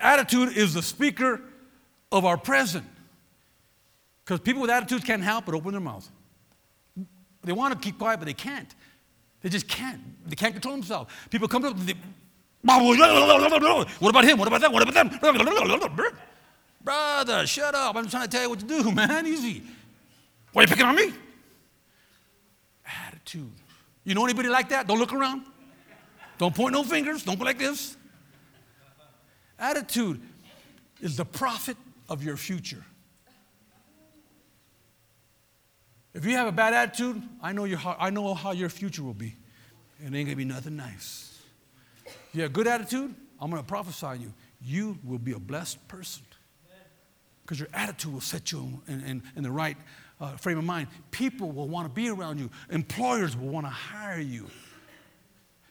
Attitude 0.00 0.56
is 0.56 0.74
the 0.74 0.82
speaker 0.82 1.40
of 2.12 2.24
our 2.24 2.36
present. 2.36 2.84
Because 4.24 4.40
people 4.40 4.60
with 4.62 4.70
attitudes 4.70 5.04
can't 5.04 5.22
help 5.22 5.46
but 5.46 5.54
open 5.54 5.72
their 5.72 5.80
mouth. 5.80 6.08
They 7.42 7.52
want 7.52 7.74
to 7.74 7.80
keep 7.80 7.98
quiet, 7.98 8.20
but 8.20 8.26
they 8.26 8.34
can't. 8.34 8.74
They 9.40 9.48
just 9.48 9.68
can't. 9.68 10.00
They 10.28 10.36
can't 10.36 10.52
control 10.52 10.74
themselves. 10.74 11.12
People 11.30 11.48
come 11.48 11.64
up, 11.64 11.76
them, 11.76 11.86
they, 11.86 11.94
what 12.62 14.10
about 14.10 14.24
him? 14.24 14.38
What 14.38 14.48
about 14.48 14.60
that? 14.60 14.72
What 14.72 14.82
about 14.82 14.94
them? 14.94 16.12
Brother, 16.82 17.46
shut 17.46 17.74
up. 17.74 17.96
I'm 17.96 18.08
trying 18.08 18.24
to 18.24 18.28
tell 18.28 18.42
you 18.42 18.50
what 18.50 18.60
to 18.60 18.66
do, 18.66 18.90
man. 18.92 19.26
Easy. 19.26 19.62
Why 20.52 20.62
are 20.62 20.64
you 20.64 20.68
picking 20.68 20.86
on 20.86 20.96
me? 20.96 21.12
Attitude. 23.06 23.52
You 24.08 24.14
know 24.14 24.24
anybody 24.24 24.48
like 24.48 24.70
that? 24.70 24.86
Don't 24.86 24.98
look 24.98 25.12
around. 25.12 25.42
Don't 26.38 26.54
point 26.54 26.72
no 26.72 26.82
fingers. 26.82 27.22
Don't 27.24 27.38
go 27.38 27.44
like 27.44 27.58
this. 27.58 27.94
Attitude 29.58 30.18
is 31.02 31.18
the 31.18 31.26
prophet 31.26 31.76
of 32.08 32.24
your 32.24 32.38
future. 32.38 32.82
If 36.14 36.24
you 36.24 36.32
have 36.36 36.46
a 36.46 36.52
bad 36.52 36.72
attitude, 36.72 37.22
I 37.42 37.52
know, 37.52 37.64
your, 37.64 37.80
I 37.84 38.08
know 38.08 38.32
how 38.32 38.52
your 38.52 38.70
future 38.70 39.02
will 39.02 39.12
be. 39.12 39.36
It 40.00 40.06
ain't 40.06 40.26
gonna 40.26 40.36
be 40.36 40.46
nothing 40.46 40.76
nice. 40.76 41.38
If 42.06 42.14
you 42.32 42.42
have 42.42 42.50
a 42.50 42.54
good 42.54 42.66
attitude, 42.66 43.14
I'm 43.38 43.50
gonna 43.50 43.62
prophesy 43.62 44.22
you. 44.22 44.32
You 44.62 44.98
will 45.04 45.18
be 45.18 45.32
a 45.32 45.38
blessed 45.38 45.86
person. 45.86 46.22
Because 47.42 47.60
your 47.60 47.68
attitude 47.74 48.14
will 48.14 48.22
set 48.22 48.52
you 48.52 48.80
in, 48.88 49.02
in, 49.02 49.22
in 49.36 49.42
the 49.42 49.50
right 49.50 49.76
uh, 50.20 50.36
frame 50.36 50.58
of 50.58 50.64
mind. 50.64 50.88
People 51.10 51.50
will 51.50 51.68
wanna 51.68 51.88
be 51.88 52.08
around 52.08 52.38
you, 52.38 52.50
employers 52.70 53.36
will 53.36 53.48
wanna 53.48 53.70
hire 53.70 54.20
you. 54.20 54.46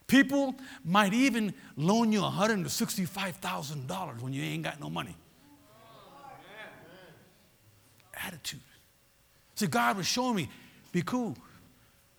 People 0.07 0.55
might 0.85 1.13
even 1.13 1.53
loan 1.75 2.13
you 2.13 2.21
$165,000 2.21 4.21
when 4.21 4.33
you 4.33 4.41
ain't 4.41 4.63
got 4.63 4.79
no 4.79 4.89
money. 4.89 5.15
Attitude. 8.13 8.61
See, 9.55 9.67
God 9.67 9.97
was 9.97 10.07
showing 10.07 10.35
me 10.35 10.49
be 10.91 11.01
cool, 11.01 11.35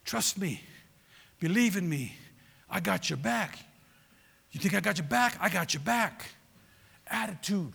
trust 0.05 0.39
me, 0.39 0.61
believe 1.41 1.76
in 1.76 1.89
me. 1.89 2.14
I 2.70 2.81
got 2.81 3.09
your 3.09 3.16
back. 3.16 3.59
You 4.53 4.61
think 4.61 4.74
I 4.74 4.81
got 4.81 4.99
your 4.99 5.07
back? 5.07 5.37
I 5.41 5.49
got 5.49 5.74
your 5.74 5.83
back. 5.83 6.26
Attitude. 7.07 7.72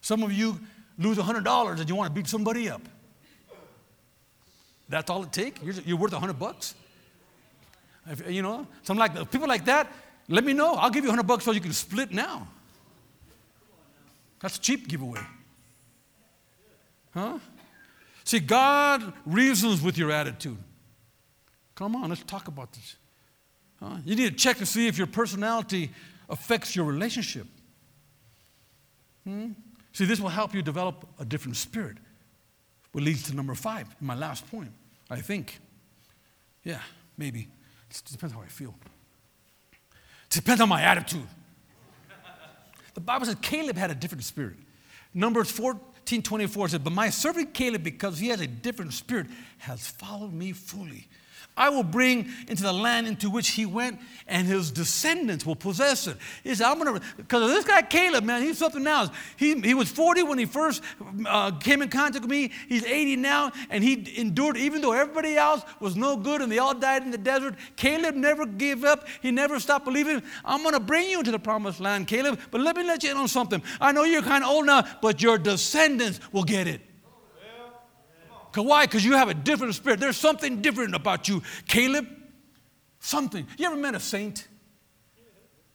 Some 0.00 0.22
of 0.22 0.32
you 0.32 0.58
lose 0.98 1.18
$100 1.18 1.80
and 1.80 1.88
you 1.88 1.94
want 1.94 2.12
to 2.12 2.14
beat 2.14 2.26
somebody 2.26 2.68
up. 2.68 2.82
That's 4.92 5.08
all 5.08 5.22
it 5.22 5.32
takes? 5.32 5.62
You're, 5.62 5.74
you're 5.86 5.96
worth 5.96 6.12
100 6.12 6.38
bucks? 6.38 6.74
If, 8.06 8.30
you 8.30 8.42
know, 8.42 8.66
something 8.82 9.00
like 9.00 9.14
that. 9.14 9.30
people 9.30 9.48
like 9.48 9.64
that, 9.64 9.90
let 10.28 10.44
me 10.44 10.52
know. 10.52 10.74
I'll 10.74 10.90
give 10.90 11.02
you 11.02 11.08
100 11.08 11.26
bucks 11.26 11.46
so 11.46 11.52
you 11.52 11.62
can 11.62 11.72
split 11.72 12.12
now. 12.12 12.46
That's 14.40 14.58
a 14.58 14.60
cheap 14.60 14.86
giveaway. 14.86 15.20
Huh? 17.14 17.38
See, 18.22 18.38
God 18.38 19.14
reasons 19.24 19.80
with 19.80 19.96
your 19.96 20.12
attitude. 20.12 20.58
Come 21.74 21.96
on, 21.96 22.10
let's 22.10 22.22
talk 22.24 22.48
about 22.48 22.72
this. 22.74 22.96
Huh? 23.80 23.96
You 24.04 24.14
need 24.14 24.28
to 24.28 24.36
check 24.36 24.58
to 24.58 24.66
see 24.66 24.88
if 24.88 24.98
your 24.98 25.06
personality 25.06 25.90
affects 26.28 26.76
your 26.76 26.84
relationship. 26.84 27.46
Hmm? 29.24 29.52
See, 29.94 30.04
this 30.04 30.20
will 30.20 30.28
help 30.28 30.54
you 30.54 30.60
develop 30.60 31.08
a 31.18 31.24
different 31.24 31.56
spirit, 31.56 31.96
which 32.92 33.04
leads 33.04 33.22
to 33.24 33.34
number 33.34 33.54
five, 33.54 33.86
my 33.98 34.14
last 34.14 34.50
point, 34.50 34.70
I 35.10 35.20
think. 35.20 35.58
Yeah, 36.64 36.80
maybe. 37.16 37.48
It 37.90 38.02
depends 38.10 38.34
how 38.34 38.40
I 38.40 38.46
feel. 38.46 38.74
It 39.72 40.30
depends 40.30 40.60
on 40.60 40.68
my 40.68 40.82
attitude. 40.82 41.26
The 42.94 43.00
Bible 43.00 43.26
says 43.26 43.36
Caleb 43.40 43.76
had 43.76 43.90
a 43.90 43.94
different 43.94 44.24
spirit. 44.24 44.56
Numbers 45.14 45.50
14 45.50 46.22
24 46.22 46.68
says, 46.68 46.78
But 46.78 46.92
my 46.92 47.10
servant 47.10 47.54
Caleb, 47.54 47.82
because 47.82 48.18
he 48.18 48.28
has 48.28 48.40
a 48.40 48.46
different 48.46 48.92
spirit, 48.92 49.26
has 49.58 49.86
followed 49.86 50.32
me 50.32 50.52
fully. 50.52 51.08
I 51.56 51.68
will 51.68 51.82
bring 51.82 52.28
into 52.48 52.62
the 52.62 52.72
land 52.72 53.06
into 53.06 53.28
which 53.28 53.50
he 53.50 53.66
went, 53.66 54.00
and 54.26 54.46
his 54.46 54.70
descendants 54.70 55.44
will 55.44 55.56
possess 55.56 56.06
it. 56.06 56.16
He 56.42 56.54
said, 56.54 56.66
I'm 56.66 56.78
going 56.78 56.98
to, 56.98 57.06
because 57.16 57.50
this 57.50 57.64
guy 57.64 57.82
Caleb, 57.82 58.24
man, 58.24 58.42
he's 58.42 58.58
something 58.58 58.86
else. 58.86 59.10
He, 59.36 59.60
he 59.60 59.74
was 59.74 59.90
40 59.90 60.22
when 60.22 60.38
he 60.38 60.46
first 60.46 60.82
uh, 61.26 61.50
came 61.52 61.82
in 61.82 61.88
contact 61.88 62.22
with 62.22 62.30
me. 62.30 62.50
He's 62.68 62.84
80 62.84 63.16
now, 63.16 63.52
and 63.70 63.84
he 63.84 64.18
endured, 64.18 64.56
even 64.56 64.80
though 64.80 64.92
everybody 64.92 65.36
else 65.36 65.62
was 65.80 65.96
no 65.96 66.16
good 66.16 66.40
and 66.40 66.50
they 66.50 66.58
all 66.58 66.74
died 66.74 67.02
in 67.02 67.10
the 67.10 67.18
desert. 67.18 67.54
Caleb 67.76 68.14
never 68.14 68.46
gave 68.46 68.84
up. 68.84 69.06
He 69.20 69.30
never 69.30 69.60
stopped 69.60 69.84
believing. 69.84 70.22
I'm 70.44 70.62
going 70.62 70.74
to 70.74 70.80
bring 70.80 71.10
you 71.10 71.18
into 71.18 71.30
the 71.30 71.38
promised 71.38 71.80
land, 71.80 72.06
Caleb, 72.06 72.40
but 72.50 72.60
let 72.60 72.76
me 72.76 72.84
let 72.84 73.02
you 73.02 73.10
in 73.10 73.16
on 73.16 73.28
something. 73.28 73.62
I 73.80 73.92
know 73.92 74.04
you're 74.04 74.22
kind 74.22 74.44
of 74.44 74.50
old 74.50 74.66
now, 74.66 74.84
but 75.00 75.22
your 75.22 75.38
descendants 75.38 76.20
will 76.32 76.44
get 76.44 76.66
it. 76.66 76.80
Why? 78.54 78.86
Because 78.86 79.04
you 79.04 79.12
have 79.12 79.28
a 79.28 79.34
different 79.34 79.74
spirit. 79.74 80.00
There's 80.00 80.16
something 80.16 80.60
different 80.60 80.94
about 80.94 81.28
you, 81.28 81.42
Caleb. 81.66 82.06
Something. 83.00 83.46
You 83.58 83.66
ever 83.66 83.76
met 83.76 83.94
a 83.94 84.00
saint? 84.00 84.46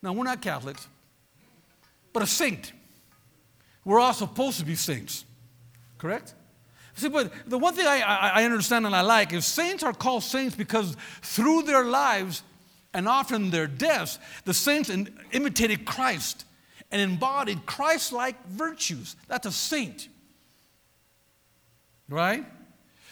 Now, 0.02 0.14
we're 0.14 0.24
not 0.24 0.42
Catholics, 0.42 0.88
but 2.14 2.24
a 2.24 2.28
saint. 2.28 2.72
We're 3.84 4.00
all 4.00 4.14
supposed 4.14 4.60
to 4.60 4.66
be 4.66 4.76
saints, 4.76 5.26
correct? 5.98 6.34
See, 6.96 7.10
but 7.10 7.32
the 7.46 7.58
one 7.58 7.74
thing 7.74 7.86
I, 7.86 8.02
I, 8.02 8.42
I 8.42 8.44
understand 8.44 8.86
and 8.86 8.96
I 8.96 9.02
like 9.02 9.32
is 9.34 9.46
saints 9.46 9.84
are 9.84 9.94
called 9.94 10.24
saints 10.24 10.56
because 10.56 10.98
through 11.22 11.64
their 11.64 11.86
lives 11.86 12.44
and 12.94 13.08
often 13.08 13.52
their 13.52 13.68
deaths, 13.68 14.18
the 14.46 14.54
saints 14.54 14.90
imitated 15.32 15.86
Christ 15.86 16.46
and 16.92 17.02
embodied 17.02 17.66
Christ 17.66 18.14
like 18.14 18.44
virtues. 18.48 19.16
That's 19.28 19.46
a 19.46 19.52
saint. 19.52 20.10
Right? 22.10 22.46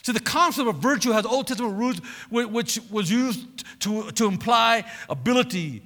So 0.06 0.12
the 0.12 0.20
concept 0.20 0.70
of 0.70 0.76
virtue 0.76 1.14
has 1.14 1.26
Old 1.26 1.48
Testament 1.48 1.80
roots, 1.80 2.00
which 2.30 2.80
was 2.92 3.10
used 3.10 3.64
to, 3.80 4.12
to 4.12 4.28
imply 4.28 4.86
ability, 5.10 5.82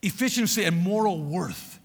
efficiency, 0.00 0.64
and 0.64 0.74
moral 0.74 1.22
worth. 1.22 1.78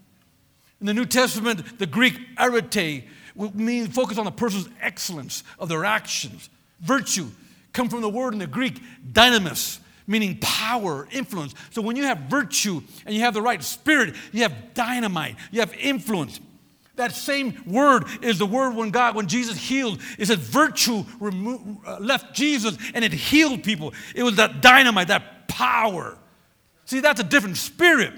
In 0.80 0.86
the 0.86 0.94
New 0.94 1.04
Testament, 1.04 1.78
the 1.78 1.84
Greek 1.84 2.18
arete 2.38 3.04
means 3.52 3.94
focus 3.94 4.16
on 4.16 4.24
the 4.24 4.30
person's 4.30 4.66
excellence 4.80 5.44
of 5.58 5.68
their 5.68 5.84
actions. 5.84 6.48
Virtue 6.80 7.26
come 7.74 7.90
from 7.90 8.00
the 8.00 8.08
word 8.08 8.32
in 8.32 8.38
the 8.38 8.46
Greek 8.46 8.80
dynamis, 9.12 9.78
meaning 10.06 10.38
power, 10.40 11.06
influence. 11.12 11.54
So 11.68 11.82
when 11.82 11.96
you 11.96 12.04
have 12.04 12.30
virtue 12.30 12.80
and 13.04 13.14
you 13.14 13.20
have 13.20 13.34
the 13.34 13.42
right 13.42 13.62
spirit, 13.62 14.14
you 14.32 14.40
have 14.40 14.72
dynamite, 14.72 15.36
you 15.50 15.60
have 15.60 15.74
influence. 15.74 16.40
That 16.98 17.12
same 17.12 17.62
word 17.64 18.06
is 18.22 18.40
the 18.40 18.46
word 18.46 18.74
when 18.74 18.90
God, 18.90 19.14
when 19.14 19.28
Jesus 19.28 19.56
healed, 19.56 20.00
it 20.18 20.26
said 20.26 20.40
virtue 20.40 21.04
remo- 21.20 21.80
uh, 21.86 21.98
left 22.00 22.34
Jesus 22.34 22.76
and 22.92 23.04
it 23.04 23.12
healed 23.12 23.62
people. 23.62 23.94
It 24.16 24.24
was 24.24 24.34
that 24.36 24.60
dynamite, 24.60 25.06
that 25.06 25.46
power. 25.46 26.18
See, 26.86 26.98
that's 26.98 27.20
a 27.20 27.24
different 27.24 27.56
spirit. 27.56 28.12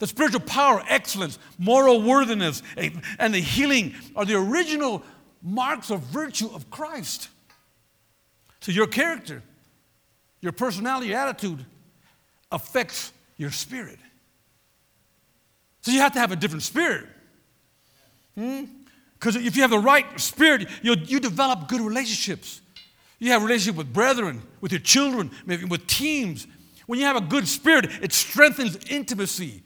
The 0.00 0.08
spiritual 0.08 0.40
power, 0.40 0.82
excellence, 0.88 1.38
moral 1.56 2.02
worthiness, 2.02 2.64
and 2.76 3.32
the 3.32 3.38
healing 3.38 3.94
are 4.16 4.24
the 4.24 4.34
original 4.34 5.04
marks 5.40 5.90
of 5.90 6.00
virtue 6.00 6.50
of 6.52 6.68
Christ. 6.68 7.28
So 8.60 8.72
your 8.72 8.88
character, 8.88 9.40
your 10.40 10.52
personality, 10.52 11.10
your 11.10 11.18
attitude 11.20 11.64
affects 12.50 13.12
your 13.36 13.52
spirit. 13.52 14.00
So 15.82 15.92
you 15.92 16.00
have 16.00 16.12
to 16.14 16.18
have 16.18 16.32
a 16.32 16.36
different 16.36 16.64
spirit. 16.64 17.06
Because 19.14 19.36
hmm? 19.36 19.46
if 19.46 19.56
you 19.56 19.62
have 19.62 19.70
the 19.70 19.78
right 19.78 20.20
spirit, 20.20 20.68
you 20.82 20.94
you 20.94 21.20
develop 21.20 21.68
good 21.68 21.80
relationships. 21.80 22.60
You 23.18 23.32
have 23.32 23.42
relationship 23.42 23.76
with 23.76 23.92
brethren, 23.92 24.42
with 24.60 24.72
your 24.72 24.80
children, 24.80 25.30
maybe 25.44 25.64
with 25.66 25.86
teams. 25.86 26.46
When 26.86 26.98
you 26.98 27.04
have 27.04 27.16
a 27.16 27.20
good 27.20 27.46
spirit, 27.46 27.90
it 28.02 28.12
strengthens 28.12 28.76
intimacy. 28.88 29.62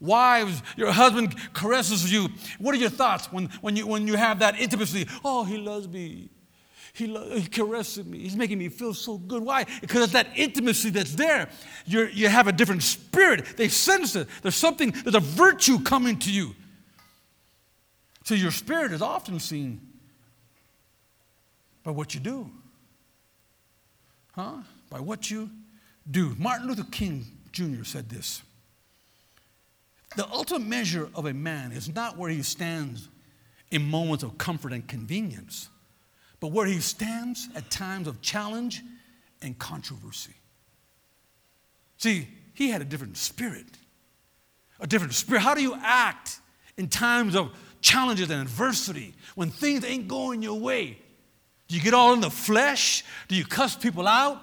Wives, 0.00 0.62
your 0.76 0.90
husband 0.90 1.34
caresses 1.52 2.10
you. 2.10 2.28
What 2.58 2.74
are 2.74 2.78
your 2.78 2.90
thoughts 2.90 3.30
when, 3.30 3.46
when, 3.60 3.76
you, 3.76 3.86
when 3.86 4.06
you 4.06 4.16
have 4.16 4.38
that 4.38 4.58
intimacy? 4.58 5.06
Oh, 5.24 5.44
he 5.44 5.58
loves 5.58 5.86
me. 5.86 6.30
He, 6.92 7.06
lo- 7.06 7.36
he 7.36 7.46
caresses 7.46 8.04
me. 8.04 8.18
He's 8.18 8.36
making 8.36 8.58
me 8.58 8.68
feel 8.68 8.94
so 8.94 9.18
good. 9.18 9.42
Why? 9.42 9.64
Because 9.80 10.04
it's 10.04 10.12
that 10.12 10.28
intimacy 10.34 10.90
that's 10.90 11.14
there. 11.14 11.48
you 11.86 12.06
you 12.06 12.28
have 12.28 12.48
a 12.48 12.52
different 12.52 12.82
spirit. 12.82 13.56
They 13.56 13.68
sense 13.68 14.16
it. 14.16 14.28
There's 14.42 14.56
something, 14.56 14.90
there's 14.90 15.14
a 15.14 15.20
virtue 15.20 15.78
coming 15.80 16.18
to 16.20 16.32
you. 16.32 16.54
So 18.24 18.34
your 18.34 18.50
spirit 18.50 18.92
is 18.92 19.02
often 19.02 19.40
seen 19.40 19.80
by 21.82 21.90
what 21.90 22.14
you 22.14 22.20
do. 22.20 22.50
Huh? 24.32 24.58
By 24.90 25.00
what 25.00 25.30
you 25.30 25.50
do. 26.10 26.34
Martin 26.38 26.68
Luther 26.68 26.86
King 26.90 27.26
Jr. 27.52 27.84
said 27.84 28.08
this 28.08 28.42
The 30.16 30.26
ultimate 30.28 30.66
measure 30.66 31.08
of 31.14 31.26
a 31.26 31.34
man 31.34 31.72
is 31.72 31.94
not 31.94 32.16
where 32.16 32.30
he 32.30 32.42
stands 32.42 33.08
in 33.70 33.82
moments 33.82 34.22
of 34.22 34.38
comfort 34.38 34.72
and 34.72 34.86
convenience, 34.86 35.68
but 36.40 36.48
where 36.48 36.66
he 36.66 36.80
stands 36.80 37.48
at 37.54 37.70
times 37.70 38.06
of 38.06 38.20
challenge 38.20 38.82
and 39.40 39.58
controversy. 39.58 40.34
See, 41.98 42.28
he 42.54 42.68
had 42.68 42.82
a 42.82 42.84
different 42.84 43.16
spirit. 43.16 43.66
A 44.80 44.86
different 44.86 45.14
spirit. 45.14 45.40
How 45.40 45.54
do 45.54 45.62
you 45.62 45.74
act 45.80 46.40
in 46.76 46.88
times 46.88 47.36
of 47.36 47.50
challenges 47.82 48.30
and 48.30 48.40
adversity, 48.40 49.14
when 49.34 49.50
things 49.50 49.84
ain't 49.84 50.08
going 50.08 50.40
your 50.40 50.58
way, 50.58 50.98
do 51.68 51.76
you 51.76 51.82
get 51.82 51.92
all 51.92 52.14
in 52.14 52.20
the 52.20 52.30
flesh? 52.30 53.04
Do 53.28 53.34
you 53.34 53.44
cuss 53.44 53.76
people 53.76 54.08
out? 54.08 54.40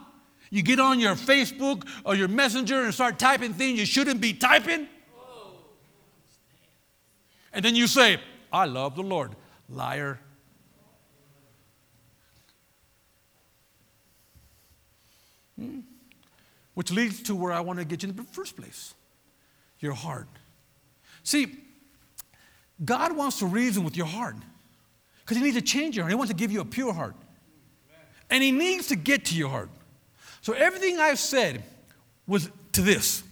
You 0.51 0.61
get 0.61 0.79
on 0.79 0.99
your 0.99 1.15
Facebook 1.15 1.87
or 2.03 2.15
your 2.15 2.27
messenger 2.27 2.83
and 2.83 2.93
start 2.93 3.17
typing 3.17 3.53
things 3.53 3.79
you 3.79 3.85
shouldn't 3.85 4.19
be 4.19 4.33
typing? 4.33 4.87
And 7.53 7.65
then 7.65 7.75
you 7.75 7.87
say, 7.87 8.19
I 8.51 8.65
love 8.65 8.95
the 8.95 9.01
Lord. 9.01 9.35
Liar. 9.69 10.19
Hmm? 15.59 15.79
Which 16.73 16.91
leads 16.91 17.21
to 17.23 17.35
where 17.35 17.51
I 17.51 17.59
want 17.59 17.79
to 17.79 17.85
get 17.85 18.03
you 18.03 18.09
in 18.09 18.15
the 18.15 18.23
first 18.23 18.55
place 18.55 18.93
your 19.79 19.93
heart. 19.93 20.27
See, 21.23 21.57
God 22.83 23.15
wants 23.15 23.39
to 23.39 23.45
reason 23.45 23.83
with 23.83 23.97
your 23.97 24.05
heart 24.05 24.35
because 25.21 25.37
He 25.37 25.43
needs 25.43 25.57
to 25.57 25.61
change 25.61 25.95
your 25.95 26.03
heart. 26.03 26.11
He 26.11 26.15
wants 26.15 26.31
to 26.31 26.37
give 26.37 26.51
you 26.51 26.61
a 26.61 26.65
pure 26.65 26.93
heart. 26.93 27.15
And 28.29 28.43
He 28.43 28.51
needs 28.51 28.87
to 28.87 28.95
get 28.95 29.25
to 29.25 29.35
your 29.35 29.49
heart. 29.49 29.69
So 30.41 30.53
everything 30.53 30.99
I've 30.99 31.19
said 31.19 31.63
was 32.25 32.49
to 32.73 32.81
this. 32.81 33.23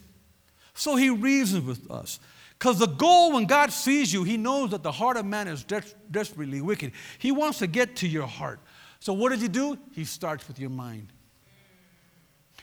So 0.74 0.96
He 0.96 1.10
reasons 1.10 1.66
with 1.66 1.90
us. 1.90 2.20
Because 2.60 2.80
the 2.80 2.88
goal 2.88 3.34
when 3.34 3.46
God 3.46 3.72
sees 3.72 4.12
you, 4.12 4.24
He 4.24 4.38
knows 4.38 4.72
that 4.72 4.84
the 4.84 4.92
heart 4.92 5.16
of 5.18 5.26
man 5.26 5.48
is 5.48 5.64
des- 5.64 5.94
desperately 6.10 6.60
wicked. 6.60 6.92
He 7.20 7.32
wants 7.32 7.60
to 7.60 7.68
get 7.68 7.96
to 7.98 8.08
your 8.08 8.28
heart. 8.28 8.60
So 9.00 9.14
what 9.14 9.30
does 9.30 9.42
He 9.42 9.48
do? 9.48 9.78
He 9.94 10.06
starts 10.06 10.48
with 10.48 10.60
your 10.60 10.72
mind. 10.72 11.08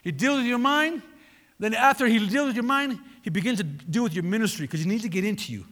He 0.02 0.12
deals 0.12 0.38
with 0.38 0.46
your 0.46 0.58
mind. 0.58 1.02
Then 1.58 1.74
after 1.74 2.06
He 2.06 2.18
deals 2.26 2.48
with 2.48 2.56
your 2.56 2.64
mind, 2.64 2.98
He 3.22 3.30
begins 3.30 3.58
to 3.58 3.64
deal 3.64 4.02
with 4.02 4.14
your 4.14 4.24
ministry 4.24 4.66
because 4.66 4.80
He 4.80 4.86
needs 4.86 5.02
to 5.02 5.08
get 5.08 5.24
into 5.24 5.52
you. 5.52 5.64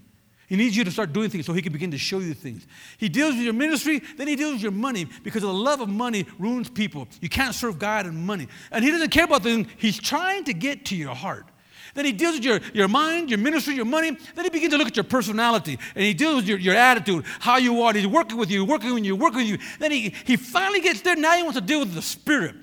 He 0.52 0.58
needs 0.58 0.76
you 0.76 0.84
to 0.84 0.90
start 0.90 1.14
doing 1.14 1.30
things 1.30 1.46
so 1.46 1.54
he 1.54 1.62
can 1.62 1.72
begin 1.72 1.90
to 1.92 1.96
show 1.96 2.18
you 2.18 2.34
things. 2.34 2.66
He 2.98 3.08
deals 3.08 3.36
with 3.36 3.42
your 3.42 3.54
ministry, 3.54 4.02
then 4.18 4.28
he 4.28 4.36
deals 4.36 4.52
with 4.52 4.62
your 4.62 4.70
money 4.70 5.06
because 5.22 5.40
the 5.40 5.50
love 5.50 5.80
of 5.80 5.88
money 5.88 6.26
ruins 6.38 6.68
people. 6.68 7.08
You 7.22 7.30
can't 7.30 7.54
serve 7.54 7.78
God 7.78 8.04
and 8.04 8.26
money. 8.26 8.48
And 8.70 8.84
he 8.84 8.90
doesn't 8.90 9.08
care 9.08 9.24
about 9.24 9.44
things, 9.44 9.66
he's 9.78 9.98
trying 9.98 10.44
to 10.44 10.52
get 10.52 10.84
to 10.84 10.94
your 10.94 11.14
heart. 11.14 11.46
Then 11.94 12.04
he 12.04 12.12
deals 12.12 12.34
with 12.34 12.44
your, 12.44 12.60
your 12.74 12.86
mind, 12.86 13.30
your 13.30 13.38
ministry, 13.38 13.74
your 13.74 13.86
money. 13.86 14.10
Then 14.10 14.44
he 14.44 14.50
begins 14.50 14.74
to 14.74 14.76
look 14.76 14.88
at 14.88 14.94
your 14.96 15.04
personality 15.04 15.78
and 15.94 16.04
he 16.04 16.12
deals 16.12 16.36
with 16.36 16.48
your, 16.48 16.58
your 16.58 16.74
attitude, 16.74 17.24
how 17.40 17.56
you 17.56 17.80
are. 17.80 17.94
He's 17.94 18.06
working 18.06 18.36
with 18.36 18.50
you, 18.50 18.66
working 18.66 18.92
with 18.92 19.04
you, 19.04 19.16
working 19.16 19.38
with 19.38 19.48
you. 19.48 19.58
Then 19.78 19.90
he, 19.90 20.12
he 20.26 20.36
finally 20.36 20.82
gets 20.82 21.00
there. 21.00 21.16
Now 21.16 21.34
he 21.34 21.44
wants 21.44 21.58
to 21.58 21.64
deal 21.64 21.78
with 21.78 21.94
the 21.94 22.02
spirit, 22.02 22.56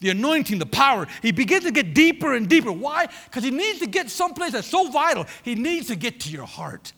the 0.00 0.10
anointing, 0.10 0.58
the 0.58 0.66
power. 0.66 1.06
He 1.22 1.30
begins 1.30 1.62
to 1.62 1.70
get 1.70 1.94
deeper 1.94 2.34
and 2.34 2.48
deeper. 2.48 2.72
Why? 2.72 3.06
Because 3.26 3.44
he 3.44 3.52
needs 3.52 3.78
to 3.78 3.86
get 3.86 4.10
someplace 4.10 4.50
that's 4.50 4.66
so 4.66 4.90
vital. 4.90 5.26
He 5.44 5.54
needs 5.54 5.86
to 5.86 5.94
get 5.94 6.18
to 6.22 6.28
your 6.28 6.46
heart. 6.46 6.92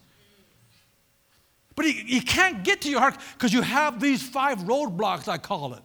But 1.78 1.86
he, 1.86 1.92
he 1.92 2.20
can't 2.20 2.64
get 2.64 2.80
to 2.80 2.90
your 2.90 2.98
heart 2.98 3.16
because 3.34 3.52
you 3.52 3.62
have 3.62 4.00
these 4.00 4.20
five 4.20 4.58
roadblocks, 4.64 5.28
I 5.28 5.38
call 5.38 5.74
it, 5.74 5.82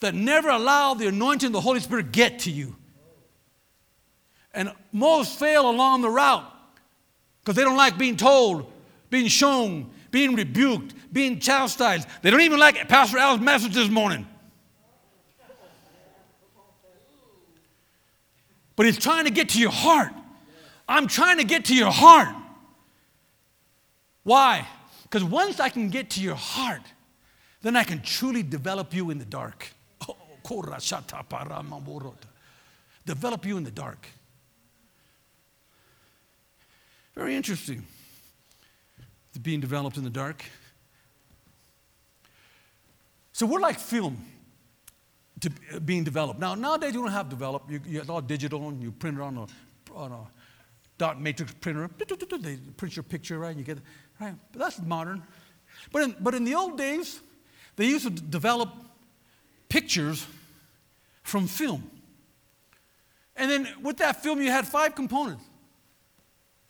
that 0.00 0.12
never 0.12 0.48
allow 0.48 0.94
the 0.94 1.06
anointing 1.06 1.46
of 1.46 1.52
the 1.52 1.60
Holy 1.60 1.78
Spirit 1.78 2.10
get 2.10 2.40
to 2.40 2.50
you. 2.50 2.74
And 4.52 4.72
most 4.90 5.38
fail 5.38 5.70
along 5.70 6.02
the 6.02 6.10
route 6.10 6.44
because 7.38 7.54
they 7.54 7.62
don't 7.62 7.76
like 7.76 7.96
being 7.96 8.16
told, 8.16 8.72
being 9.08 9.28
shown, 9.28 9.88
being 10.10 10.34
rebuked, 10.34 10.94
being 11.12 11.38
chastised. 11.38 12.08
They 12.22 12.32
don't 12.32 12.40
even 12.40 12.58
like 12.58 12.88
Pastor 12.88 13.18
Al's 13.18 13.38
message 13.38 13.74
this 13.74 13.88
morning. 13.88 14.26
But 18.74 18.86
he's 18.86 18.98
trying 18.98 19.26
to 19.26 19.30
get 19.30 19.50
to 19.50 19.60
your 19.60 19.70
heart. 19.70 20.12
I'm 20.88 21.06
trying 21.06 21.38
to 21.38 21.44
get 21.44 21.66
to 21.66 21.74
your 21.76 21.92
heart. 21.92 22.34
Why? 24.24 24.66
Because 25.04 25.22
once 25.22 25.60
I 25.60 25.68
can 25.68 25.90
get 25.90 26.10
to 26.10 26.20
your 26.20 26.34
heart, 26.34 26.82
then 27.62 27.76
I 27.76 27.84
can 27.84 28.02
truly 28.02 28.42
develop 28.42 28.92
you 28.92 29.10
in 29.10 29.18
the 29.18 29.24
dark. 29.24 29.68
Oh, 30.46 32.14
develop 33.06 33.46
you 33.46 33.56
in 33.56 33.64
the 33.64 33.70
dark. 33.70 34.06
Very 37.14 37.36
interesting. 37.36 37.86
Being 39.40 39.60
developed 39.60 39.96
in 39.96 40.04
the 40.04 40.10
dark. 40.10 40.44
So 43.32 43.46
we're 43.46 43.60
like 43.60 43.78
film 43.78 44.24
to 45.40 45.50
uh, 45.74 45.78
being 45.80 46.04
developed. 46.04 46.40
Now, 46.40 46.54
nowadays 46.54 46.94
you 46.94 47.02
don't 47.02 47.12
have 47.12 47.28
developed. 47.28 47.70
You, 47.70 47.80
you, 47.86 48.00
it's 48.00 48.08
all 48.08 48.20
digital 48.20 48.68
and 48.68 48.82
you 48.82 48.92
print 48.92 49.18
it 49.18 49.22
on 49.22 49.36
a, 49.38 49.46
on 49.94 50.12
a 50.12 50.20
dot 50.98 51.20
matrix 51.20 51.52
printer. 51.54 51.90
They 51.98 52.56
print 52.76 52.96
your 52.96 53.02
picture, 53.02 53.38
right? 53.38 53.56
You 53.56 53.64
get 53.64 53.78
Right? 54.20 54.34
But 54.52 54.58
that's 54.58 54.80
modern. 54.80 55.22
But 55.92 56.02
in, 56.02 56.16
but 56.20 56.34
in 56.34 56.44
the 56.44 56.54
old 56.54 56.78
days, 56.78 57.20
they 57.76 57.86
used 57.86 58.04
to 58.04 58.10
develop 58.10 58.70
pictures 59.68 60.26
from 61.22 61.46
film. 61.46 61.90
And 63.36 63.50
then 63.50 63.68
with 63.82 63.96
that 63.98 64.22
film, 64.22 64.40
you 64.40 64.50
had 64.50 64.66
five 64.66 64.94
components 64.94 65.44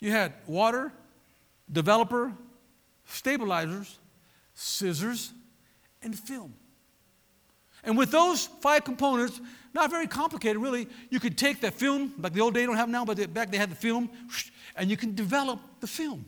you 0.00 0.10
had 0.10 0.34
water, 0.46 0.92
developer, 1.72 2.30
stabilizers, 3.06 3.98
scissors, 4.54 5.32
and 6.02 6.18
film. 6.18 6.52
And 7.82 7.96
with 7.96 8.10
those 8.10 8.46
five 8.60 8.84
components, 8.84 9.40
not 9.72 9.90
very 9.90 10.06
complicated 10.06 10.60
really, 10.60 10.88
you 11.08 11.20
could 11.20 11.38
take 11.38 11.62
that 11.62 11.72
film, 11.72 12.12
like 12.18 12.34
the 12.34 12.40
old 12.40 12.52
day 12.52 12.66
don't 12.66 12.76
have 12.76 12.90
now, 12.90 13.04
but 13.06 13.32
back 13.32 13.50
they 13.50 13.56
had 13.56 13.70
the 13.70 13.76
film, 13.76 14.10
and 14.76 14.90
you 14.90 14.96
can 14.98 15.14
develop 15.14 15.58
the 15.80 15.86
film. 15.86 16.26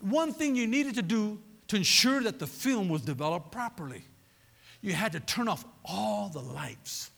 One 0.00 0.32
thing 0.32 0.54
you 0.54 0.66
needed 0.66 0.94
to 0.94 1.02
do 1.02 1.40
to 1.68 1.76
ensure 1.76 2.22
that 2.22 2.38
the 2.38 2.46
film 2.46 2.88
was 2.88 3.02
developed 3.02 3.52
properly, 3.52 4.04
you 4.80 4.92
had 4.92 5.12
to 5.12 5.20
turn 5.20 5.48
off 5.48 5.64
all 5.84 6.28
the 6.28 6.40
lights. 6.40 7.10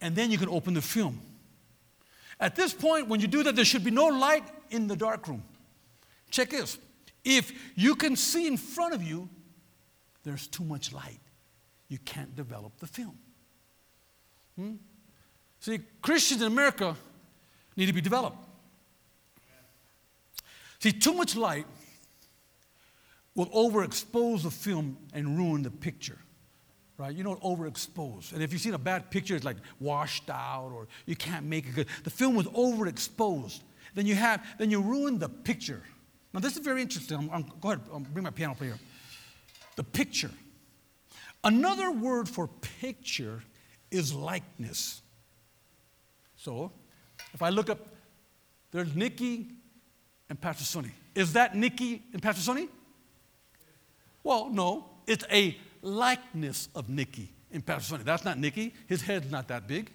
And 0.00 0.14
then 0.14 0.30
you 0.30 0.38
can 0.38 0.48
open 0.48 0.74
the 0.74 0.82
film. 0.82 1.20
At 2.40 2.54
this 2.54 2.72
point, 2.72 3.08
when 3.08 3.20
you 3.20 3.26
do 3.26 3.42
that, 3.42 3.56
there 3.56 3.64
should 3.64 3.84
be 3.84 3.90
no 3.90 4.06
light 4.06 4.44
in 4.70 4.86
the 4.86 4.96
dark 4.96 5.26
room. 5.26 5.42
Check 6.30 6.50
this. 6.50 6.78
If 7.24 7.52
you 7.74 7.94
can 7.94 8.16
see 8.16 8.46
in 8.46 8.56
front 8.56 8.94
of 8.94 9.02
you, 9.02 9.28
there's 10.22 10.46
too 10.46 10.64
much 10.64 10.92
light. 10.92 11.20
You 11.88 11.98
can't 12.04 12.34
develop 12.36 12.78
the 12.78 12.86
film. 12.86 13.18
Hmm? 14.56 14.74
See, 15.60 15.80
Christians 16.00 16.42
in 16.42 16.46
America 16.46 16.94
need 17.76 17.86
to 17.86 17.92
be 17.92 18.00
developed. 18.00 18.38
See, 20.80 20.92
too 20.92 21.12
much 21.12 21.36
light 21.36 21.66
will 23.34 23.46
overexpose 23.46 24.42
the 24.42 24.50
film 24.50 24.96
and 25.12 25.36
ruin 25.36 25.62
the 25.62 25.70
picture. 25.70 26.18
Right? 26.96 27.14
You 27.14 27.22
don't 27.22 27.40
overexpose. 27.42 28.32
And 28.32 28.42
if 28.42 28.52
you've 28.52 28.60
seen 28.60 28.74
a 28.74 28.78
bad 28.78 29.10
picture, 29.10 29.36
it's 29.36 29.44
like 29.44 29.58
washed 29.78 30.28
out 30.30 30.72
or 30.74 30.88
you 31.06 31.14
can't 31.14 31.46
make 31.46 31.66
it 31.66 31.74
good. 31.74 31.86
The 32.02 32.10
film 32.10 32.34
was 32.34 32.46
overexposed. 32.46 33.60
Then 33.94 34.06
you 34.06 34.16
have, 34.16 34.44
then 34.58 34.70
you 34.70 34.80
ruin 34.80 35.18
the 35.18 35.28
picture. 35.28 35.82
Now 36.34 36.40
this 36.40 36.56
is 36.56 36.64
very 36.64 36.82
interesting. 36.82 37.18
I'm, 37.18 37.30
I'm, 37.30 37.52
go 37.60 37.70
ahead, 37.70 37.80
I'll 37.92 38.00
bring 38.00 38.24
my 38.24 38.30
piano 38.30 38.54
player. 38.54 38.76
The 39.76 39.84
picture. 39.84 40.30
Another 41.44 41.92
word 41.92 42.28
for 42.28 42.48
picture 42.80 43.44
is 43.92 44.12
likeness. 44.12 45.00
So, 46.36 46.72
if 47.32 47.42
I 47.42 47.50
look 47.50 47.70
up, 47.70 47.78
there's 48.70 48.94
Nikki 48.94 49.46
and 50.28 50.40
Pastor. 50.40 50.82
Is 51.14 51.32
that 51.32 51.56
Nikki 51.56 52.02
and 52.12 52.22
Pastor? 52.22 52.66
Well, 54.22 54.50
no. 54.50 54.90
It's 55.06 55.24
a 55.30 55.56
likeness 55.82 56.68
of 56.74 56.88
Nikki 56.88 57.32
and 57.50 57.64
Pastor. 57.64 57.98
That's 57.98 58.24
not 58.24 58.38
Nikki. 58.38 58.74
His 58.86 59.02
head's 59.02 59.30
not 59.30 59.48
that 59.48 59.66
big. 59.66 59.90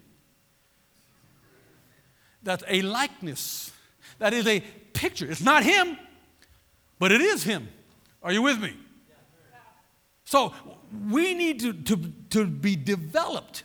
That's 2.42 2.64
a 2.68 2.82
likeness. 2.82 3.72
That 4.20 4.34
is 4.34 4.48
a 4.48 4.60
picture. 4.94 5.30
It's 5.30 5.42
not 5.42 5.64
him, 5.64 5.98
but 7.00 7.12
it 7.12 7.22
is 7.22 7.44
him. 7.44 7.70
Are 8.22 8.34
you 8.34 8.42
with 8.42 8.60
me? 8.60 8.74
So 10.26 10.54
we 11.10 11.34
need 11.34 11.60
to, 11.60 11.74
to, 11.74 12.12
to 12.32 12.46
be 12.48 12.76
developed 12.76 13.64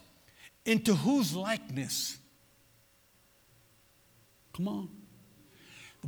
into 0.65 0.95
whose 0.95 1.35
likeness? 1.35 2.19
Come 4.53 4.69
on. 4.69 4.98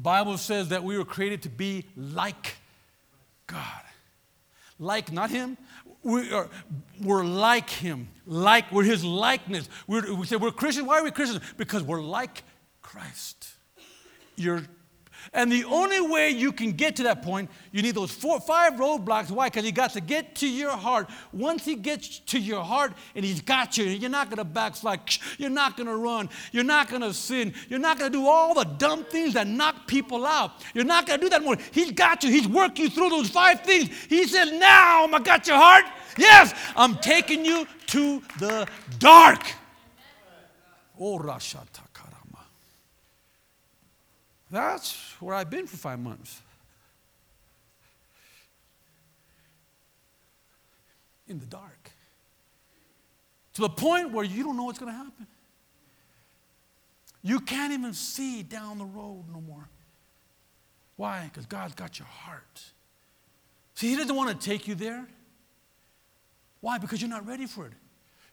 The 0.01 0.05
Bible 0.05 0.39
says 0.39 0.71
that 0.71 0.83
we 0.83 0.97
were 0.97 1.05
created 1.05 1.43
to 1.43 1.51
be 1.51 1.85
like 1.95 2.57
God. 3.47 3.83
Like, 4.79 5.13
not 5.13 5.29
Him. 5.29 5.59
We 6.03 6.33
are, 6.33 6.49
we're 7.03 7.23
like 7.23 7.69
Him. 7.69 8.09
Like, 8.25 8.73
we're 8.73 8.85
His 8.85 9.05
likeness. 9.05 9.69
We're, 9.87 10.15
we 10.15 10.25
say 10.25 10.37
we're 10.37 10.53
Christians. 10.53 10.89
Why 10.89 11.01
are 11.01 11.05
we 11.05 11.11
Christians? 11.11 11.45
Because 11.59 11.83
we're 11.83 12.01
like 12.01 12.45
Christ. 12.81 13.47
You're 14.37 14.63
and 15.33 15.51
the 15.51 15.65
only 15.65 16.01
way 16.01 16.31
you 16.31 16.51
can 16.51 16.73
get 16.73 16.97
to 16.97 17.05
that 17.05 17.23
point, 17.23 17.51
you 17.71 17.83
need 17.83 17.95
those 17.95 18.11
four, 18.11 18.41
five 18.41 18.75
roadblocks. 18.75 19.31
Why? 19.31 19.49
Because 19.49 19.65
he 19.65 19.73
got 19.73 19.93
to 19.93 20.01
get 20.01 20.35
to 20.37 20.49
your 20.49 20.73
heart. 20.73 21.09
Once 21.33 21.65
he 21.65 21.77
gets 21.77 22.19
to 22.21 22.39
your 22.39 22.65
heart 22.65 22.93
and 23.15 23.25
he's 23.25 23.41
got 23.41 23.79
you, 23.79 23.85
you're 23.85 24.11
not 24.11 24.29
going 24.29 24.39
to 24.39 24.45
backslide. 24.45 25.01
You're 25.39 25.51
not 25.51 25.77
going 25.77 25.87
to 25.87 25.97
run. 25.97 26.29
You're 26.53 26.65
not 26.65 26.89
going 26.89 27.03
to 27.03 27.15
sin. 27.15 27.55
You're 27.69 27.79
not 27.79 27.99
going 27.99 28.11
to 28.13 28.19
do 28.19 28.27
all 28.27 28.55
the 28.55 28.65
dumb 28.65 29.05
things 29.05 29.35
that 29.35 29.47
knock 29.47 29.87
people 29.87 30.27
out. 30.27 30.53
You're 30.75 30.85
not 30.85 31.07
going 31.07 31.21
to 31.21 31.27
do 31.27 31.31
that 31.31 31.43
more. 31.43 31.57
He's 31.73 31.93
got 31.93 32.25
you. 32.25 32.31
He's 32.31 32.49
working 32.49 32.87
you 32.87 32.91
through 32.91 33.11
those 33.11 33.31
five 33.31 33.61
things. 33.61 33.89
He 34.09 34.27
says, 34.27 34.51
Now 34.53 35.07
I 35.07 35.19
got 35.21 35.47
your 35.47 35.57
heart. 35.57 35.85
Yes, 36.19 36.55
I'm 36.75 36.97
taking 36.97 37.45
you 37.45 37.67
to 37.89 38.23
the 38.39 38.67
dark. 38.99 39.43
Oh, 40.99 41.19
Rashata. 41.19 41.81
That's 44.51 44.97
where 45.21 45.35
I've 45.35 45.51
been 45.51 45.67
for 45.67 45.77
five 45.77 45.99
months. 45.99 46.41
In 51.29 51.39
the 51.39 51.47
dark. 51.47 51.91
To 53.55 53.63
the 53.63 53.69
point 53.69 54.11
where 54.13 54.25
you 54.25 54.43
don't 54.43 54.57
know 54.57 54.65
what's 54.65 54.79
going 54.79 54.93
to 54.93 54.97
happen. 54.97 55.27
You 57.23 57.41
can't 57.41 57.73
even 57.73 57.93
see 57.93 58.43
down 58.43 58.79
the 58.79 58.85
road 58.85 59.25
no 59.33 59.41
more. 59.41 59.69
Why? 60.97 61.31
Because 61.33 61.47
God's 61.47 61.75
got 61.75 61.99
your 61.99 62.09
heart. 62.09 62.63
See, 63.75 63.91
He 63.91 63.97
doesn't 63.97 64.15
want 64.15 64.39
to 64.39 64.47
take 64.47 64.67
you 64.67 64.75
there. 64.75 65.07
Why? 66.61 66.79
Because 66.79 67.01
you're 67.01 67.11
not 67.11 67.27
ready 67.27 67.47
for 67.47 67.67
it. 67.67 67.73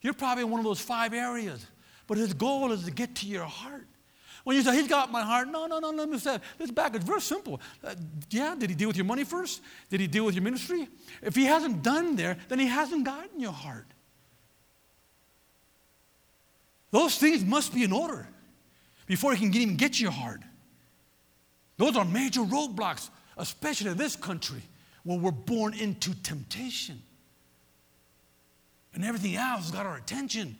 You're 0.00 0.14
probably 0.14 0.44
in 0.44 0.50
one 0.50 0.60
of 0.60 0.64
those 0.64 0.80
five 0.80 1.12
areas, 1.12 1.64
but 2.06 2.18
His 2.18 2.32
goal 2.34 2.72
is 2.72 2.84
to 2.84 2.90
get 2.90 3.14
to 3.16 3.26
your 3.26 3.44
heart. 3.44 3.86
When 4.48 4.56
you 4.56 4.62
say, 4.62 4.76
He's 4.76 4.88
got 4.88 5.12
my 5.12 5.20
heart, 5.20 5.48
no, 5.48 5.66
no, 5.66 5.78
no, 5.78 5.90
let 5.90 6.08
me 6.08 6.16
say, 6.18 6.38
this 6.56 6.70
back. 6.70 6.94
It's 6.94 7.04
very 7.04 7.20
simple. 7.20 7.60
Uh, 7.84 7.94
yeah, 8.30 8.54
did 8.58 8.70
He 8.70 8.76
deal 8.76 8.88
with 8.88 8.96
your 8.96 9.04
money 9.04 9.22
first? 9.22 9.60
Did 9.90 10.00
He 10.00 10.06
deal 10.06 10.24
with 10.24 10.34
your 10.34 10.42
ministry? 10.42 10.88
If 11.20 11.36
He 11.36 11.44
hasn't 11.44 11.82
done 11.82 12.16
there, 12.16 12.38
then 12.48 12.58
He 12.58 12.66
hasn't 12.66 13.04
gotten 13.04 13.40
your 13.40 13.52
heart. 13.52 13.84
Those 16.90 17.18
things 17.18 17.44
must 17.44 17.74
be 17.74 17.84
in 17.84 17.92
order 17.92 18.26
before 19.06 19.34
He 19.34 19.50
can 19.50 19.54
even 19.54 19.76
get 19.76 20.00
your 20.00 20.12
heart. 20.12 20.40
Those 21.76 21.94
are 21.98 22.06
major 22.06 22.40
roadblocks, 22.40 23.10
especially 23.36 23.90
in 23.90 23.98
this 23.98 24.16
country 24.16 24.62
where 25.04 25.18
we're 25.18 25.30
born 25.30 25.74
into 25.74 26.14
temptation. 26.22 27.02
And 28.94 29.04
everything 29.04 29.36
else 29.36 29.64
has 29.64 29.72
got 29.72 29.84
our 29.84 29.98
attention. 29.98 30.56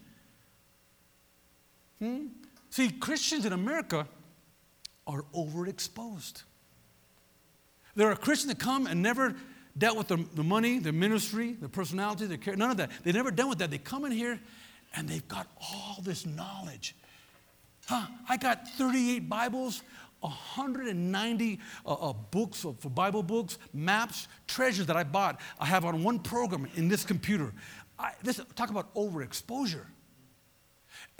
Hmm? 2.00 2.26
See, 2.70 2.90
Christians 2.90 3.44
in 3.46 3.52
America 3.52 4.06
are 5.06 5.24
overexposed. 5.34 6.42
There 7.94 8.10
are 8.10 8.16
Christians 8.16 8.52
that 8.52 8.58
come 8.60 8.86
and 8.86 9.02
never 9.02 9.34
dealt 9.76 9.96
with 9.96 10.08
the, 10.08 10.42
money, 10.42 10.78
the 10.78 10.92
ministry, 10.92 11.52
the 11.52 11.68
personality, 11.68 12.26
the 12.26 12.38
care, 12.38 12.56
none 12.56 12.70
of 12.70 12.76
that. 12.76 12.90
They 13.04 13.12
never 13.12 13.30
dealt 13.30 13.48
with 13.50 13.58
that. 13.58 13.70
They 13.70 13.78
come 13.78 14.04
in 14.04 14.12
here 14.12 14.40
and 14.94 15.08
they've 15.08 15.26
got 15.28 15.46
all 15.60 15.98
this 16.02 16.26
knowledge. 16.26 16.94
Huh, 17.86 18.06
I 18.28 18.36
got 18.36 18.68
38 18.68 19.28
Bibles, 19.28 19.82
190 20.20 21.60
uh, 21.86 21.92
uh, 21.92 22.12
books 22.12 22.66
for 22.78 22.90
Bible 22.90 23.22
books, 23.22 23.58
maps, 23.72 24.28
treasures 24.46 24.86
that 24.86 24.96
I 24.96 25.04
bought. 25.04 25.40
I 25.58 25.66
have 25.66 25.84
on 25.84 26.02
one 26.02 26.18
program 26.18 26.68
in 26.74 26.88
this 26.88 27.04
computer. 27.04 27.52
I, 27.98 28.12
this, 28.22 28.40
talk 28.56 28.70
about 28.70 28.94
overexposure. 28.94 29.86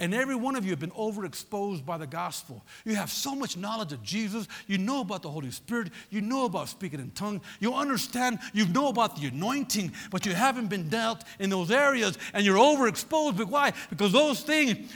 And 0.01 0.14
every 0.14 0.36
one 0.36 0.55
of 0.55 0.64
you 0.64 0.70
have 0.70 0.78
been 0.78 0.92
overexposed 0.92 1.84
by 1.84 1.99
the 1.99 2.07
gospel. 2.07 2.64
You 2.84 2.94
have 2.94 3.11
so 3.11 3.34
much 3.34 3.57
knowledge 3.57 3.92
of 3.92 4.01
Jesus. 4.03 4.46
You 4.68 4.78
know 4.78 5.01
about 5.01 5.22
the 5.22 5.30
Holy 5.30 5.51
Spirit. 5.51 5.90
You 6.11 6.20
know 6.20 6.44
about 6.44 6.68
speaking 6.68 7.01
in 7.01 7.11
tongues. 7.11 7.42
You 7.59 7.74
understand, 7.74 8.38
you 8.53 8.68
know 8.68 8.88
about 8.88 9.20
the 9.20 9.26
anointing, 9.26 9.92
but 10.12 10.24
you 10.24 10.34
haven't 10.34 10.68
been 10.68 10.88
dealt 10.88 11.24
in 11.40 11.51
those 11.51 11.72
areas 11.72 12.16
and 12.32 12.46
you're 12.46 12.57
overexposed. 12.57 13.36
But 13.36 13.49
why? 13.49 13.72
Because 13.90 14.12
those 14.12 14.40
things, 14.40 14.92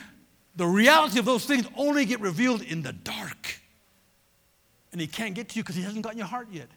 the 0.55 0.67
reality 0.67 1.19
of 1.19 1.25
those 1.25 1.47
things 1.47 1.67
only 1.77 2.05
get 2.05 2.21
revealed 2.21 2.63
in 2.63 2.83
the 2.83 2.93
dark. 2.93 3.59
And 4.93 5.01
he 5.01 5.09
can't 5.09 5.35
get 5.35 5.49
to 5.49 5.57
you 5.57 5.65
because 5.65 5.75
he 5.75 5.83
hasn't 5.83 6.03
gotten 6.03 6.19
your 6.19 6.29
heart 6.29 6.47
yet. 6.53 6.69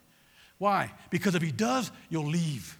Why? 0.58 0.90
Because 1.10 1.36
if 1.36 1.42
he 1.42 1.52
does, 1.52 1.92
you'll 2.08 2.26
leave. 2.26 2.76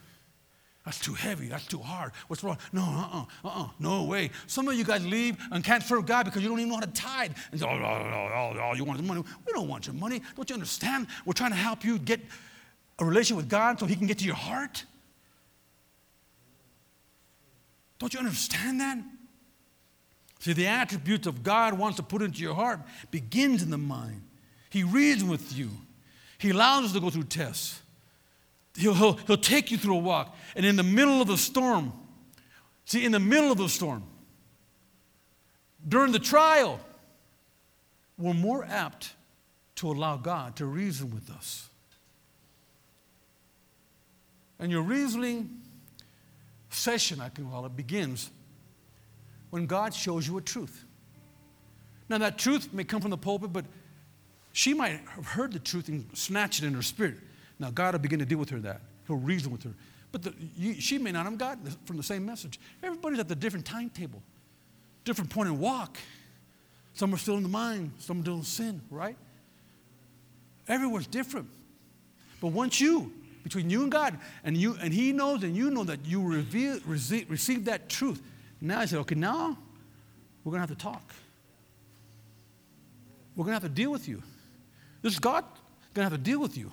That's 0.87 1.01
too 1.01 1.15
heavy. 1.15 1.49
That's 1.49 1.67
too 1.67 1.81
hard. 1.81 2.13
What's 2.29 2.45
wrong? 2.45 2.59
No, 2.73 2.83
uh 2.83 2.85
uh-uh, 2.85 3.25
uh, 3.45 3.63
uh, 3.65 3.69
no 3.81 4.05
way. 4.05 4.31
Some 4.47 4.69
of 4.69 4.77
you 4.77 4.85
guys 4.85 5.05
leave 5.05 5.37
and 5.51 5.65
can't 5.65 5.83
serve 5.83 6.07
God 6.07 6.27
because 6.27 6.43
you 6.45 6.49
don't 6.49 6.61
even 6.61 6.69
know 6.69 6.77
how 6.77 6.83
to 6.83 6.93
tithe. 6.93 7.33
And 7.51 7.61
say, 7.61 7.67
oh, 7.67 7.73
oh, 7.73 8.31
oh, 8.33 8.59
oh, 8.61 8.75
you 8.75 8.85
want 8.85 8.99
the 9.01 9.05
money. 9.05 9.25
We 9.45 9.53
don't 9.53 9.67
want 9.67 9.89
your 9.89 9.97
money. 9.97 10.23
Don't 10.37 10.49
you 10.49 10.55
understand? 10.55 11.09
We're 11.25 11.33
trying 11.33 11.51
to 11.51 11.57
help 11.57 11.85
you 11.85 11.99
get 11.99 12.21
a 13.01 13.05
relation 13.05 13.37
with 13.37 13.49
God 13.49 13.81
so 13.81 13.87
He 13.87 13.97
can 13.97 14.07
get 14.07 14.19
to 14.19 14.25
your 14.25 14.37
heart. 14.37 14.85
Don't 17.99 18.15
you 18.15 18.21
understand 18.21 18.81
that? 18.81 18.99
See, 20.39 20.53
the 20.53 20.69
attributes 20.69 21.27
of 21.27 21.43
God 21.43 21.77
wants 21.77 21.97
to 21.97 22.05
put 22.05 22.23
into 22.23 22.43
your 22.43 22.55
heart 22.55 22.79
begins 23.11 23.61
in 23.61 23.71
the 23.71 23.79
mind. 23.79 24.23
He 24.71 24.85
reasons 24.85 25.29
with 25.29 25.53
you. 25.53 25.71
He 26.39 26.51
allows 26.51 26.85
us 26.85 26.93
to 26.93 27.01
go 27.01 27.11
through 27.11 27.25
tests. 27.25 27.81
He'll, 28.77 28.95
he'll, 28.95 29.15
he'll 29.15 29.37
take 29.37 29.71
you 29.71 29.79
through 29.79 29.97
a 29.97 30.01
walk. 30.01 30.37
And 30.55 30.67
in 30.67 30.77
the 30.77 30.83
middle 30.83 31.21
of 31.21 31.29
the 31.29 31.37
storm, 31.37 31.93
see, 32.85 33.05
in 33.05 33.13
the 33.13 33.21
middle 33.21 33.51
of 33.51 33.59
the 33.59 33.69
storm, 33.69 34.05
during 35.87 36.13
the 36.13 36.19
trial, 36.19 36.81
we're 38.19 38.35
more 38.35 38.65
apt 38.65 39.15
to 39.77 39.91
allow 39.91 40.17
God 40.17 40.57
to 40.57 40.67
reason 40.67 41.11
with 41.11 41.31
us. 41.31 41.69
And 44.59 44.73
your 44.73 44.83
reasoning 44.83 45.61
session, 46.71 47.21
I 47.21 47.29
can 47.29 47.49
call 47.51 47.67
it, 47.67 47.77
begins 47.77 48.31
when 49.51 49.67
God 49.67 49.95
shows 49.95 50.27
you 50.27 50.39
a 50.39 50.41
truth. 50.41 50.85
Now, 52.09 52.19
that 52.19 52.39
truth 52.39 52.73
may 52.73 52.85
come 52.85 53.01
from 53.01 53.11
the 53.11 53.19
pulpit, 53.19 53.53
but 53.53 53.65
she 54.53 54.75
might 54.75 55.01
have 55.09 55.27
heard 55.27 55.53
the 55.53 55.59
truth 55.59 55.89
and 55.89 56.07
snatched 56.17 56.63
it 56.63 56.67
in 56.67 56.75
her 56.75 56.83
spirit. 56.83 57.17
Now, 57.59 57.71
God 57.71 57.95
will 57.95 58.01
begin 58.01 58.19
to 58.19 58.27
deal 58.27 58.39
with 58.39 58.51
her 58.51 58.59
that. 58.61 58.81
He'll 59.07 59.17
reason 59.17 59.53
with 59.53 59.63
her. 59.63 59.73
But 60.13 60.23
the, 60.23 60.35
you, 60.57 60.75
she 60.81 60.99
may 60.99 61.13
not 61.13 61.25
have 61.25 61.39
gotten 61.39 61.71
from 61.85 61.97
the 61.97 62.03
same 62.03 62.25
message. 62.25 62.59
Everybody's 62.83 63.19
at 63.19 63.29
the 63.29 63.35
different 63.35 63.67
timetable, 63.67 64.23
different 65.05 65.31
point 65.31 65.49
in 65.49 65.59
walk. 65.59 65.99
Some 66.95 67.13
are 67.13 67.19
still 67.19 67.37
in 67.37 67.43
the 67.43 67.49
mind, 67.49 67.93
some 67.99 68.23
are 68.27 68.31
in 68.31 68.43
sin, 68.43 68.81
right? 68.91 69.17
Everyone's 70.69 71.07
different. 71.07 71.49
But 72.41 72.49
once 72.49 72.81
you, 72.81 73.13
between 73.43 73.71
you 73.71 73.83
and 73.83 73.93
God, 73.93 74.19
and 74.45 74.57
you 74.57 74.77
and 74.81 74.93
He 74.93 75.13
knows 75.13 75.43
and 75.43 75.55
you 75.55 75.71
know 75.71 75.85
that 75.85 76.05
you 76.05 76.23
reveal, 76.23 76.79
receive, 76.87 77.31
receive 77.31 77.67
that 77.67 77.89
truth, 77.89 78.21
now 78.61 78.81
I 78.81 78.87
said, 78.87 78.99
okay, 79.01 79.15
now 79.15 79.57
we're 80.43 80.53
gonna 80.53 80.67
have 80.67 80.71
to 80.71 80.83
talk. 80.83 81.13
We're 83.37 83.45
gonna 83.45 83.55
have 83.55 83.63
to 83.65 83.69
deal 83.69 83.91
with 83.91 84.09
you. 84.09 84.23
This 85.03 85.13
is 85.13 85.19
God 85.19 85.45
gonna 85.93 86.09
have 86.09 86.19
to 86.19 86.25
deal 86.25 86.41
with 86.41 86.57
you. 86.57 86.73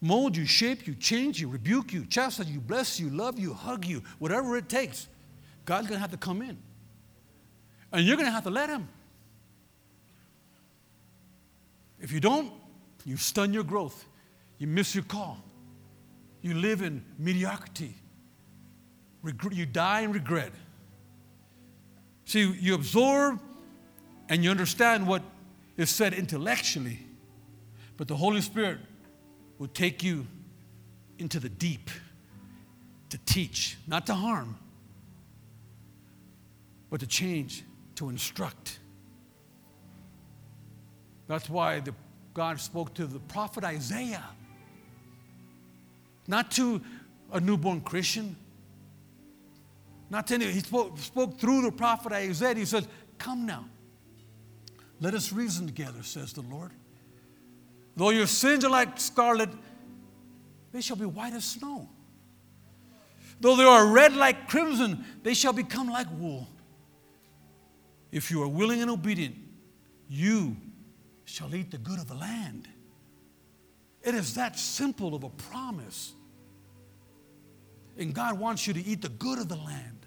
Mold 0.00 0.36
you, 0.36 0.46
shape 0.46 0.86
you, 0.86 0.94
change 0.94 1.40
you, 1.40 1.48
rebuke 1.48 1.92
you, 1.92 2.04
chastise 2.06 2.48
you, 2.48 2.60
bless 2.60 3.00
you, 3.00 3.10
love 3.10 3.38
you, 3.38 3.52
hug 3.52 3.84
you, 3.84 4.02
whatever 4.18 4.56
it 4.56 4.68
takes. 4.68 5.08
God's 5.64 5.88
gonna 5.88 6.00
have 6.00 6.12
to 6.12 6.16
come 6.16 6.40
in. 6.40 6.56
And 7.92 8.06
you're 8.06 8.16
gonna 8.16 8.30
have 8.30 8.44
to 8.44 8.50
let 8.50 8.70
him. 8.70 8.88
If 12.00 12.12
you 12.12 12.20
don't, 12.20 12.52
you 13.04 13.16
stun 13.16 13.52
your 13.52 13.64
growth. 13.64 14.04
You 14.58 14.66
miss 14.66 14.94
your 14.94 15.04
call. 15.04 15.38
You 16.42 16.54
live 16.54 16.82
in 16.82 17.04
mediocrity. 17.18 17.94
You 19.50 19.66
die 19.66 20.00
in 20.02 20.12
regret. 20.12 20.52
See, 22.24 22.52
you 22.60 22.74
absorb 22.74 23.40
and 24.28 24.44
you 24.44 24.50
understand 24.50 25.06
what 25.06 25.22
is 25.76 25.90
said 25.90 26.12
intellectually, 26.12 27.00
but 27.96 28.06
the 28.06 28.16
Holy 28.16 28.40
Spirit 28.40 28.78
will 29.58 29.68
take 29.68 30.02
you 30.02 30.26
into 31.18 31.40
the 31.40 31.48
deep 31.48 31.90
to 33.10 33.18
teach, 33.26 33.76
not 33.86 34.06
to 34.06 34.14
harm, 34.14 34.56
but 36.90 37.00
to 37.00 37.06
change, 37.06 37.64
to 37.96 38.08
instruct. 38.08 38.78
That's 41.26 41.48
why 41.50 41.80
the, 41.80 41.94
God 42.34 42.60
spoke 42.60 42.94
to 42.94 43.06
the 43.06 43.18
prophet 43.18 43.64
Isaiah, 43.64 44.24
not 46.26 46.50
to 46.52 46.80
a 47.32 47.40
newborn 47.40 47.80
Christian, 47.80 48.36
not 50.10 50.26
to 50.28 50.34
any, 50.34 50.50
he 50.50 50.60
spoke, 50.60 50.98
spoke 50.98 51.38
through 51.38 51.62
the 51.62 51.72
prophet 51.72 52.12
Isaiah. 52.12 52.54
He 52.54 52.64
said, 52.64 52.86
Come 53.18 53.44
now, 53.44 53.66
let 55.00 55.14
us 55.14 55.32
reason 55.32 55.66
together, 55.66 56.02
says 56.02 56.32
the 56.32 56.42
Lord. 56.42 56.70
Though 57.98 58.10
your 58.10 58.28
sins 58.28 58.64
are 58.64 58.70
like 58.70 59.00
scarlet, 59.00 59.50
they 60.70 60.80
shall 60.80 60.94
be 60.94 61.04
white 61.04 61.32
as 61.32 61.44
snow. 61.44 61.88
Though 63.40 63.56
they 63.56 63.64
are 63.64 63.88
red 63.88 64.14
like 64.14 64.46
crimson, 64.46 65.04
they 65.24 65.34
shall 65.34 65.52
become 65.52 65.88
like 65.88 66.06
wool. 66.16 66.46
If 68.12 68.30
you 68.30 68.40
are 68.40 68.48
willing 68.48 68.80
and 68.82 68.88
obedient, 68.88 69.34
you 70.08 70.56
shall 71.24 71.52
eat 71.52 71.72
the 71.72 71.78
good 71.78 71.98
of 71.98 72.06
the 72.06 72.14
land. 72.14 72.68
It 74.04 74.14
is 74.14 74.34
that 74.34 74.56
simple 74.56 75.16
of 75.16 75.24
a 75.24 75.30
promise. 75.30 76.12
And 77.98 78.14
God 78.14 78.38
wants 78.38 78.68
you 78.68 78.74
to 78.74 78.80
eat 78.80 79.02
the 79.02 79.08
good 79.08 79.40
of 79.40 79.48
the 79.48 79.56
land. 79.56 80.06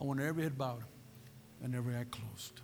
I 0.00 0.02
want 0.02 0.18
every 0.18 0.42
head 0.42 0.58
bowed 0.58 0.82
and 1.62 1.76
every 1.76 1.94
eye 1.94 2.06
closed. 2.10 2.60